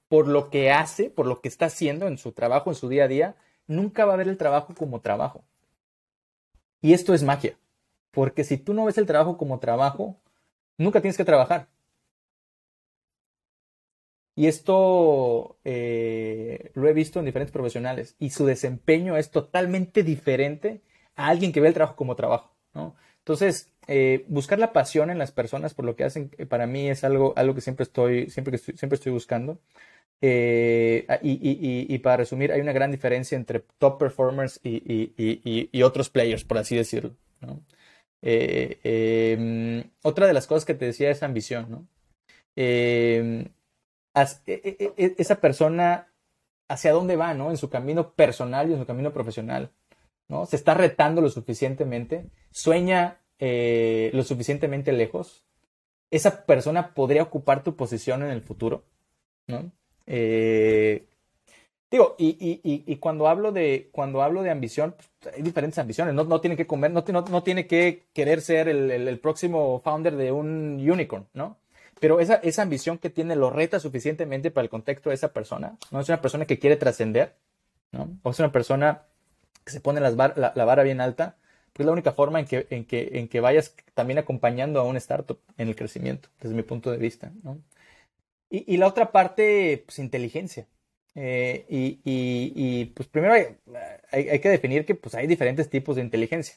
por 0.08 0.26
lo 0.26 0.50
que 0.50 0.72
hace, 0.72 1.08
por 1.08 1.26
lo 1.26 1.40
que 1.40 1.48
está 1.48 1.66
haciendo 1.66 2.08
en 2.08 2.18
su 2.18 2.32
trabajo, 2.32 2.70
en 2.70 2.76
su 2.76 2.88
día 2.88 3.04
a 3.04 3.08
día, 3.08 3.36
nunca 3.66 4.04
va 4.04 4.14
a 4.14 4.16
ver 4.16 4.28
el 4.28 4.36
trabajo 4.36 4.74
como 4.74 5.00
trabajo. 5.00 5.44
Y 6.82 6.94
esto 6.94 7.14
es 7.14 7.22
magia, 7.22 7.56
porque 8.10 8.44
si 8.44 8.56
tú 8.56 8.74
no 8.74 8.84
ves 8.84 8.98
el 8.98 9.06
trabajo 9.06 9.36
como 9.36 9.60
trabajo, 9.60 10.16
nunca 10.78 11.00
tienes 11.00 11.16
que 11.16 11.24
trabajar. 11.24 11.68
Y 14.34 14.46
esto 14.46 15.58
eh, 15.64 16.70
lo 16.74 16.88
he 16.88 16.92
visto 16.92 17.18
en 17.18 17.26
diferentes 17.26 17.52
profesionales 17.52 18.16
y 18.18 18.30
su 18.30 18.46
desempeño 18.46 19.16
es 19.16 19.30
totalmente 19.30 20.02
diferente 20.02 20.82
a 21.14 21.28
alguien 21.28 21.52
que 21.52 21.60
ve 21.60 21.68
el 21.68 21.74
trabajo 21.74 21.96
como 21.96 22.16
trabajo. 22.16 22.50
¿no? 22.72 22.96
Entonces, 23.18 23.70
eh, 23.92 24.24
buscar 24.28 24.60
la 24.60 24.72
pasión 24.72 25.10
en 25.10 25.18
las 25.18 25.32
personas 25.32 25.74
por 25.74 25.84
lo 25.84 25.96
que 25.96 26.04
hacen, 26.04 26.30
eh, 26.38 26.46
para 26.46 26.68
mí 26.68 26.88
es 26.88 27.02
algo, 27.02 27.34
algo 27.36 27.56
que 27.56 27.60
siempre 27.60 27.82
estoy, 27.82 28.30
siempre, 28.30 28.52
que 28.52 28.56
estoy, 28.56 28.76
siempre 28.76 28.94
estoy 28.94 29.10
buscando. 29.10 29.58
Eh, 30.22 31.06
y, 31.22 31.98
para 31.98 32.18
resumir, 32.18 32.52
hay 32.52 32.60
una 32.60 32.72
gran 32.72 32.92
diferencia 32.92 33.34
entre 33.36 33.64
top 33.78 33.98
performers 33.98 34.60
y, 34.62 35.82
otros 35.82 36.08
players, 36.08 36.44
por 36.44 36.58
así 36.58 36.76
decirlo. 36.76 37.16
Eh, 38.22 38.78
em, 38.84 39.90
otra 40.02 40.28
de 40.28 40.34
las 40.34 40.46
cosas 40.46 40.64
que 40.64 40.74
te 40.74 40.84
decía 40.84 41.10
es 41.10 41.24
ambición. 41.24 41.66
¿no? 41.68 41.88
Em, 42.54 43.46
e, 44.14 44.26
e, 44.46 44.94
e, 44.96 45.14
esa 45.18 45.40
persona 45.40 46.12
hacia 46.68 46.92
dónde 46.92 47.16
va, 47.16 47.34
¿no? 47.34 47.50
En 47.50 47.56
su 47.56 47.70
camino 47.70 48.12
personal 48.12 48.70
y 48.70 48.74
en 48.74 48.78
su 48.78 48.86
camino 48.86 49.12
profesional, 49.12 49.72
¿no? 50.28 50.46
Se 50.46 50.54
está 50.56 50.74
retando 50.74 51.20
lo 51.22 51.30
suficientemente, 51.30 52.30
sueña 52.52 53.19
eh, 53.40 54.10
lo 54.12 54.22
suficientemente 54.22 54.92
lejos. 54.92 55.44
Esa 56.10 56.44
persona 56.44 56.94
podría 56.94 57.22
ocupar 57.22 57.62
tu 57.64 57.74
posición 57.76 58.22
en 58.22 58.30
el 58.30 58.42
futuro, 58.42 58.84
¿no? 59.46 59.72
Eh, 60.06 61.06
digo, 61.90 62.16
y, 62.18 62.96
cuando 62.96 63.28
hablo 63.28 63.52
de 63.52 63.88
cuando 63.92 64.22
hablo 64.22 64.42
de 64.42 64.50
ambición, 64.50 64.94
pues, 65.20 65.34
hay 65.34 65.42
diferentes 65.42 65.78
ambiciones. 65.78 66.14
No, 66.14 66.40
tiene 66.40 66.56
que 66.56 66.66
comer, 66.66 66.90
no, 66.90 67.04
no, 67.06 67.42
tiene 67.42 67.66
que 67.66 68.04
querer 68.12 68.40
ser 68.40 68.68
el, 68.68 69.18
próximo 69.20 69.80
founder 69.80 70.16
de 70.16 70.32
un 70.32 70.78
unicorn, 70.88 71.26
¿no? 71.32 71.56
Pero 72.00 72.20
esa, 72.20 72.36
esa 72.36 72.62
ambición 72.62 72.98
que 72.98 73.10
tiene 73.10 73.36
lo 73.36 73.50
reta 73.50 73.78
suficientemente 73.78 74.50
para 74.50 74.64
el 74.64 74.70
contexto 74.70 75.10
de 75.10 75.14
esa 75.14 75.32
persona, 75.32 75.76
¿no? 75.90 76.00
Es 76.00 76.08
una 76.08 76.20
persona 76.20 76.44
que 76.44 76.58
quiere 76.58 76.76
trascender, 76.76 77.36
¿no? 77.92 78.08
O 78.22 78.30
es 78.30 78.38
una 78.38 78.52
persona 78.52 79.02
que 79.64 79.72
se 79.72 79.80
pone 79.80 80.00
la, 80.00 80.10
vara 80.10 80.82
bien 80.82 81.00
alta, 81.00 81.36
pues 81.72 81.84
es 81.84 81.86
la 81.86 81.92
única 81.92 82.12
forma 82.12 82.40
en 82.40 82.46
que, 82.46 82.66
en, 82.70 82.84
que, 82.84 83.10
en 83.14 83.28
que 83.28 83.40
vayas 83.40 83.74
también 83.94 84.18
acompañando 84.18 84.80
a 84.80 84.84
un 84.84 84.96
startup 84.96 85.38
en 85.56 85.68
el 85.68 85.76
crecimiento, 85.76 86.28
desde 86.40 86.54
mi 86.54 86.62
punto 86.62 86.90
de 86.90 86.98
vista, 86.98 87.32
¿no? 87.42 87.58
Y, 88.52 88.78
la 88.78 88.88
otra 88.88 89.12
parte, 89.12 89.84
pues 89.86 90.00
inteligencia. 90.00 90.66
Eh, 91.14 91.66
y, 91.68 92.86
pues 92.86 93.08
primero 93.08 93.32
hay, 93.32 93.46
hay, 94.10 94.40
que 94.40 94.48
definir 94.48 94.84
que 94.84 94.96
pues 94.96 95.14
hay 95.14 95.28
diferentes 95.28 95.70
tipos 95.70 95.94
de 95.94 96.02
inteligencia. 96.02 96.56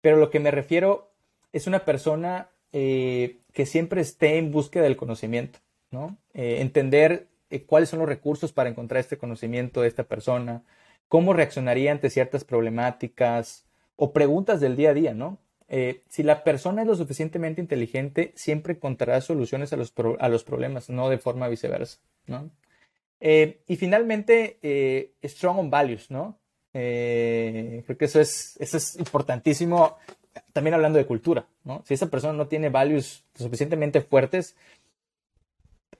Pero 0.00 0.16
lo 0.16 0.30
que 0.30 0.38
me 0.38 0.52
refiero 0.52 1.10
es 1.52 1.66
una 1.66 1.84
persona 1.84 2.50
eh, 2.72 3.38
que 3.52 3.66
siempre 3.66 4.00
esté 4.00 4.38
en 4.38 4.52
búsqueda 4.52 4.84
del 4.84 4.96
conocimiento, 4.96 5.58
¿no? 5.90 6.16
Eh, 6.34 6.60
entender 6.60 7.26
cuáles 7.66 7.88
son 7.88 7.98
los 7.98 8.08
recursos 8.08 8.52
para 8.52 8.70
encontrar 8.70 9.00
este 9.00 9.18
conocimiento 9.18 9.82
de 9.82 9.88
esta 9.88 10.04
persona, 10.04 10.62
cómo 11.08 11.32
reaccionaría 11.32 11.90
ante 11.90 12.10
ciertas 12.10 12.44
problemáticas 12.44 13.67
o 14.00 14.12
preguntas 14.12 14.60
del 14.60 14.76
día 14.76 14.90
a 14.90 14.94
día, 14.94 15.12
¿no? 15.12 15.38
Eh, 15.66 16.02
si 16.08 16.22
la 16.22 16.44
persona 16.44 16.82
es 16.82 16.88
lo 16.88 16.94
suficientemente 16.94 17.60
inteligente, 17.60 18.32
siempre 18.36 18.74
encontrará 18.74 19.20
soluciones 19.20 19.72
a 19.72 19.76
los, 19.76 19.92
a 20.20 20.28
los 20.28 20.44
problemas, 20.44 20.88
no 20.88 21.10
de 21.10 21.18
forma 21.18 21.48
viceversa, 21.48 21.98
¿no? 22.26 22.48
Eh, 23.20 23.60
y 23.66 23.76
finalmente, 23.76 24.58
eh, 24.62 25.12
strong 25.24 25.58
on 25.58 25.70
values, 25.70 26.10
¿no? 26.10 26.38
creo 26.70 27.98
que 27.98 28.04
eso 28.04 28.20
es, 28.20 28.56
eso 28.60 28.76
es 28.76 28.96
importantísimo, 29.00 29.96
también 30.52 30.74
hablando 30.74 30.96
de 30.98 31.06
cultura, 31.06 31.48
¿no? 31.64 31.82
Si 31.84 31.94
esa 31.94 32.08
persona 32.08 32.34
no 32.34 32.46
tiene 32.46 32.68
values 32.68 33.24
suficientemente 33.34 34.00
fuertes, 34.00 34.54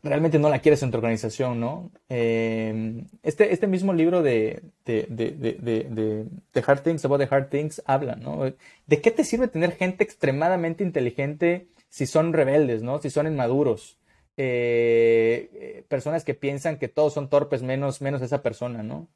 realmente 0.03 0.39
no 0.39 0.49
la 0.49 0.61
quieres 0.61 0.83
en 0.83 0.91
tu 0.91 0.97
organización, 0.99 1.61
¿no? 1.61 1.91
Eh, 2.09 3.05
este, 3.23 3.53
este 3.53 3.67
mismo 3.67 3.93
libro 3.93 4.23
de, 4.23 4.63
de, 4.85 5.07
de, 5.09 5.27
de, 5.33 6.65
Hard 6.67 6.83
Things, 6.83 7.05
About 7.05 7.21
the 7.21 7.35
Hard 7.35 7.49
Things, 7.49 7.83
habla, 7.87 8.17
¿no? 8.17 8.53
¿De 8.87 9.01
qué 9.01 9.11
te 9.11 9.25
sirve 9.25 9.49
tener 9.49 9.73
gente 9.73 10.05
extremadamente 10.05 10.85
inteligente 10.85 11.69
si 11.89 12.07
son 12.07 12.33
rebeldes, 12.33 12.83
¿no? 12.83 12.99
Si 12.99 13.11
son 13.11 13.27
inmaduros. 13.27 13.99
Eh, 14.37 15.51
eh, 15.53 15.85
personas 15.89 16.25
que 16.25 16.35
piensan 16.35 16.79
que 16.79 16.87
todos 16.87 17.13
son 17.13 17.29
torpes 17.29 17.63
menos, 17.63 18.01
menos 18.01 18.23
esa 18.23 18.43
persona, 18.43 18.83
¿no? 18.85 19.09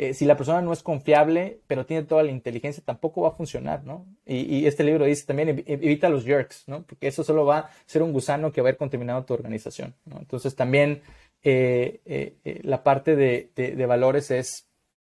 Eh, 0.00 0.14
si 0.14 0.26
la 0.26 0.36
persona 0.36 0.62
no 0.62 0.72
es 0.72 0.84
confiable, 0.84 1.60
pero 1.66 1.84
tiene 1.84 2.04
toda 2.04 2.22
la 2.22 2.30
inteligencia, 2.30 2.80
tampoco 2.86 3.22
va 3.22 3.30
a 3.30 3.32
funcionar, 3.32 3.82
¿no? 3.84 4.06
Y, 4.24 4.64
este 4.66 4.84
libro 4.84 5.04
dice 5.04 5.26
también 5.26 5.64
evita 5.66 6.08
los 6.08 6.24
jerks, 6.24 6.68
¿no? 6.68 6.84
Porque 6.84 7.08
eso 7.08 7.24
solo 7.24 7.44
va 7.44 7.58
a 7.58 7.70
ser 7.84 8.04
un 8.04 8.12
gusano 8.12 8.52
que 8.52 8.60
va 8.60 8.68
a 8.68 8.72
ir 8.72 8.76
contaminando 8.76 9.24
tu 9.24 9.34
organización, 9.34 9.96
¿no? 10.04 10.18
Entonces 10.20 10.54
también 10.54 11.02
eh, 11.42 12.00
eh, 12.04 12.60
la 12.62 12.84
parte 12.84 13.16
de, 13.16 13.86
valores 13.86 14.30
es, 14.30 14.68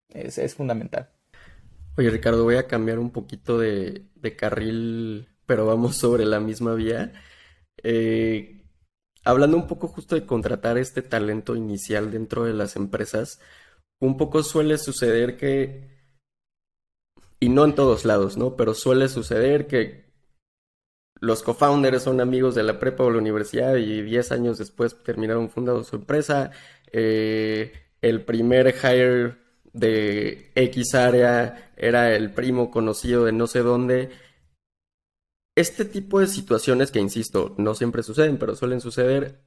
es, 0.09 0.55
fundamental. 0.55 1.11
Oye, 1.95 2.09
Ricardo, 2.09 2.43
voy 2.43 2.55
a 2.55 2.65
cambiar 2.65 2.97
un 2.97 3.11
poquito 3.11 3.59
de, 3.59 4.07
carril, 4.37 5.29
pero 5.45 5.67
vamos 5.67 5.97
sobre 5.97 6.25
la 6.25 6.39
misma 6.39 6.73
vía. 6.73 7.13
hablando 9.23 9.55
un 9.55 9.67
poco 9.67 9.87
justo 9.87 10.15
de 10.15 10.25
contratar 10.25 10.79
este 10.79 11.03
talento 11.03 11.55
inicial 11.55 12.09
dentro 12.09 12.43
de 12.45 12.53
las 12.55 12.75
empresas, 12.75 13.39
un 13.99 14.17
poco 14.17 14.43
suele 14.43 14.77
suceder 14.77 15.37
que, 15.37 15.89
y 17.39 17.49
no 17.49 17.65
en 17.65 17.75
todos 17.75 18.05
lados, 18.05 18.37
¿no? 18.37 18.55
Pero 18.55 18.73
suele 18.73 19.09
suceder 19.09 19.67
que 19.67 20.09
los 21.21 21.43
co-founders 21.43 22.03
son 22.03 22.21
amigos 22.21 22.55
de 22.55 22.63
la 22.63 22.79
prepa 22.79 23.03
o 23.03 23.11
la 23.11 23.17
universidad 23.17 23.75
y 23.75 24.01
10 24.01 24.31
años 24.31 24.57
después 24.57 25.01
terminaron 25.03 25.49
fundando 25.49 25.83
su 25.83 25.97
empresa. 25.97 26.51
Eh, 26.91 27.73
el 28.01 28.23
primer 28.23 28.73
hire 28.75 29.35
de 29.73 30.51
X 30.55 30.95
área 30.95 31.71
era 31.75 32.15
el 32.15 32.31
primo 32.33 32.71
conocido 32.71 33.25
de 33.25 33.33
no 33.33 33.47
sé 33.47 33.59
dónde. 33.59 34.09
Este 35.55 35.83
tipo 35.83 36.21
de 36.21 36.27
situaciones 36.27 36.89
que, 36.91 36.99
insisto, 36.99 37.53
no 37.57 37.75
siempre 37.75 38.01
suceden, 38.03 38.37
pero 38.37 38.55
suelen 38.55 38.79
suceder, 38.79 39.41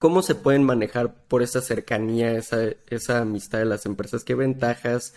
¿Cómo 0.00 0.22
se 0.22 0.34
pueden 0.34 0.64
manejar 0.64 1.26
por 1.28 1.42
esa 1.42 1.60
cercanía, 1.60 2.32
esa, 2.32 3.18
amistad 3.20 3.58
de 3.58 3.66
las 3.66 3.84
empresas? 3.84 4.24
¿Qué 4.24 4.34
ventajas 4.34 5.12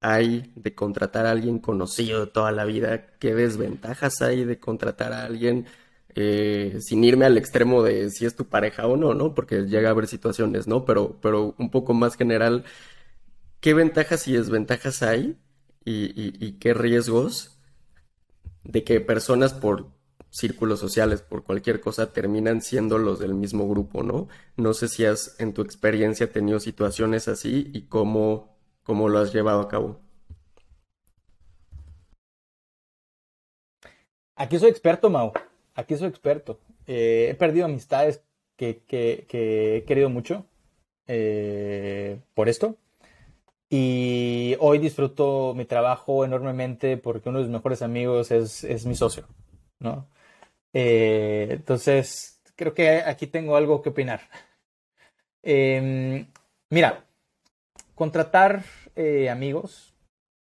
hay 0.00 0.52
de 0.54 0.76
contratar 0.76 1.26
a 1.26 1.32
alguien 1.32 1.58
conocido 1.58 2.20
de 2.20 2.30
toda 2.30 2.52
la 2.52 2.64
vida? 2.64 3.06
¿Qué 3.18 3.34
desventajas 3.34 4.22
hay 4.22 4.44
de 4.44 4.60
contratar 4.60 5.12
a 5.12 5.24
alguien 5.24 5.66
eh, 6.14 6.78
sin 6.80 7.02
irme 7.02 7.24
al 7.26 7.36
extremo 7.36 7.82
de 7.82 8.10
si 8.10 8.26
es 8.26 8.36
tu 8.36 8.46
pareja 8.48 8.86
o 8.86 8.96
no, 8.96 9.12
¿no? 9.12 9.34
Porque 9.34 9.62
llega 9.62 9.88
a 9.88 9.92
haber 9.92 10.06
situaciones, 10.06 10.68
¿no? 10.68 10.84
Pero, 10.84 11.18
pero 11.20 11.56
un 11.58 11.70
poco 11.72 11.92
más 11.94 12.16
general, 12.16 12.64
¿qué 13.60 13.74
ventajas 13.74 14.28
y 14.28 14.34
desventajas 14.34 15.02
hay? 15.02 15.36
y 15.84 16.52
qué 16.60 16.74
riesgos 16.74 17.58
de 18.62 18.84
que 18.84 19.00
personas 19.00 19.54
por 19.54 19.97
círculos 20.30 20.80
sociales, 20.80 21.22
por 21.22 21.44
cualquier 21.44 21.80
cosa, 21.80 22.12
terminan 22.12 22.60
siendo 22.62 22.98
los 22.98 23.18
del 23.18 23.34
mismo 23.34 23.68
grupo, 23.68 24.02
¿no? 24.02 24.28
No 24.56 24.74
sé 24.74 24.88
si 24.88 25.04
has 25.04 25.38
en 25.40 25.52
tu 25.52 25.62
experiencia 25.62 26.32
tenido 26.32 26.60
situaciones 26.60 27.28
así 27.28 27.70
y 27.72 27.82
cómo, 27.82 28.56
cómo 28.82 29.08
lo 29.08 29.18
has 29.18 29.32
llevado 29.32 29.60
a 29.60 29.68
cabo. 29.68 30.00
Aquí 34.36 34.58
soy 34.58 34.70
experto, 34.70 35.10
Mau. 35.10 35.32
Aquí 35.74 35.96
soy 35.96 36.08
experto. 36.08 36.60
Eh, 36.86 37.28
he 37.30 37.34
perdido 37.34 37.66
amistades 37.66 38.22
que, 38.56 38.82
he 38.88 39.84
querido 39.84 40.08
mucho 40.10 40.46
eh, 41.06 42.20
por 42.34 42.48
esto. 42.48 42.76
Y 43.70 44.56
hoy 44.60 44.78
disfruto 44.78 45.54
mi 45.54 45.64
trabajo 45.64 46.24
enormemente 46.24 46.96
porque 46.96 47.28
uno 47.28 47.38
de 47.38 47.44
mis 47.44 47.52
mejores 47.52 47.82
amigos 47.82 48.30
es, 48.30 48.64
es 48.64 48.86
mi 48.86 48.94
socio, 48.94 49.26
¿no? 49.80 50.08
Eh, 50.72 51.48
entonces, 51.50 52.40
creo 52.56 52.74
que 52.74 52.90
aquí 53.02 53.26
tengo 53.26 53.56
algo 53.56 53.82
que 53.82 53.90
opinar. 53.90 54.20
Em, 55.42 56.26
mira, 56.70 57.04
contratar 57.94 58.64
eh, 58.96 59.30
amigos, 59.30 59.94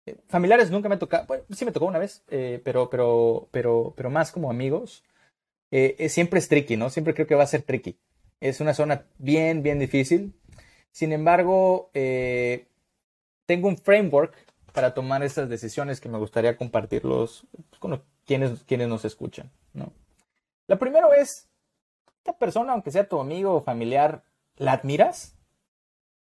eh, 0.07 0.16
familiares 0.29 0.70
nunca 0.70 0.88
me 0.88 0.97
tocado, 0.97 1.27
bueno, 1.27 1.44
sí 1.51 1.64
me 1.64 1.73
tocó 1.73 1.87
una 1.87 1.99
vez, 1.99 2.25
pero, 2.29 2.88
pero, 2.90 3.49
pero, 3.51 3.92
pero 3.97 4.11
más 4.11 4.33
como 4.33 4.51
amigos, 4.51 5.05
siempre 6.09 6.38
es 6.38 6.49
tricky, 6.49 6.77
¿no? 6.77 6.90
Siempre 6.90 7.14
creo 7.14 7.27
que 7.27 7.35
va 7.35 7.42
a 7.42 7.49
ser 7.49 7.62
tricky. 7.62 7.99
Es 8.40 8.61
una 8.61 8.75
zona 8.75 9.07
bien, 9.18 9.62
bien 9.62 9.79
difícil. 9.79 10.35
Sin 10.92 11.12
embargo, 11.12 11.90
tengo 11.92 13.68
un 13.68 13.77
framework 13.77 14.35
para 14.73 14.94
tomar 14.94 15.23
estas 15.23 15.49
decisiones 15.49 16.01
que 16.01 16.09
me 16.09 16.18
gustaría 16.18 16.57
compartirlos 16.57 17.47
con 17.81 17.92
quienes, 18.26 18.62
quienes 18.64 18.88
nos 18.88 19.04
escuchan, 19.04 19.50
¿no? 19.72 19.92
Lo 20.66 20.78
primero 20.78 21.12
es, 21.12 21.48
esta 22.18 22.37
persona, 22.38 22.72
aunque 22.72 22.90
sea 22.90 23.08
tu 23.08 23.20
amigo 23.20 23.54
o 23.54 23.62
familiar, 23.62 24.24
¿la 24.56 24.72
admiras? 24.72 25.37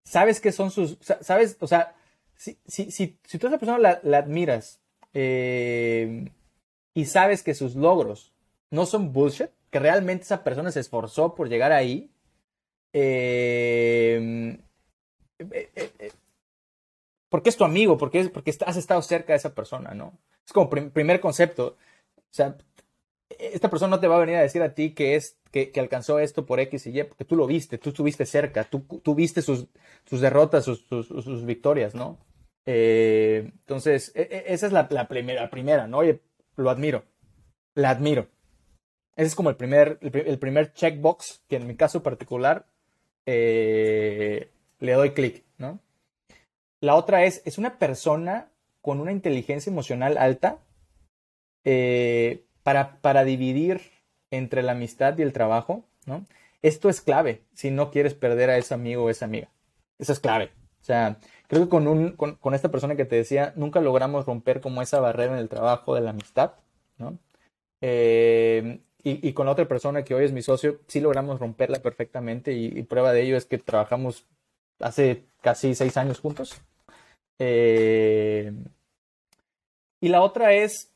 ¿Sabes 0.05 0.41
qué 0.41 0.53
son 0.53 0.71
sus... 0.71 0.99
¿Sabes? 1.21 1.57
O 1.61 1.67
sea, 1.67 1.95
si, 2.37 2.59
si, 2.67 2.91
si, 2.91 3.19
si 3.25 3.39
tú 3.39 3.47
a 3.47 3.51
esa 3.51 3.59
persona 3.59 4.01
la, 4.03 4.19
admiras 4.19 4.81
eh, 5.13 6.31
y 6.95 7.05
sabes 7.05 7.43
que 7.43 7.55
sus 7.55 7.75
logros 7.75 8.33
no 8.71 8.87
son 8.87 9.13
bullshit, 9.13 9.51
que 9.71 9.79
realmente 9.79 10.25
esa 10.25 10.43
persona 10.43 10.73
se 10.73 10.81
esforzó 10.81 11.35
por 11.35 11.49
llegar 11.49 11.73
ahí, 11.73 12.11
eh, 12.93 14.59
eh, 15.39 16.13
porque 17.29 17.51
es 17.51 17.57
tu 17.57 17.65
amigo, 17.65 17.97
porque, 17.97 18.21
es, 18.21 18.29
porque 18.29 18.55
has 18.67 18.77
estado 18.77 19.01
cerca 19.03 19.33
de 19.33 19.39
esa 19.39 19.55
persona, 19.55 19.95
¿no? 19.95 20.19
Es 20.45 20.53
como 20.53 20.69
primer 20.69 21.21
concepto. 21.21 21.77
O 22.31 22.35
sea, 22.35 22.57
esta 23.39 23.71
persona 23.71 23.97
no 23.97 24.01
te 24.01 24.09
va 24.09 24.17
a 24.17 24.21
venir 24.21 24.37
a 24.37 24.43
decir 24.43 24.63
a 24.63 24.75
ti 24.75 24.93
que 24.93 25.17
es 25.17 25.39
que, 25.51 25.73
alcanzó 25.77 26.19
esto 26.19 26.47
por 26.47 26.61
X 26.61 26.87
y 26.87 26.99
Y, 26.99 27.05
porque 27.05 27.25
tú 27.25 27.37
lo 27.37 27.47
viste, 27.47 27.79
tú 27.79 27.91
estuviste 27.91 28.27
cerca, 28.27 28.65
tú, 28.65 28.81
tú 29.03 29.15
viste 29.15 29.43
sus, 29.43 29.67
sus 30.05 30.21
derrotas, 30.21 30.65
sus, 30.65 30.87
sus, 30.87 31.45
victorias, 31.45 31.95
¿no? 31.95 32.19
Eh, 32.67 33.51
entonces, 33.53 34.13
e, 34.15 34.23
e, 34.23 34.45
esa 34.53 34.67
es 34.67 34.73
la, 34.73 34.89
primera, 35.09 35.51
primera, 35.51 35.87
¿no? 35.87 35.99
Oye, 35.99 36.21
lo 36.57 36.71
admiro, 36.71 37.05
la 37.75 37.91
admiro. 37.91 38.29
Ese 39.17 39.29
es 39.29 39.35
como 39.35 39.51
el 39.51 39.57
primer, 39.57 39.99
el, 40.03 40.39
primer 40.39 40.73
checkbox 40.73 41.43
que 41.49 41.57
en 41.57 41.67
mi 41.67 41.77
caso 41.77 42.03
particular 42.03 42.67
eh, 43.27 44.53
le 44.79 44.93
doy 44.93 45.11
clic, 45.11 45.45
¿no? 45.59 45.81
La 46.81 46.95
otra 46.95 47.25
es, 47.25 47.43
es 47.45 47.59
una 47.59 47.79
persona 47.79 48.51
con 48.81 49.01
una 49.01 49.13
inteligencia 49.13 49.71
emocional 49.71 50.17
alta 50.17 50.61
eh, 51.65 52.45
para, 52.63 53.01
para 53.01 53.25
dividir 53.25 53.81
entre 54.31 54.63
la 54.63 54.73
amistad 54.73 55.17
y 55.19 55.23
el 55.23 55.33
trabajo, 55.33 55.85
¿no? 56.07 56.27
Esto 56.63 56.89
es 56.89 57.01
clave 57.01 57.43
si 57.55 57.71
no 57.71 57.91
quieres 57.91 58.15
perder 58.15 58.51
a 58.51 58.59
ese 58.59 58.75
amigo 58.75 59.05
o 59.05 59.11
esa 59.11 59.25
amiga. 59.25 59.49
Eso 59.99 60.13
es 60.13 60.21
clave. 60.21 60.51
O 60.81 60.85
sea, 60.85 61.19
creo 61.47 61.65
que 61.65 61.69
con, 61.69 61.87
un, 61.87 62.13
con, 62.13 62.55
esta 62.55 62.71
persona 62.71 62.97
que 62.97 63.05
te 63.05 63.17
decía, 63.17 63.53
nunca 63.57 63.81
logramos 63.81 64.27
romper 64.27 64.61
como 64.61 64.83
esa 64.83 65.01
barrera 65.01 65.35
en 65.35 65.39
el 65.39 65.49
trabajo 65.49 65.95
de 65.95 66.01
la 66.01 66.11
amistad, 66.11 66.53
¿no? 66.99 67.19
Eh, 67.83 68.81
y, 69.03 69.33
con 69.33 69.47
la 69.47 69.53
otra 69.53 69.67
persona 69.67 70.05
que 70.05 70.15
hoy 70.15 70.27
es 70.27 70.33
mi 70.33 70.43
socio, 70.43 70.81
sí 70.87 71.01
logramos 71.01 71.41
romperla 71.41 71.81
perfectamente 71.81 72.53
y, 72.53 72.83
prueba 72.83 73.13
de 73.13 73.23
ello 73.23 73.37
es 73.37 73.47
que 73.47 73.57
trabajamos 73.57 74.27
hace 74.79 75.25
casi 75.41 75.75
seis 75.75 75.97
años 75.97 76.21
juntos. 76.21 76.61
Eh, 77.39 78.53
y 80.01 80.09
la 80.09 80.21
otra 80.21 80.53
es 80.53 80.93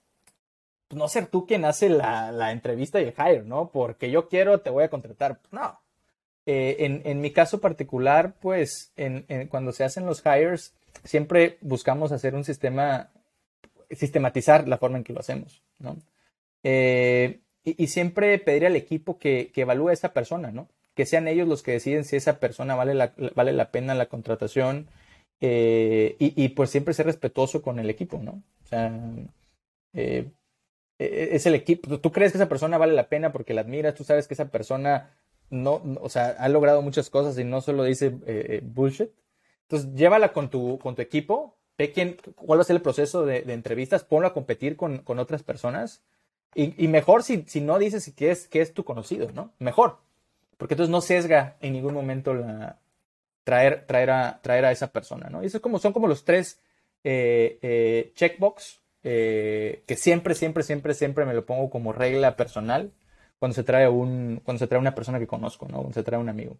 no 0.94 1.08
ser 1.08 1.26
tú 1.26 1.46
quien 1.46 1.64
hace 1.64 1.88
la, 1.88 2.52
entrevista 2.52 3.00
y 3.00 3.04
el 3.04 3.14
hire, 3.16 3.42
¿no? 3.42 3.70
Porque 3.70 4.10
yo 4.10 4.28
quiero, 4.28 4.60
te 4.60 4.70
voy 4.70 4.84
a 4.84 4.90
contratar. 4.90 5.40
No. 5.50 5.80
Eh, 6.46 7.02
en, 7.04 7.20
mi 7.20 7.30
caso 7.32 7.60
particular, 7.60 8.34
pues, 8.40 8.92
en, 8.96 9.24
cuando 9.48 9.72
se 9.72 9.84
hacen 9.84 10.06
los 10.06 10.22
hires, 10.24 10.74
siempre 11.04 11.58
buscamos 11.60 12.12
hacer 12.12 12.34
un 12.34 12.44
sistema, 12.44 13.10
sistematizar 13.90 14.68
la 14.68 14.78
forma 14.78 14.98
en 14.98 15.04
que 15.04 15.12
lo 15.12 15.20
hacemos, 15.20 15.62
¿no? 15.78 15.96
Eh, 16.62 17.40
y, 17.64 17.86
siempre 17.88 18.38
pedir 18.38 18.66
al 18.66 18.76
equipo 18.76 19.18
que, 19.18 19.50
evalúe 19.54 19.88
a 19.88 19.92
esa 19.94 20.12
persona, 20.12 20.50
¿no? 20.50 20.68
Que 20.94 21.06
sean 21.06 21.28
ellos 21.28 21.48
los 21.48 21.62
que 21.62 21.72
deciden 21.72 22.04
si 22.04 22.16
esa 22.16 22.38
persona 22.38 22.74
vale 22.74 22.94
la, 22.94 23.14
vale 23.34 23.52
la 23.52 23.70
pena 23.70 23.94
la 23.94 24.06
contratación 24.06 24.86
eh, 25.40 26.16
y, 26.18 26.42
y, 26.42 26.50
pues 26.50 26.70
siempre 26.70 26.94
ser 26.94 27.06
respetuoso 27.06 27.62
con 27.62 27.78
el 27.78 27.90
equipo, 27.90 28.18
¿no? 28.22 28.42
O 28.64 28.66
sea, 28.66 28.92
e, 29.94 30.02
e, 30.18 30.30
es 30.98 31.46
el 31.46 31.54
equipo, 31.54 31.98
tú 31.98 32.12
crees 32.12 32.32
que 32.32 32.38
esa 32.38 32.48
persona 32.48 32.78
vale 32.78 32.92
la 32.92 33.08
pena 33.08 33.32
porque 33.32 33.54
la 33.54 33.62
admiras, 33.62 33.94
tú 33.94 34.04
sabes 34.04 34.28
que 34.28 34.34
esa 34.34 34.50
persona 34.50 35.10
no, 35.50 35.82
o 36.00 36.08
sea, 36.08 36.36
ha 36.38 36.48
logrado 36.48 36.82
muchas 36.82 37.10
cosas 37.10 37.38
y 37.38 37.44
no 37.44 37.60
solo 37.60 37.84
dice 37.84 38.06
eh, 38.26 38.46
eh, 38.48 38.60
bullshit. 38.62 39.10
Entonces, 39.62 39.94
llévala 39.94 40.32
con 40.32 40.50
tu, 40.50 40.78
con 40.78 40.94
tu 40.94 41.02
equipo, 41.02 41.56
ve 41.78 41.92
quién, 41.92 42.16
cuál 42.34 42.58
va 42.58 42.62
a 42.62 42.66
ser 42.66 42.76
el 42.76 42.82
proceso 42.82 43.24
de, 43.24 43.38
entrevistas, 43.52 44.04
ponlo 44.04 44.28
a 44.28 44.34
competir 44.34 44.76
con, 44.76 45.02
otras 45.06 45.42
personas 45.42 46.02
y, 46.54 46.86
mejor 46.86 47.24
si, 47.24 47.42
si, 47.48 47.60
no 47.60 47.78
dices 47.78 48.12
que 48.14 48.30
es, 48.30 48.46
que 48.46 48.60
es 48.60 48.74
tu 48.74 48.84
conocido, 48.84 49.32
¿no? 49.32 49.52
Mejor, 49.58 49.98
porque 50.56 50.74
entonces 50.74 50.90
no 50.90 51.00
sesga 51.00 51.56
en 51.60 51.72
ningún 51.72 51.94
momento 51.94 52.32
la, 52.32 52.78
traer, 53.42 53.86
traer, 53.86 54.10
a, 54.10 54.40
traer 54.40 54.64
a 54.66 54.70
esa 54.70 54.92
persona, 54.92 55.30
¿no? 55.30 55.42
Eso 55.42 55.56
es 55.56 55.60
como, 55.60 55.80
son 55.80 55.92
como 55.92 56.06
los 56.06 56.24
tres 56.24 56.60
eh, 57.02 58.12
checkbox 58.14 58.83
eh, 59.04 59.82
que 59.86 59.96
siempre, 59.96 60.34
siempre, 60.34 60.62
siempre, 60.62 60.94
siempre 60.94 61.26
me 61.26 61.34
lo 61.34 61.44
pongo 61.44 61.70
como 61.70 61.92
regla 61.92 62.36
personal 62.36 62.90
cuando 63.38 63.54
se 63.54 63.62
trae 63.62 63.88
un, 63.88 64.40
cuando 64.44 64.58
se 64.58 64.66
trae 64.66 64.80
una 64.80 64.94
persona 64.94 65.18
que 65.18 65.26
conozco, 65.26 65.66
¿no? 65.66 65.76
Cuando 65.76 65.92
se 65.92 66.02
trae 66.02 66.18
un 66.18 66.30
amigo. 66.30 66.56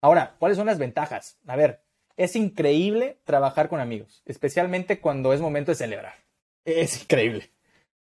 Ahora, 0.00 0.36
¿cuáles 0.38 0.58
son 0.58 0.66
las 0.66 0.78
ventajas? 0.78 1.38
A 1.46 1.56
ver, 1.56 1.80
es 2.16 2.36
increíble 2.36 3.18
trabajar 3.24 3.68
con 3.68 3.80
amigos, 3.80 4.22
especialmente 4.26 5.00
cuando 5.00 5.32
es 5.32 5.40
momento 5.40 5.72
de 5.72 5.76
celebrar. 5.76 6.14
Es 6.64 7.02
increíble. 7.02 7.50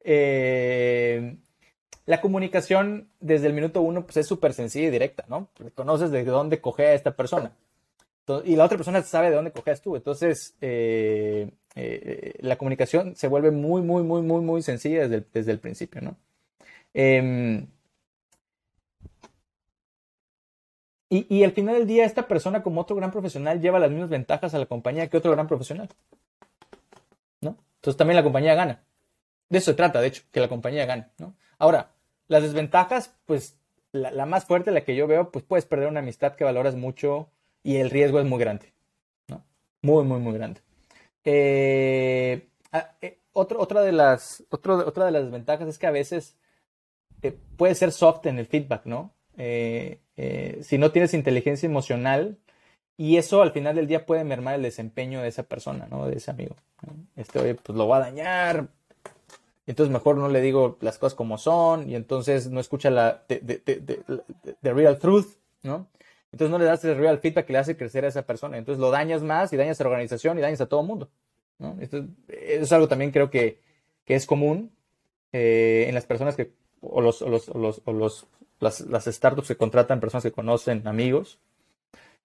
Eh, 0.03 1.38
la 2.05 2.21
comunicación 2.21 3.09
desde 3.19 3.47
el 3.47 3.53
minuto 3.53 3.82
uno 3.82 4.05
pues, 4.05 4.17
es 4.17 4.27
súper 4.27 4.53
sencilla 4.53 4.88
y 4.88 4.91
directa, 4.91 5.25
¿no? 5.27 5.49
conoces 5.75 6.11
de 6.11 6.23
dónde 6.23 6.61
coge 6.61 6.88
a 6.88 6.93
esta 6.93 7.15
persona. 7.15 7.53
Y 8.45 8.55
la 8.55 8.65
otra 8.65 8.77
persona 8.77 9.01
sabe 9.01 9.29
de 9.29 9.36
dónde 9.36 9.51
coges 9.51 9.82
tú. 9.82 9.95
Entonces, 9.95 10.55
eh, 10.61 11.51
eh, 11.75 12.30
la 12.41 12.57
comunicación 12.57 13.15
se 13.15 13.27
vuelve 13.27 13.51
muy, 13.51 13.81
muy, 13.81 14.03
muy, 14.03 14.21
muy, 14.21 14.41
muy 14.41 14.61
sencilla 14.61 15.07
desde 15.07 15.51
el, 15.51 15.59
principio, 15.59 16.01
¿no? 16.01 16.17
Em, 16.93 17.67
y, 21.09 21.43
al 21.43 21.51
final 21.51 21.75
del 21.75 21.87
día, 21.87 22.05
esta 22.05 22.27
persona, 22.27 22.63
como 22.63 22.81
otro 22.81 22.95
gran 22.95 23.11
profesional, 23.11 23.59
lleva 23.61 23.79
las 23.79 23.91
mismas 23.91 24.09
ventajas 24.09 24.53
a 24.53 24.59
la 24.59 24.65
compañía 24.65 25.07
que 25.09 25.17
otro 25.17 25.31
gran 25.31 25.47
profesional. 25.47 25.89
¿No? 27.41 27.57
Entonces 27.75 27.97
también 27.97 28.15
la 28.15 28.23
compañía 28.23 28.55
gana. 28.55 28.81
De 29.49 29.57
eso 29.57 29.71
se 29.71 29.75
trata, 29.75 29.99
de 29.99 30.07
hecho, 30.07 30.23
que 30.31 30.39
la 30.39 30.47
compañía 30.47 30.85
gane. 30.85 31.07
Ahora, 31.59 31.91
las 32.27 32.43
desventajas, 32.43 33.13
pues 33.25 33.57
la, 33.91 34.11
la, 34.11 34.25
más 34.25 34.45
fuerte, 34.45 34.71
la 34.71 34.85
que 34.85 34.95
yo 34.95 35.05
veo, 35.05 35.31
pues 35.31 35.43
puedes 35.43 35.65
perder 35.65 35.89
una 35.89 35.99
amistad 35.99 36.35
que 36.35 36.45
valoras 36.45 36.75
mucho 36.75 37.29
y 37.61 37.77
el 37.77 37.89
riesgo 37.89 38.19
es 38.19 38.25
muy 38.25 38.39
grande, 38.39 38.73
¿no? 39.27 39.43
Muy, 39.81 40.05
muy, 40.05 40.19
muy 40.19 40.33
grande. 40.33 40.61
Eh, 41.24 42.47
ah, 42.72 42.91
eh, 43.01 43.19
otra, 43.34 43.82
de 43.82 43.91
las, 43.91 44.43
otra 44.49 45.05
de 45.05 45.11
las 45.11 45.24
desventajas 45.24 45.67
es 45.67 45.78
que 45.78 45.88
a 45.88 45.91
veces 45.91 46.36
eh, 47.22 47.38
puede 47.57 47.76
ser 47.76 47.91
soft 47.91 48.26
en 48.26 48.39
el 48.39 48.47
feedback, 48.47 48.86
¿no? 48.86 49.13
si 49.36 50.78
no 50.78 50.91
tienes 50.91 51.15
inteligencia 51.15 51.65
emocional, 51.65 52.38
y 53.01 53.17
eso 53.17 53.41
al 53.41 53.51
final 53.51 53.76
del 53.76 53.88
día 53.88 54.05
puede 54.05 54.24
mermar 54.24 54.53
el 54.53 54.61
desempeño 54.61 55.24
de 55.24 55.30
esa 55.30 55.41
persona, 55.41 55.88
¿no? 55.89 56.05
De 56.05 56.17
ese 56.17 56.30
amigo. 56.30 56.55
Este, 57.15 57.39
oye, 57.39 57.55
pues 57.55 57.76
lo 57.76 57.88
va 57.88 57.97
a 57.97 58.01
dañar. 58.01 58.67
Entonces 59.65 59.91
mejor 59.91 60.17
no 60.17 60.30
le 60.30 60.39
digo 60.39 60.78
las 60.82 60.99
cosas 60.99 61.15
como 61.15 61.39
son 61.39 61.89
y 61.89 61.95
entonces 61.95 62.51
no 62.51 62.59
escucha 62.59 62.91
la 62.91 63.24
the, 63.26 63.93
real 64.61 64.99
truth, 64.99 65.38
¿no? 65.63 65.88
Entonces 66.32 66.51
no 66.51 66.57
le 66.57 66.65
das 66.65 66.84
el 66.86 66.97
real 66.97 67.19
feedback 67.19 67.45
que 67.45 67.53
le 67.53 67.59
hace 67.59 67.75
crecer 67.75 68.05
a 68.05 68.07
esa 68.07 68.25
persona. 68.25 68.57
Entonces 68.57 68.79
lo 68.79 68.89
dañas 68.89 69.21
más 69.21 69.51
y 69.51 69.57
dañas 69.57 69.79
a 69.79 69.84
la 69.84 69.89
organización 69.89 70.38
y 70.38 70.41
dañas 70.41 70.61
a 70.61 70.67
todo 70.67 70.82
el 70.82 70.88
mundo. 70.88 71.09
Esto, 71.79 72.05
es 72.27 72.71
algo 72.71 72.88
también 72.88 73.11
creo 73.11 73.29
que, 73.29 73.59
que 74.05 74.15
es 74.15 74.25
común 74.25 74.71
eh, 75.32 75.86
en 75.88 75.93
las 75.93 76.05
personas 76.05 76.36
que, 76.36 76.51
o, 76.82 77.01
los, 77.01 77.21
los, 77.21 77.47
los, 77.49 78.27
las, 78.59 78.82
las, 78.82 79.05
startups 79.05 79.49
que 79.49 79.55
contratan 79.55 79.99
personas 79.99 80.23
que 80.23 80.32
conocen, 80.32 80.88
amigos. 80.88 81.39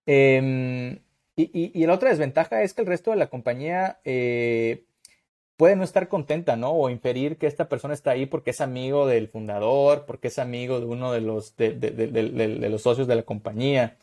Em, 0.07 0.99
y, 1.37 1.51
y, 1.53 1.71
y, 1.75 1.87
la 1.87 1.95
otra 1.95 2.11
desventaja 2.11 2.63
es 2.63 2.73
que 2.73 2.83
el 2.83 2.87
resto 2.87 3.11
de 3.11 3.17
la 3.17 3.27
compañía 3.27 3.99
eh, 4.05 4.85
puede 5.57 5.77
no 5.77 5.85
estar 5.85 6.09
contenta, 6.09 6.57
¿no? 6.57 6.71
O 6.73 6.91
inferir 6.91 7.39
que 7.39 7.47
esta 7.47 7.69
persona 7.69 7.95
está 7.95 8.11
ahí 8.13 8.27
porque 8.27 8.51
es 8.51 8.61
amigo 8.61 9.07
del 9.07 9.29
fundador, 9.29 10.05
porque 10.07 10.29
es 10.29 10.39
amigo 10.39 10.81
de 10.81 10.87
uno 10.87 11.13
de 11.13 11.21
los, 11.21 11.57
de, 11.57 12.69
los 12.71 12.83
socios 12.83 13.07
de 13.07 13.17
la 13.17 13.23
compañía. 13.23 13.97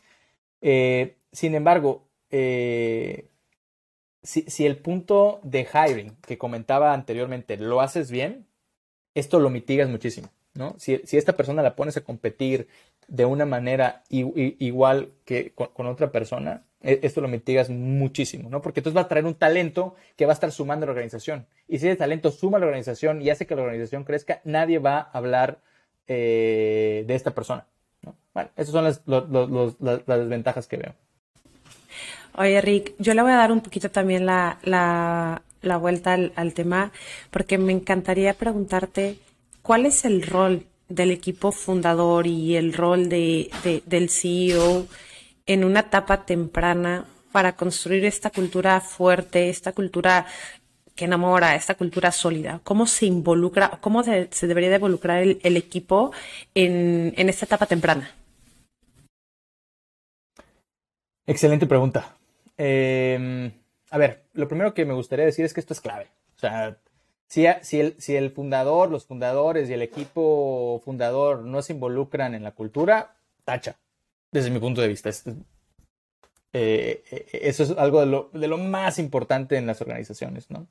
Eh, 0.60 1.16
sin 1.32 1.54
embargo, 1.54 2.06
eh, 2.30 3.28
si, 4.22 4.66
el 4.66 4.78
punto 4.78 5.40
de 5.42 5.66
hiring 5.72 6.16
que 6.26 6.38
comentaba 6.38 6.92
anteriormente 6.94 7.56
lo 7.56 7.80
haces 7.80 8.10
bien, 8.10 8.46
esto 9.14 9.38
lo 9.38 9.50
mitigas 9.50 9.88
muchísimo, 9.88 10.30
¿no? 10.54 10.74
Si, 10.78 11.00
esta 11.12 11.36
persona 11.36 11.62
la 11.62 11.76
pones 11.76 11.96
a 11.96 12.04
competir 12.04 12.68
de 13.06 13.26
una 13.26 13.46
manera 13.46 14.02
igual 14.08 15.12
que 15.24 15.52
con 15.52 15.86
otra 15.86 16.10
persona, 16.10 16.64
esto 16.84 17.20
lo 17.20 17.28
mitigas 17.28 17.70
muchísimo, 17.70 18.50
¿no? 18.50 18.60
Porque 18.60 18.80
entonces 18.80 18.96
va 18.96 19.02
a 19.02 19.08
traer 19.08 19.24
un 19.24 19.34
talento 19.34 19.94
que 20.16 20.26
va 20.26 20.32
a 20.32 20.34
estar 20.34 20.52
sumando 20.52 20.84
a 20.84 20.86
la 20.88 20.92
organización. 20.92 21.46
Y 21.66 21.78
si 21.78 21.88
ese 21.88 21.96
talento 21.96 22.30
suma 22.30 22.58
a 22.58 22.60
la 22.60 22.66
organización 22.66 23.22
y 23.22 23.30
hace 23.30 23.46
que 23.46 23.56
la 23.56 23.62
organización 23.62 24.04
crezca, 24.04 24.40
nadie 24.44 24.78
va 24.78 24.98
a 24.98 25.10
hablar 25.12 25.58
eh, 26.06 27.04
de 27.06 27.14
esta 27.14 27.30
persona. 27.34 27.66
¿no? 28.02 28.14
Bueno, 28.34 28.50
esas 28.56 28.72
son 28.72 28.84
las, 28.84 29.00
las, 29.06 30.18
desventajas 30.20 30.66
que 30.66 30.76
veo. 30.76 30.94
Oye, 32.36 32.60
Rick, 32.60 32.94
yo 32.98 33.14
le 33.14 33.22
voy 33.22 33.32
a 33.32 33.36
dar 33.36 33.52
un 33.52 33.60
poquito 33.60 33.90
también 33.90 34.26
la, 34.26 34.58
la, 34.62 35.76
vuelta 35.78 36.12
al, 36.12 36.52
tema, 36.52 36.92
porque 37.30 37.56
me 37.56 37.72
encantaría 37.72 38.34
preguntarte 38.34 39.16
cuál 39.62 39.86
es 39.86 40.04
el 40.04 40.22
rol 40.26 40.66
del 40.88 41.12
equipo 41.12 41.52
fundador 41.52 42.26
y 42.26 42.56
el 42.56 42.74
rol 42.74 43.08
de, 43.08 43.50
del 43.86 44.10
CEO 44.10 44.86
en 45.46 45.64
una 45.64 45.80
etapa 45.80 46.24
temprana 46.24 47.06
para 47.32 47.56
construir 47.56 48.04
esta 48.04 48.30
cultura 48.30 48.80
fuerte, 48.80 49.48
esta 49.48 49.72
cultura 49.72 50.26
que 50.94 51.06
enamora, 51.06 51.54
esta 51.54 51.74
cultura 51.74 52.12
sólida? 52.12 52.60
¿Cómo 52.64 52.86
se 52.86 53.06
involucra, 53.06 53.78
cómo 53.80 54.02
se, 54.02 54.28
debería 54.42 54.70
de 54.70 54.76
involucrar 54.76 55.22
el, 55.22 55.56
equipo 55.56 56.12
en, 56.54 57.12
esta 57.28 57.46
etapa 57.46 57.66
temprana? 57.66 58.10
Excelente 61.26 61.66
pregunta. 61.66 62.16
Em, 62.56 63.50
a 63.90 63.98
ver, 63.98 64.24
lo 64.34 64.46
primero 64.46 64.74
que 64.74 64.84
me 64.84 64.94
gustaría 64.94 65.24
decir 65.24 65.44
es 65.44 65.54
que 65.54 65.60
esto 65.60 65.72
es 65.72 65.80
clave. 65.80 66.06
O 66.36 66.38
sea, 66.38 66.78
si, 67.26 67.46
el, 67.46 67.96
si 67.98 68.14
el 68.14 68.30
fundador, 68.30 68.90
los 68.90 69.06
fundadores 69.06 69.68
y 69.68 69.72
el 69.72 69.82
equipo 69.82 70.80
fundador 70.84 71.40
no 71.40 71.62
se 71.62 71.72
involucran 71.72 72.34
en 72.34 72.44
la 72.44 72.52
cultura, 72.52 73.16
tacha, 73.44 73.76
desde 74.34 74.50
mi 74.50 74.58
punto 74.58 74.80
de 74.80 74.88
vista. 74.88 75.10
Eh, 76.52 77.04
eso 77.32 77.62
es 77.62 77.70
algo 77.70 78.04
de 78.32 78.48
lo, 78.48 78.58
más 78.58 78.98
importante 78.98 79.56
en 79.56 79.66
las 79.66 79.80
organizaciones, 79.80 80.50
¿no? 80.50 80.66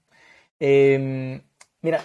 Em, 0.60 1.42
mira, 1.82 2.02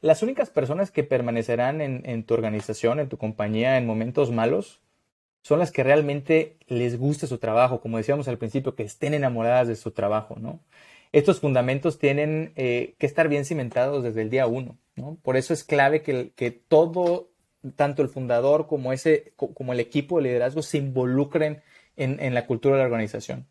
las 0.00 0.22
únicas 0.22 0.48
personas 0.50 0.90
que 0.90 1.04
permanecerán 1.04 1.80
en, 1.82 2.24
tu 2.24 2.34
organización, 2.34 2.98
en 2.98 3.08
tu 3.10 3.18
compañía, 3.18 3.76
en 3.76 3.86
momentos 3.86 4.30
malos, 4.30 4.80
son 5.42 5.58
las 5.58 5.70
que 5.70 5.84
realmente 5.84 6.56
les 6.66 6.98
guste 6.98 7.26
su 7.26 7.38
trabajo, 7.38 7.80
como 7.80 7.98
decíamos 7.98 8.26
al 8.28 8.38
principio, 8.38 8.74
que 8.74 8.84
estén 8.84 9.12
enamoradas 9.12 9.68
de 9.68 9.76
su 9.76 9.90
trabajo, 9.90 10.36
¿no? 10.40 10.60
Estos 11.12 11.40
fundamentos 11.40 11.98
tienen 11.98 12.52
eh, 12.56 12.94
que 12.98 13.06
estar 13.06 13.28
bien 13.28 13.44
cimentados 13.44 14.02
desde 14.02 14.22
el 14.22 14.30
día 14.30 14.46
uno, 14.46 14.78
¿no? 14.96 15.18
Por 15.22 15.36
eso 15.36 15.52
es 15.52 15.62
clave 15.62 16.02
que 16.02 16.50
todo, 16.68 17.31
tanto 17.76 18.02
el 18.02 18.08
fundador 18.08 18.66
como, 18.66 18.92
ese, 18.92 19.32
como 19.36 19.72
el 19.72 19.80
equipo 19.80 20.16
de 20.16 20.24
liderazgo 20.24 20.62
se 20.62 20.78
involucren 20.78 21.62
en, 21.96 22.34
la 22.34 22.46
cultura 22.46 22.76
de 22.76 22.80
la 22.80 22.86
organización. 22.86 23.46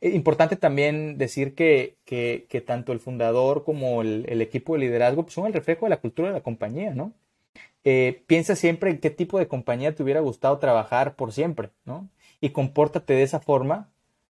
Es 0.00 0.14
importante 0.14 0.56
también 0.56 1.16
decir 1.16 1.54
que, 1.54 1.96
que, 2.04 2.60
tanto 2.66 2.92
el 2.92 3.00
fundador 3.00 3.64
como 3.64 4.02
el, 4.02 4.40
equipo 4.42 4.74
de 4.74 4.80
liderazgo 4.80 5.22
pues, 5.22 5.34
son 5.34 5.46
el 5.46 5.52
reflejo 5.52 5.86
de 5.86 5.90
la 5.90 6.00
cultura 6.00 6.28
de 6.28 6.34
la 6.34 6.42
compañía, 6.42 6.94
¿no? 6.94 7.12
Eh, 7.84 8.24
piensa 8.26 8.56
siempre 8.56 8.90
en 8.90 8.98
qué 8.98 9.10
tipo 9.10 9.38
de 9.38 9.48
compañía 9.48 9.94
te 9.94 10.02
hubiera 10.02 10.20
gustado 10.20 10.58
trabajar 10.58 11.14
por 11.14 11.32
siempre, 11.32 11.70
¿no? 11.84 12.08
Y 12.40 12.50
compórtate 12.50 13.14
de 13.14 13.22
esa 13.22 13.40
forma 13.40 13.90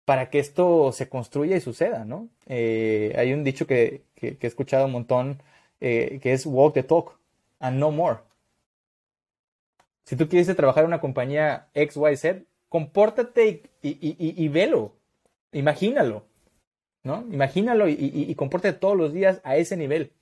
para 0.04 0.30
que 0.30 0.38
esto 0.38 0.92
se 0.92 1.08
construya 1.08 1.56
y 1.56 1.60
suceda, 1.60 2.04
¿no? 2.04 2.28
Eh, 2.46 3.14
hay 3.18 3.32
un 3.32 3.44
dicho 3.44 3.66
que, 3.66 4.04
que, 4.14 4.38
he 4.40 4.46
escuchado 4.46 4.86
un 4.86 4.92
montón 4.92 5.42
eh, 5.80 6.20
que 6.22 6.32
es 6.32 6.46
walk 6.46 6.74
the 6.74 6.82
talk 6.82 7.18
and 7.58 7.78
no 7.78 7.90
more. 7.90 8.18
Si 10.04 10.16
tú 10.16 10.28
quieres 10.28 10.54
trabajar 10.56 10.84
en 10.84 10.88
una 10.88 11.00
compañía 11.00 11.68
XYZ, 11.74 12.42
compórtate 12.68 13.62
y, 13.82 14.48
velo, 14.48 14.96
imagínalo, 15.52 16.26
¿no? 17.02 17.26
Imagínalo 17.30 17.88
y, 17.88 17.96
y, 17.98 18.34
compórtate 18.34 18.78
todos 18.78 18.96
los 18.96 19.12
días 19.12 19.40
a 19.44 19.56
ese 19.56 19.76
nivel 19.76 20.12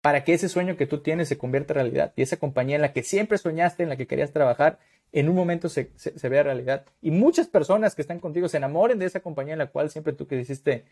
para 0.00 0.24
que 0.24 0.34
ese 0.34 0.48
sueño 0.48 0.76
que 0.76 0.86
tú 0.86 0.98
tienes 1.00 1.28
se 1.28 1.38
convierta 1.38 1.72
en 1.72 1.76
realidad 1.76 2.12
y 2.16 2.22
esa 2.22 2.36
compañía 2.36 2.76
en 2.76 2.82
la 2.82 2.92
que 2.92 3.02
siempre 3.02 3.38
soñaste, 3.38 3.82
en 3.82 3.88
la 3.88 3.96
que 3.96 4.06
querías 4.06 4.32
trabajar, 4.32 4.78
en 5.12 5.28
un 5.28 5.34
momento 5.34 5.68
se, 5.68 5.90
vea 6.28 6.42
realidad. 6.42 6.84
Y 7.00 7.10
muchas 7.10 7.48
personas 7.48 7.94
que 7.94 8.02
están 8.02 8.20
contigo 8.20 8.48
se 8.48 8.58
enamoren 8.58 8.98
de 8.98 9.06
esa 9.06 9.20
compañía 9.20 9.54
en 9.54 9.58
la 9.58 9.70
cual 9.70 9.90
siempre 9.90 10.12
tú 10.12 10.26
quisiste, 10.26 10.84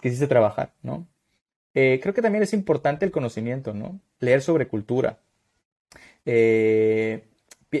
quisiste 0.00 0.26
trabajar, 0.26 0.72
¿no? 0.82 1.06
Eh, 1.74 1.98
creo 2.00 2.14
que 2.14 2.22
también 2.22 2.44
es 2.44 2.52
importante 2.52 3.04
el 3.04 3.10
conocimiento, 3.10 3.74
¿no? 3.74 4.00
Leer 4.20 4.42
sobre 4.42 4.68
cultura. 4.68 5.18
Eh, 6.24 7.24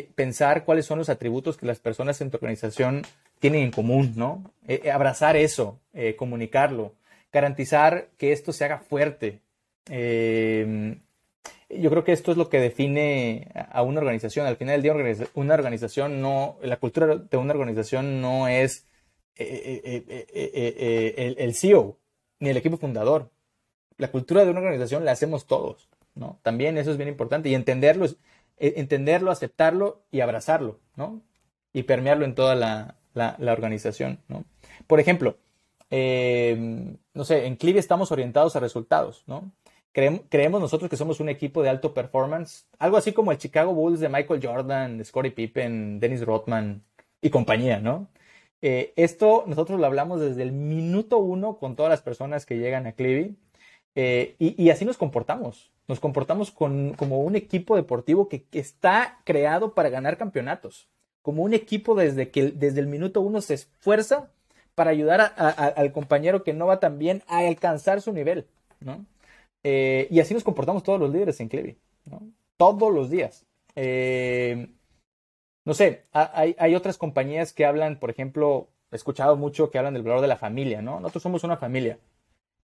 pensar 0.02 0.64
cuáles 0.64 0.86
son 0.86 0.98
los 0.98 1.08
atributos 1.08 1.56
que 1.56 1.66
las 1.66 1.78
personas 1.78 2.20
en 2.20 2.30
tu 2.30 2.36
organización 2.36 3.02
tienen 3.38 3.64
en 3.64 3.70
común, 3.70 4.14
¿no? 4.16 4.50
Eh, 4.66 4.80
eh, 4.84 4.90
abrazar 4.90 5.36
eso, 5.36 5.80
eh, 5.92 6.16
comunicarlo, 6.16 6.94
garantizar 7.32 8.08
que 8.16 8.32
esto 8.32 8.52
se 8.52 8.64
haga 8.64 8.78
fuerte. 8.78 9.40
yo 9.86 11.90
creo 11.90 12.04
que 12.04 12.12
esto 12.12 12.30
es 12.30 12.38
lo 12.38 12.48
que 12.48 12.60
define 12.60 13.48
a 13.54 13.82
una 13.82 14.00
organización. 14.00 14.46
Al 14.46 14.56
final 14.56 14.80
del 14.80 14.82
día, 14.82 15.26
una 15.34 15.54
organización 15.54 16.20
no, 16.20 16.56
la 16.62 16.78
cultura 16.78 17.16
de 17.16 17.36
una 17.36 17.52
organización 17.52 18.20
no 18.20 18.48
es 18.48 18.86
el, 19.36 21.34
el 21.36 21.54
CEO 21.54 21.98
ni 22.38 22.50
el 22.50 22.56
equipo 22.56 22.76
fundador. 22.76 23.30
La 23.98 24.10
cultura 24.10 24.44
de 24.44 24.50
una 24.50 24.60
organización 24.60 25.04
la 25.04 25.12
hacemos 25.12 25.46
todos, 25.46 25.88
¿no? 26.14 26.38
También 26.42 26.78
eso 26.78 26.90
es 26.90 26.96
bien 26.96 27.08
importante 27.08 27.48
y 27.48 27.54
entenderlo 27.54 28.06
entenderlo, 28.58 29.30
aceptarlo 29.30 30.02
y 30.10 30.20
abrazarlo, 30.20 30.80
¿no? 30.96 31.22
Y 31.72 31.84
permearlo 31.84 32.24
en 32.24 32.34
toda 32.34 32.54
la, 32.54 32.96
organización, 33.52 34.20
¿no? 34.28 34.44
Por 34.86 35.00
ejemplo, 35.00 35.36
eh, 35.90 36.96
no 37.14 37.24
sé, 37.24 37.46
en 37.46 37.56
Clive 37.56 37.78
estamos 37.78 38.12
orientados 38.12 38.56
a 38.56 38.60
resultados, 38.60 39.24
¿no? 39.26 39.52
Creemos, 39.92 40.60
nosotros 40.60 40.90
que 40.90 40.96
somos 40.96 41.20
un 41.20 41.28
equipo 41.28 41.62
de 41.62 41.68
alto 41.68 41.94
performance, 41.94 42.66
algo 42.80 42.96
así 42.96 43.12
como 43.12 43.30
el 43.30 43.38
Chicago 43.38 43.72
Bulls 43.72 44.00
de 44.00 44.08
Michael 44.08 44.40
Jordan, 44.44 45.04
Scottie 45.04 45.30
Pippen, 45.30 46.00
Dennis 46.00 46.26
Rodman 46.26 46.82
y 47.20 47.30
compañía, 47.30 47.78
¿no? 47.78 48.08
Eh, 48.60 48.92
esto 48.96 49.44
nosotros 49.46 49.78
lo 49.78 49.86
hablamos 49.86 50.20
desde 50.20 50.42
el 50.42 50.50
minuto 50.50 51.18
uno 51.18 51.58
con 51.58 51.76
todas 51.76 51.90
las 51.90 52.02
personas 52.02 52.44
que 52.44 52.58
llegan 52.58 52.88
a 52.88 52.92
Clive 52.92 53.34
eh, 53.94 54.34
y, 54.38 54.70
así 54.70 54.84
nos 54.84 54.96
comportamos. 54.96 55.70
Nos 55.86 56.00
comportamos 56.00 56.50
como 56.50 57.20
un 57.20 57.36
equipo 57.36 57.76
deportivo 57.76 58.28
que, 58.28 58.46
está 58.52 59.20
creado 59.24 59.74
para 59.74 59.90
ganar 59.90 60.16
campeonatos. 60.16 60.88
Como 61.22 61.42
un 61.42 61.54
equipo 61.54 61.94
desde 61.94 62.30
que 62.30 62.50
desde 62.50 62.80
el 62.80 62.86
minuto 62.86 63.20
uno 63.20 63.40
se 63.40 63.54
esfuerza 63.54 64.30
para 64.74 64.90
ayudar 64.90 65.20
al 65.20 65.92
compañero 65.92 66.42
que 66.42 66.52
no 66.52 66.66
va 66.66 66.80
tan 66.80 66.98
bien 66.98 67.22
a 67.26 67.38
alcanzar 67.38 68.00
su 68.00 68.12
nivel. 68.12 68.46
Eh, 69.62 70.08
y 70.10 70.20
así 70.20 70.34
nos 70.34 70.44
comportamos 70.44 70.82
todos 70.82 70.98
los 70.98 71.10
líderes 71.10 71.38
en 71.40 71.48
Clevi. 71.48 71.76
Todos 72.56 72.92
los 72.92 73.10
días. 73.10 73.46
Eh, 73.76 74.68
no 75.64 75.74
sé, 75.74 76.04
hay, 76.12 76.54
hay, 76.58 76.74
otras 76.74 76.98
compañías 76.98 77.52
que 77.52 77.64
hablan, 77.64 77.98
por 77.98 78.10
ejemplo, 78.10 78.68
he 78.90 78.96
escuchado 78.96 79.36
mucho 79.36 79.70
que 79.70 79.78
hablan 79.78 79.94
del 79.94 80.02
valor 80.02 80.20
de 80.20 80.28
la 80.28 80.36
familia, 80.36 80.82
¿no? 80.82 81.00
Nosotros 81.00 81.22
somos 81.22 81.44
una 81.44 81.56
familia. 81.56 81.98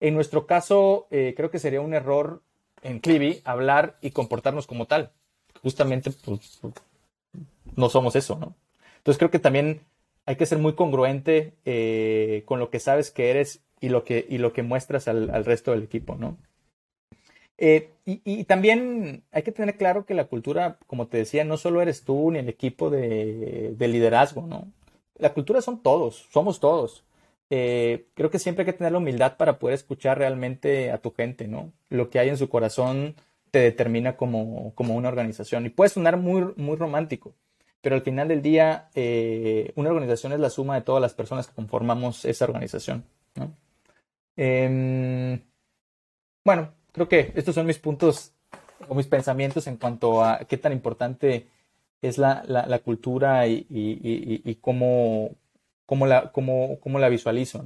En 0.01 0.15
nuestro 0.15 0.47
caso, 0.47 1.07
eh, 1.11 1.35
creo 1.37 1.51
que 1.51 1.59
sería 1.59 1.81
un 1.81 1.95
error 1.95 2.43
en 2.83 3.01
Clivi 3.01 3.41
hablar 3.45 3.99
y 4.01 4.11
comportarnos 4.11 4.67
como 4.67 4.87
tal. 4.87 5.11
Justamente, 5.63 6.11
pues, 6.25 6.61
no 7.77 7.89
somos 7.89 8.17
eso, 8.17 8.39
¿no? 8.39 8.55
Entonces 8.99 9.19
creo 9.19 9.31
que 9.31 9.39
también 9.39 9.81
hay 10.27 10.37
que 10.37 10.47
ser 10.47 10.59
muy 10.59 10.75
congruente 10.75 11.55
eh, 11.65 12.43
con 12.47 12.59
lo 12.59 12.71
que 12.71 12.81
sabes 12.81 13.11
que 13.11 13.31
eres 13.31 13.63
y 13.81 13.89
lo 13.89 14.05
que, 14.05 14.27
y 14.29 14.39
lo 14.39 14.53
que 14.53 14.63
muestras 14.63 15.09
al, 15.09 15.45
resto 15.45 15.71
del 15.71 15.83
equipo, 15.83 16.17
¿no? 16.17 16.37
Eh, 17.59 17.91
y, 18.07 18.45
también 18.45 19.23
hay 19.33 19.43
que 19.43 19.53
tener 19.53 19.77
claro 19.77 20.07
que 20.07 20.15
la 20.15 20.27
cultura, 20.27 20.79
como 20.87 21.09
te 21.09 21.19
decía, 21.19 21.45
no 21.45 21.59
solo 21.59 21.83
eres 21.83 22.05
tú 22.05 22.31
ni 22.31 22.39
el 22.39 22.49
equipo 22.49 22.91
de, 22.91 23.75
de 23.77 23.89
liderazgo, 23.89 24.47
¿no? 24.47 24.73
La 25.17 25.35
cultura 25.35 25.61
son 25.61 25.83
todos, 25.83 26.27
somos 26.31 26.59
todos. 26.59 27.05
Eh, 27.51 28.07
creo 28.15 28.31
que 28.31 28.39
siempre 28.39 28.63
hay 28.63 28.67
que 28.67 28.79
tener 28.79 28.93
la 28.93 28.99
humildad 28.99 29.37
para 29.37 29.59
poder 29.59 29.75
escuchar 29.75 30.19
realmente 30.19 30.93
a 30.93 30.99
tu 30.99 31.13
gente, 31.13 31.49
¿no? 31.49 31.73
Lo 31.89 32.09
que 32.09 32.21
hay 32.21 32.29
en 32.29 32.37
su 32.39 32.49
corazón 32.49 33.17
te 33.51 33.59
determina 33.59 34.17
como, 34.17 34.73
como 34.75 34.95
una 34.95 35.09
organización. 35.09 35.67
Y 35.67 35.71
puede 35.71 35.91
sonar 35.91 36.17
muy, 36.17 36.53
muy 36.57 36.77
romántico, 36.77 37.35
pero 37.81 37.97
al 37.97 38.03
final 38.03 38.29
del 38.29 38.43
día, 38.43 38.89
eh, 38.95 39.73
una 39.75 39.91
organización 39.91 40.33
es 40.33 40.41
la 40.41 40.51
suma 40.51 40.77
de 40.77 40.83
todas 40.83 41.03
las 41.03 41.15
personas 41.15 41.49
que 41.49 41.55
conformamos 41.55 42.25
esa 42.25 42.45
organización, 42.45 43.05
¿no? 43.35 43.53
Em, 44.37 45.41
bueno, 46.45 46.73
creo 46.93 47.09
que 47.09 47.33
estos 47.35 47.55
son 47.55 47.67
mis 47.67 47.79
puntos 47.79 48.33
o 48.89 48.95
mis 48.95 49.07
pensamientos 49.07 49.67
en 49.67 49.77
cuanto 49.77 50.25
a 50.25 50.41
qué 50.49 50.57
tan 50.57 50.73
importante 50.73 51.49
es 52.03 52.19
la, 52.19 52.43
la, 52.47 52.79
cultura 52.79 53.47
y, 53.47 54.59
cómo, 54.63 55.31
cómo 55.91 56.07
la, 56.07 56.31
cómo, 56.31 56.79
cómo 56.79 57.01
la 57.01 57.09
visualizo. 57.09 57.65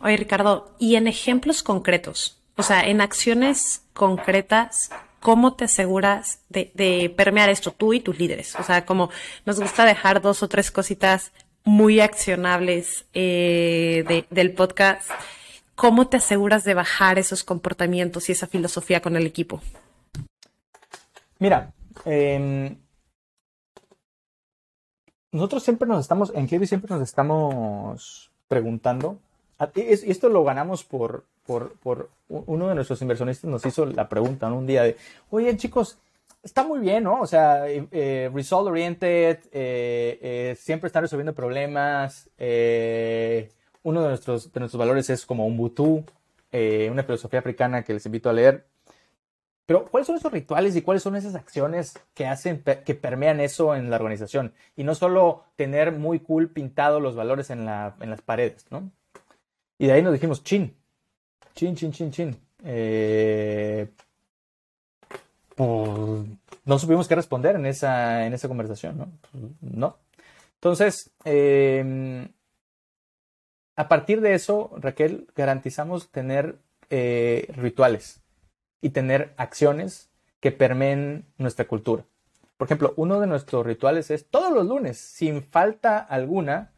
Oye, 0.00 0.16
Ricardo, 0.16 0.76
y 0.78 0.94
en 0.94 1.08
ejemplos 1.08 1.64
concretos, 1.64 2.40
o 2.54 2.62
sea, 2.62 2.86
en 2.86 3.00
acciones 3.00 3.82
concretas, 3.94 4.90
¿cómo 5.18 5.54
te 5.54 5.64
aseguras 5.64 6.38
de, 6.50 7.12
permear 7.16 7.48
esto 7.48 7.72
tú 7.72 7.94
y 7.94 7.98
tus 7.98 8.16
líderes? 8.16 8.54
O 8.60 8.62
sea, 8.62 8.86
como 8.86 9.10
nos 9.44 9.58
gusta 9.58 9.84
dejar 9.84 10.22
dos 10.22 10.44
o 10.44 10.48
tres 10.48 10.70
cositas 10.70 11.32
muy 11.64 11.98
accionables 11.98 13.06
eh, 13.12 14.24
del 14.30 14.52
podcast, 14.52 15.10
¿cómo 15.74 16.06
te 16.06 16.18
aseguras 16.18 16.62
de 16.62 16.74
bajar 16.74 17.18
esos 17.18 17.42
comportamientos 17.42 18.28
y 18.28 18.32
esa 18.32 18.46
filosofía 18.46 19.02
con 19.02 19.16
el 19.16 19.26
equipo? 19.26 19.60
Mira, 21.40 21.72
eh, 22.04 22.76
nosotros 25.32 25.62
siempre 25.62 25.88
nos 25.88 26.00
estamos, 26.00 26.32
en 26.34 26.46
Clevi 26.46 26.66
siempre 26.66 26.94
nos 26.94 27.02
estamos 27.02 28.30
preguntando, 28.48 29.18
y 29.74 29.80
esto 30.10 30.28
lo 30.28 30.44
ganamos 30.44 30.84
por, 30.84 31.24
por, 31.46 31.72
por, 31.78 32.10
uno 32.28 32.68
de 32.68 32.74
nuestros 32.74 33.00
inversionistas 33.02 33.50
nos 33.50 33.64
hizo 33.66 33.86
la 33.86 34.08
pregunta 34.08 34.48
un 34.48 34.66
día 34.66 34.82
de, 34.82 34.96
oye 35.30 35.56
chicos, 35.56 35.98
está 36.42 36.64
muy 36.64 36.80
bien, 36.80 37.04
¿no? 37.04 37.20
O 37.20 37.26
sea, 37.26 37.68
eh, 37.68 38.30
result 38.34 38.68
oriented, 38.68 39.38
eh, 39.52 40.18
eh, 40.20 40.56
siempre 40.58 40.88
está 40.88 41.00
resolviendo 41.00 41.34
problemas, 41.34 42.28
uno 43.84 44.02
de 44.02 44.08
nuestros, 44.08 44.52
de 44.52 44.60
nuestros 44.60 44.78
valores 44.78 45.10
es 45.10 45.24
como 45.26 45.46
Ubuntu, 45.46 46.04
una 46.52 47.02
filosofía 47.04 47.40
africana 47.40 47.82
que 47.82 47.94
les 47.94 48.06
invito 48.06 48.28
a 48.28 48.32
leer. 48.32 48.64
Pero, 49.66 49.86
¿cuáles 49.86 50.06
son 50.06 50.16
esos 50.16 50.32
rituales 50.32 50.74
y 50.74 50.82
cuáles 50.82 51.02
son 51.02 51.14
esas 51.14 51.34
acciones 51.34 51.94
que 52.14 52.26
hacen, 52.26 52.62
que 52.62 52.94
permean 52.94 53.40
eso 53.40 53.76
en 53.76 53.90
la 53.90 53.96
organización? 53.96 54.52
Y 54.76 54.84
no 54.84 54.94
solo 54.94 55.44
tener 55.56 55.92
muy 55.92 56.18
cool 56.18 56.50
pintado 56.50 56.98
los 56.98 57.14
valores 57.14 57.50
en, 57.50 57.64
la, 57.64 57.94
en 58.00 58.10
las 58.10 58.22
paredes, 58.22 58.66
¿no? 58.70 58.90
Y 59.78 59.86
de 59.86 59.92
ahí 59.92 60.02
nos 60.02 60.12
dijimos, 60.12 60.42
chin, 60.42 60.74
chin, 61.54 61.76
chin, 61.76 61.92
chin, 61.92 62.10
chin. 62.10 62.36
Eh, 62.64 63.88
pues, 65.54 66.26
no 66.64 66.78
supimos 66.78 67.06
qué 67.06 67.14
responder 67.14 67.56
en 67.56 67.66
esa, 67.66 68.26
en 68.26 68.32
esa 68.32 68.48
conversación, 68.48 68.98
¿no? 68.98 69.08
No. 69.60 69.96
Entonces, 70.54 71.10
em, 71.24 72.28
a 73.76 73.88
partir 73.88 74.20
de 74.20 74.34
eso, 74.34 74.72
Raquel, 74.76 75.28
garantizamos 75.34 76.10
tener 76.10 76.58
eh, 76.90 77.48
rituales 77.56 78.21
y 78.82 78.90
tener 78.90 79.32
acciones 79.38 80.10
que 80.40 80.52
permeen 80.52 81.24
nuestra 81.38 81.66
cultura. 81.66 82.04
Por 82.58 82.66
ejemplo, 82.66 82.92
uno 82.96 83.20
de 83.20 83.26
nuestros 83.26 83.64
rituales 83.64 84.10
es 84.10 84.26
todos 84.26 84.52
los 84.52 84.66
lunes, 84.66 84.98
sin 84.98 85.42
falta 85.42 85.98
alguna, 85.98 86.72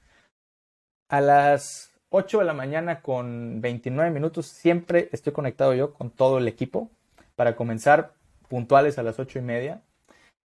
a 1.09 1.21
las 1.21 1.93
8 2.11 2.39
de 2.39 2.45
la 2.45 2.55
mañana 2.55 3.03
con 3.03 3.61
29 3.61 4.11
minutos, 4.11 4.47
siempre 4.47 5.09
estoy 5.13 5.33
conectado 5.33 5.75
yo 5.75 5.93
con 5.95 6.11
todo 6.11 6.39
el 6.39 6.47
equipo 6.47 6.91
para 7.35 7.57
comenzar 7.57 8.13
puntuales 8.49 8.99
a 8.99 9.03
las 9.03 9.19
8 9.19 9.41
y 9.41 9.43
media. 9.43 9.83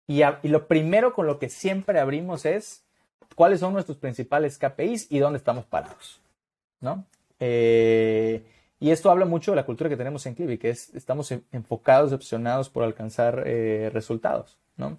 Y, 0.07 0.23
lo 0.49 0.67
primero 0.67 1.13
con 1.13 1.27
lo 1.27 1.39
que 1.39 1.51
siempre 1.51 2.01
abrimos 2.01 2.47
es 2.47 2.85
cuáles 3.35 3.61
son 3.61 3.75
nuestros 3.75 3.99
principales 3.99 4.57
KPIs 4.57 5.09
y 5.11 5.19
dónde 5.19 5.37
estamos 5.37 5.67
parados. 5.67 6.21
¿no? 6.81 7.05
Eh, 7.39 8.43
y 8.81 8.91
esto 8.91 9.11
habla 9.11 9.25
mucho 9.25 9.53
de 9.53 9.57
la 9.57 9.67
cultura 9.67 9.91
que 9.91 9.97
tenemos 9.97 10.25
en 10.27 10.35
Clivi, 10.35 10.59
que 10.59 10.71
es, 10.71 10.95
estamos 10.95 11.33
enfocados, 11.53 12.13
opcionados 12.13 12.69
por 12.69 12.85
alcanzar 12.85 13.43
eh, 13.47 13.91
resultados, 13.93 14.57
¿no? 14.77 14.99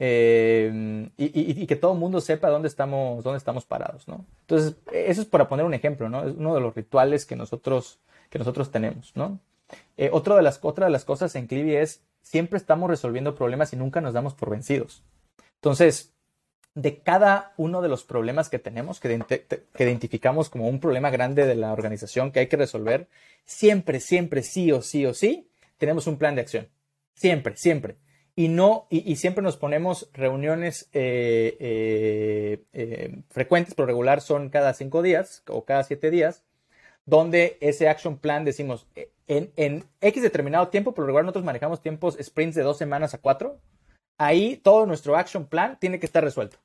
Eh, 0.00 1.08
y, 1.16 1.66
que 1.66 1.76
todo 1.76 1.92
el 1.92 1.98
mundo 1.98 2.20
sepa 2.20 2.50
dónde 2.50 2.66
estamos, 2.66 3.22
dónde 3.22 3.38
estamos 3.38 3.64
parados, 3.64 4.08
¿no? 4.08 4.24
Entonces, 4.40 4.76
eso 4.92 5.20
es 5.22 5.26
para 5.26 5.48
poner 5.48 5.64
un 5.64 5.74
ejemplo, 5.74 6.08
¿no? 6.08 6.24
Es 6.24 6.34
uno 6.36 6.54
de 6.54 6.60
los 6.60 6.74
rituales 6.74 7.26
que 7.26 7.36
nosotros, 7.36 8.00
que 8.30 8.38
nosotros 8.38 8.72
tenemos, 8.72 9.12
¿no? 9.14 9.38
Eh, 9.96 10.10
de 10.10 10.42
las, 10.42 10.58
otra 10.62 10.86
de 10.86 10.92
las 10.92 11.04
cosas 11.04 11.34
en 11.36 11.46
Clivi 11.46 11.76
es, 11.76 12.02
siempre 12.22 12.56
estamos 12.56 12.90
resolviendo 12.90 13.34
problemas 13.36 13.72
y 13.72 13.76
nunca 13.76 14.00
nos 14.00 14.14
damos 14.14 14.34
por 14.34 14.50
vencidos. 14.50 15.02
Entonces, 15.56 16.13
de 16.74 16.98
cada 16.98 17.54
uno 17.56 17.82
de 17.82 17.88
los 17.88 18.02
problemas 18.02 18.48
que 18.48 18.58
tenemos, 18.58 18.98
que, 18.98 19.24
identificamos 19.78 20.50
como 20.50 20.68
un 20.68 20.80
problema 20.80 21.10
grande 21.10 21.46
de 21.46 21.54
la 21.54 21.72
organización 21.72 22.32
que 22.32 22.40
hay 22.40 22.46
que 22.48 22.56
resolver, 22.56 23.08
siempre, 23.44 24.00
siempre, 24.00 24.42
sí 24.42 24.72
o 24.72 24.82
sí 24.82 25.06
o 25.06 25.14
sí, 25.14 25.48
tenemos 25.78 26.06
un 26.06 26.18
plan 26.18 26.34
de 26.34 26.40
acción. 26.40 26.68
Siempre, 27.14 27.56
siempre. 27.56 27.96
Y 28.34 28.48
no, 28.48 28.88
y, 28.90 29.14
siempre 29.14 29.44
nos 29.44 29.56
ponemos 29.56 30.10
reuniones 30.12 30.88
eh, 30.92 31.56
eh, 31.60 32.64
eh, 32.72 33.22
frecuentes, 33.30 33.74
pero 33.76 33.86
regular 33.86 34.20
son 34.20 34.48
cada 34.50 34.74
cinco 34.74 35.02
días 35.02 35.44
o 35.46 35.64
cada 35.64 35.84
siete 35.84 36.10
días, 36.10 36.42
donde 37.06 37.56
ese 37.60 37.88
action 37.88 38.18
plan 38.18 38.44
decimos 38.44 38.88
en, 39.28 39.52
en 39.54 39.84
X 40.00 40.20
determinado 40.20 40.66
tiempo, 40.68 40.92
pero 40.92 41.06
regular 41.06 41.24
nosotros 41.24 41.44
manejamos 41.44 41.80
tiempos 41.80 42.18
sprints 42.20 42.56
de 42.56 42.62
dos 42.62 42.78
semanas 42.78 43.14
a 43.14 43.18
cuatro 43.18 43.60
ahí 44.18 44.56
todo 44.56 44.86
nuestro 44.86 45.16
action 45.16 45.46
plan 45.46 45.78
tiene 45.80 45.98
que 45.98 46.06
estar 46.06 46.22
resuelto. 46.22 46.58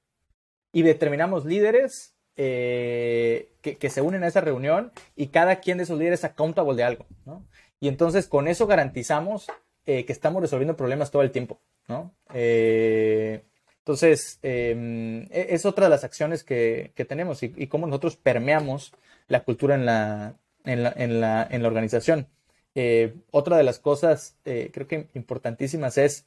Y 0.71 0.83
determinamos 0.83 1.45
líderes 1.45 2.15
eh, 2.41 3.51
que, 3.61 3.89
se 3.89 4.01
unen 4.01 4.23
a 4.23 4.27
esa 4.27 4.39
reunión 4.39 4.93
y 5.15 5.27
cada 5.27 5.57
quien 5.59 5.77
de 5.77 5.83
esos 5.83 5.99
líderes 5.99 6.21
es 6.21 6.23
accountable 6.23 6.73
de 6.73 6.85
algo, 6.85 7.05
¿no? 7.25 7.45
Y 7.81 7.89
entonces 7.89 8.27
con 8.27 8.47
eso 8.47 8.65
garantizamos 8.65 9.47
eh, 9.85 10.05
que 10.05 10.13
estamos 10.13 10.41
resolviendo 10.41 10.77
problemas 10.77 11.11
todo 11.11 11.21
el 11.21 11.31
tiempo, 11.31 11.59
¿no? 11.89 12.13
Eh, 12.33 13.43
entonces, 13.79 14.39
em, 14.41 15.23
e, 15.31 15.47
es 15.49 15.65
otra 15.65 15.87
de 15.87 15.89
las 15.89 16.05
acciones 16.05 16.45
que, 16.45 16.93
tenemos 17.09 17.43
y, 17.43 17.67
cómo 17.67 17.87
nosotros 17.87 18.15
permeamos 18.15 18.93
la 19.27 19.43
cultura 19.43 19.75
en 19.75 19.85
la, 19.85 20.35
en 20.63 20.83
la, 20.83 20.93
en 20.95 21.19
la, 21.19 21.45
en 21.51 21.61
la 21.61 21.67
organización. 21.67 22.27
otra 23.31 23.57
de 23.57 23.63
las 23.63 23.79
cosas, 23.79 24.37
creo 24.43 24.87
que 24.87 25.09
importantísimas 25.13 25.97
es 25.97 26.25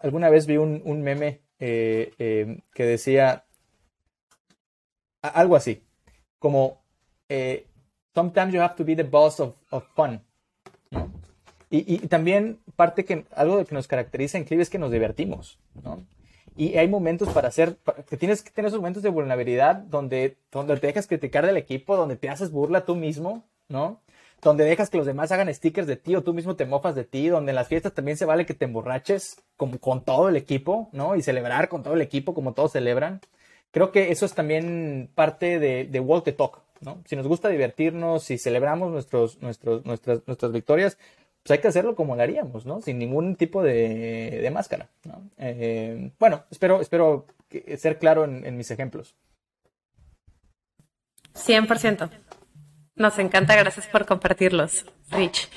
alguna 0.00 0.30
vez 0.30 0.46
vi 0.46 0.56
un, 0.56 1.02
meme 1.02 1.40
eh, 1.58 2.12
eh, 2.18 2.60
que 2.72 2.84
decía 2.84 3.44
algo 5.22 5.56
así, 5.56 5.82
como 6.38 6.80
eh, 7.28 7.66
sometimes 8.14 8.54
you 8.54 8.60
have 8.60 8.76
to 8.76 8.84
be 8.84 8.96
the 8.96 9.02
boss 9.02 9.40
of, 9.40 9.54
fun. 9.94 10.22
Y, 11.70 11.98
también 12.08 12.60
parte 12.76 13.04
que 13.04 13.26
algo 13.34 13.62
que 13.64 13.74
nos 13.74 13.86
caracteriza 13.86 14.38
en 14.38 14.44
Clive 14.44 14.62
es 14.62 14.70
que 14.70 14.78
nos 14.78 14.90
divertimos, 14.90 15.58
Y 16.56 16.78
hay 16.78 16.88
momentos 16.88 17.28
para 17.28 17.48
hacer, 17.48 17.76
que 18.08 18.16
tienes 18.16 18.42
que 18.42 18.50
tener 18.50 18.68
esos 18.68 18.80
momentos 18.80 19.02
de 19.02 19.10
vulnerabilidad 19.10 19.76
donde, 19.76 20.38
donde 20.50 20.76
te 20.78 20.86
dejas 20.86 21.06
criticar 21.06 21.44
del 21.44 21.58
equipo, 21.58 21.96
donde 21.96 22.16
te 22.16 22.30
haces 22.30 22.50
burla 22.50 22.86
tú 22.86 22.96
mismo, 22.96 23.44
¿no? 23.68 24.00
Donde 24.40 24.64
dejas 24.64 24.90
que 24.90 24.98
los 24.98 25.06
demás 25.06 25.32
hagan 25.32 25.52
stickers 25.52 25.86
de 25.86 25.96
ti 25.96 26.14
o 26.14 26.22
tú 26.22 26.32
mismo 26.32 26.56
te 26.56 26.66
mofas 26.66 26.94
de 26.94 27.04
ti, 27.04 27.28
donde 27.28 27.50
en 27.50 27.56
las 27.56 27.68
fiestas 27.68 27.92
también 27.92 28.16
se 28.16 28.24
vale 28.24 28.46
que 28.46 28.54
te 28.54 28.64
emborraches 28.64 29.42
con, 29.56 29.78
todo 30.04 30.28
el 30.28 30.36
equipo, 30.36 30.88
¿no? 30.92 31.16
Y 31.16 31.22
celebrar 31.22 31.68
con 31.68 31.82
todo 31.82 31.94
el 31.94 32.02
equipo 32.02 32.34
como 32.34 32.54
todos 32.54 32.72
celebran. 32.72 33.20
Creo 33.70 33.90
que 33.90 34.12
eso 34.12 34.24
es 34.26 34.34
también 34.34 35.10
parte 35.14 35.58
de, 35.58 35.84
de 35.84 36.00
Walk 36.00 36.24
the 36.24 36.32
Talk, 36.32 36.62
¿no? 36.80 37.02
Si 37.04 37.16
nos 37.16 37.26
gusta 37.26 37.48
divertirnos, 37.48 38.22
si 38.22 38.38
celebramos 38.38 38.92
nuestros, 38.92 39.42
nuestros, 39.42 39.84
nuestras, 39.84 40.20
nuestras 40.26 40.52
victorias, 40.52 40.98
pues 41.42 41.58
hay 41.58 41.62
que 41.62 41.68
hacerlo 41.68 41.96
como 41.96 42.14
lo 42.14 42.22
haríamos, 42.22 42.64
¿no? 42.64 42.80
Sin 42.80 42.98
ningún 42.98 43.34
tipo 43.34 43.62
de, 43.62 44.38
de 44.40 44.50
máscara, 44.50 44.88
¿no? 45.04 45.22
Eh, 45.38 46.12
bueno, 46.18 46.44
espero, 46.50 46.80
espero 46.80 47.26
ser 47.76 47.98
claro 47.98 48.24
en, 48.24 48.46
en 48.46 48.56
mis 48.56 48.70
ejemplos. 48.70 49.14
100%. 51.34 52.10
Nos 52.98 53.18
encanta, 53.20 53.54
gracias 53.54 53.86
por 53.86 54.06
compartirlos, 54.06 54.84
Rich. 55.10 55.48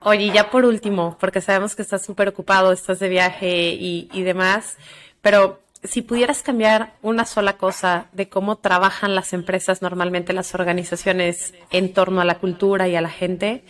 Oye, 0.00 0.30
ya 0.32 0.50
por 0.50 0.66
último, 0.66 1.16
porque 1.18 1.40
sabemos 1.40 1.74
que 1.74 1.80
estás 1.82 2.04
súper 2.04 2.28
ocupado, 2.28 2.72
estás 2.72 2.98
de 2.98 3.08
viaje 3.08 3.70
y, 3.70 4.10
y 4.12 4.22
demás, 4.22 4.76
pero 5.22 5.60
si 5.82 6.02
pudieras 6.02 6.42
cambiar 6.42 6.94
una 7.00 7.24
sola 7.24 7.56
cosa 7.56 8.08
de 8.12 8.28
cómo 8.28 8.56
trabajan 8.56 9.14
las 9.14 9.32
empresas 9.32 9.80
normalmente, 9.80 10.34
las 10.34 10.54
organizaciones 10.54 11.54
en 11.70 11.94
torno 11.94 12.20
a 12.20 12.26
la 12.26 12.38
cultura 12.38 12.86
y 12.86 12.96
a 12.96 13.00
la 13.00 13.10
gente, 13.10 13.64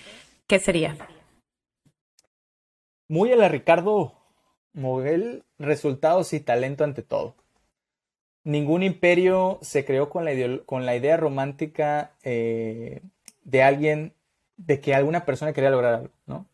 ¿qué 0.48 0.58
sería? 0.58 0.96
Muy 3.08 3.32
a 3.32 3.36
la 3.36 3.48
Ricardo 3.48 4.14
Moguel, 4.72 5.44
resultados 5.58 6.32
y 6.32 6.40
talento 6.40 6.82
ante 6.82 7.02
todo 7.02 7.36
ningún 8.46 8.84
imperio 8.84 9.58
se 9.60 9.84
creó 9.84 10.08
con 10.08 10.24
la, 10.24 10.30
con 10.64 10.86
la 10.86 10.94
idea 10.94 11.16
romántica 11.16 12.12
eh, 12.22 13.02
de 13.42 13.62
alguien, 13.64 14.12
de 14.56 14.80
que 14.80 14.94
alguna 14.94 15.24
persona 15.24 15.52
quería 15.52 15.70
lograr 15.70 15.94
algo, 15.94 16.10
¿no? 16.26 16.46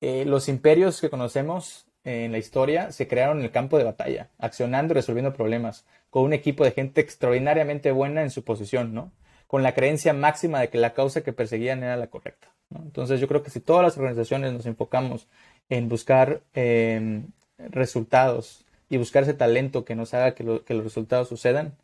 Eh, 0.00 0.24
los 0.26 0.48
imperios 0.48 1.00
que 1.00 1.08
conocemos 1.08 1.86
en 2.02 2.32
la 2.32 2.38
historia 2.38 2.90
se 2.90 3.06
crearon 3.06 3.38
en 3.38 3.44
el 3.44 3.52
campo 3.52 3.78
de 3.78 3.84
batalla, 3.84 4.28
accionando 4.38 4.92
y 4.92 4.96
resolviendo 4.96 5.32
problemas, 5.32 5.86
con 6.10 6.24
un 6.24 6.32
equipo 6.32 6.64
de 6.64 6.72
gente 6.72 7.00
extraordinariamente 7.00 7.92
buena 7.92 8.22
en 8.22 8.30
su 8.30 8.42
posición, 8.42 8.92
¿no? 8.92 9.12
Con 9.46 9.62
la 9.62 9.72
creencia 9.72 10.12
máxima 10.12 10.60
de 10.60 10.68
que 10.68 10.78
la 10.78 10.94
causa 10.94 11.22
que 11.22 11.32
perseguían 11.32 11.84
era 11.84 11.96
la 11.96 12.08
correcta. 12.08 12.48
Entonces 12.74 13.20
yo 13.20 13.28
creo 13.28 13.44
que 13.44 13.50
si 13.50 13.60
todas 13.60 13.84
las 13.84 13.96
organizaciones 13.96 14.52
nos 14.52 14.66
enfocamos 14.66 15.28
en 15.68 15.88
buscar 15.88 16.42
eh, 16.54 17.22
resultados 17.56 18.63
y 18.94 18.96
buscar 18.96 19.24
ese 19.24 19.34
talento 19.34 19.84
que 19.84 19.96
nos 19.96 20.14
haga 20.14 20.36
que, 20.36 20.44
los 20.44 20.84
resultados 20.84 21.28
sucedan, 21.28 21.76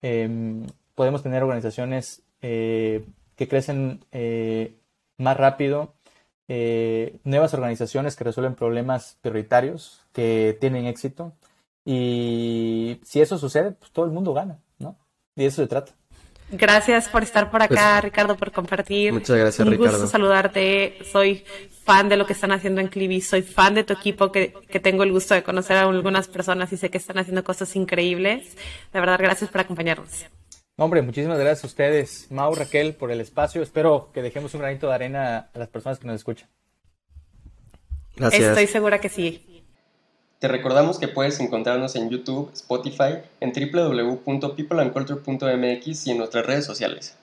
em, 0.00 0.64
podemos 0.94 1.20
tener 1.20 1.42
organizaciones 1.42 2.22
eh, 2.40 3.04
que 3.34 3.48
crecen 3.48 4.04
eh, 4.12 4.76
más 5.18 5.36
rápido, 5.36 5.94
eh, 6.48 7.18
nuevas 7.24 7.52
organizaciones 7.54 8.14
que 8.14 8.22
resuelven 8.22 8.54
problemas 8.54 9.18
prioritarios, 9.22 10.06
que 10.12 10.56
tienen 10.60 10.86
éxito. 10.86 11.32
Y 11.84 13.00
si 13.02 13.20
eso 13.20 13.38
sucede, 13.38 13.72
pues 13.72 13.90
todo 13.90 14.04
el 14.04 14.12
mundo 14.12 14.32
gana, 14.32 14.60
¿no? 14.78 14.96
Y 15.34 15.42
de 15.42 15.46
eso 15.48 15.62
se 15.62 15.68
trata. 15.68 15.94
Gracias 16.52 17.08
por 17.08 17.22
estar 17.22 17.50
por 17.50 17.62
acá, 17.62 17.92
pues, 17.94 18.04
Ricardo, 18.04 18.36
por 18.36 18.52
compartir. 18.52 19.12
Muchas 19.12 19.36
gracias, 19.36 19.66
Un 19.66 19.76
gusto 19.76 20.06
saludarte. 20.06 20.98
Soy 21.10 21.44
fan 21.84 22.10
de 22.10 22.16
lo 22.16 22.26
que 22.26 22.34
están 22.34 22.52
haciendo 22.52 22.80
en 22.80 22.88
Clivi, 22.88 23.22
soy 23.22 23.42
fan 23.42 23.74
de 23.74 23.84
tu 23.84 23.94
equipo, 23.94 24.30
que, 24.30 24.52
que, 24.68 24.78
tengo 24.78 25.02
el 25.02 25.12
gusto 25.12 25.34
de 25.34 25.42
conocer 25.42 25.78
a 25.78 25.82
algunas 25.82 26.28
personas 26.28 26.72
y 26.72 26.76
sé 26.76 26.90
que 26.90 26.98
están 26.98 27.18
haciendo 27.18 27.42
cosas 27.42 27.74
increíbles. 27.74 28.56
De 28.92 29.00
verdad, 29.00 29.18
gracias 29.18 29.50
por 29.50 29.62
acompañarnos. 29.62 30.26
Hombre, 30.76 31.02
muchísimas 31.02 31.38
gracias 31.38 31.64
a 31.64 31.66
ustedes, 31.66 32.26
Mau, 32.30 32.54
Raquel, 32.54 32.94
por 32.94 33.10
el 33.10 33.20
espacio. 33.20 33.62
Espero 33.62 34.10
que 34.12 34.22
dejemos 34.22 34.52
un 34.54 34.60
granito 34.60 34.88
de 34.88 34.94
arena 34.94 35.50
a 35.54 35.58
las 35.58 35.68
personas 35.68 35.98
que 35.98 36.06
nos 36.06 36.16
escuchan. 36.16 36.48
Gracias. 38.16 38.42
Estoy 38.42 38.66
segura 38.66 39.00
que 39.00 39.08
sí. 39.08 39.51
Te 40.42 40.48
recordamos 40.48 40.98
que 40.98 41.06
puedes 41.06 41.38
encontrarnos 41.38 41.94
en 41.94 42.10
YouTube, 42.10 42.50
Spotify, 42.52 43.18
en 43.38 43.52
www.peopleandculture.mx 43.52 46.06
y 46.08 46.10
en 46.10 46.18
nuestras 46.18 46.44
redes 46.44 46.64
sociales. 46.64 47.16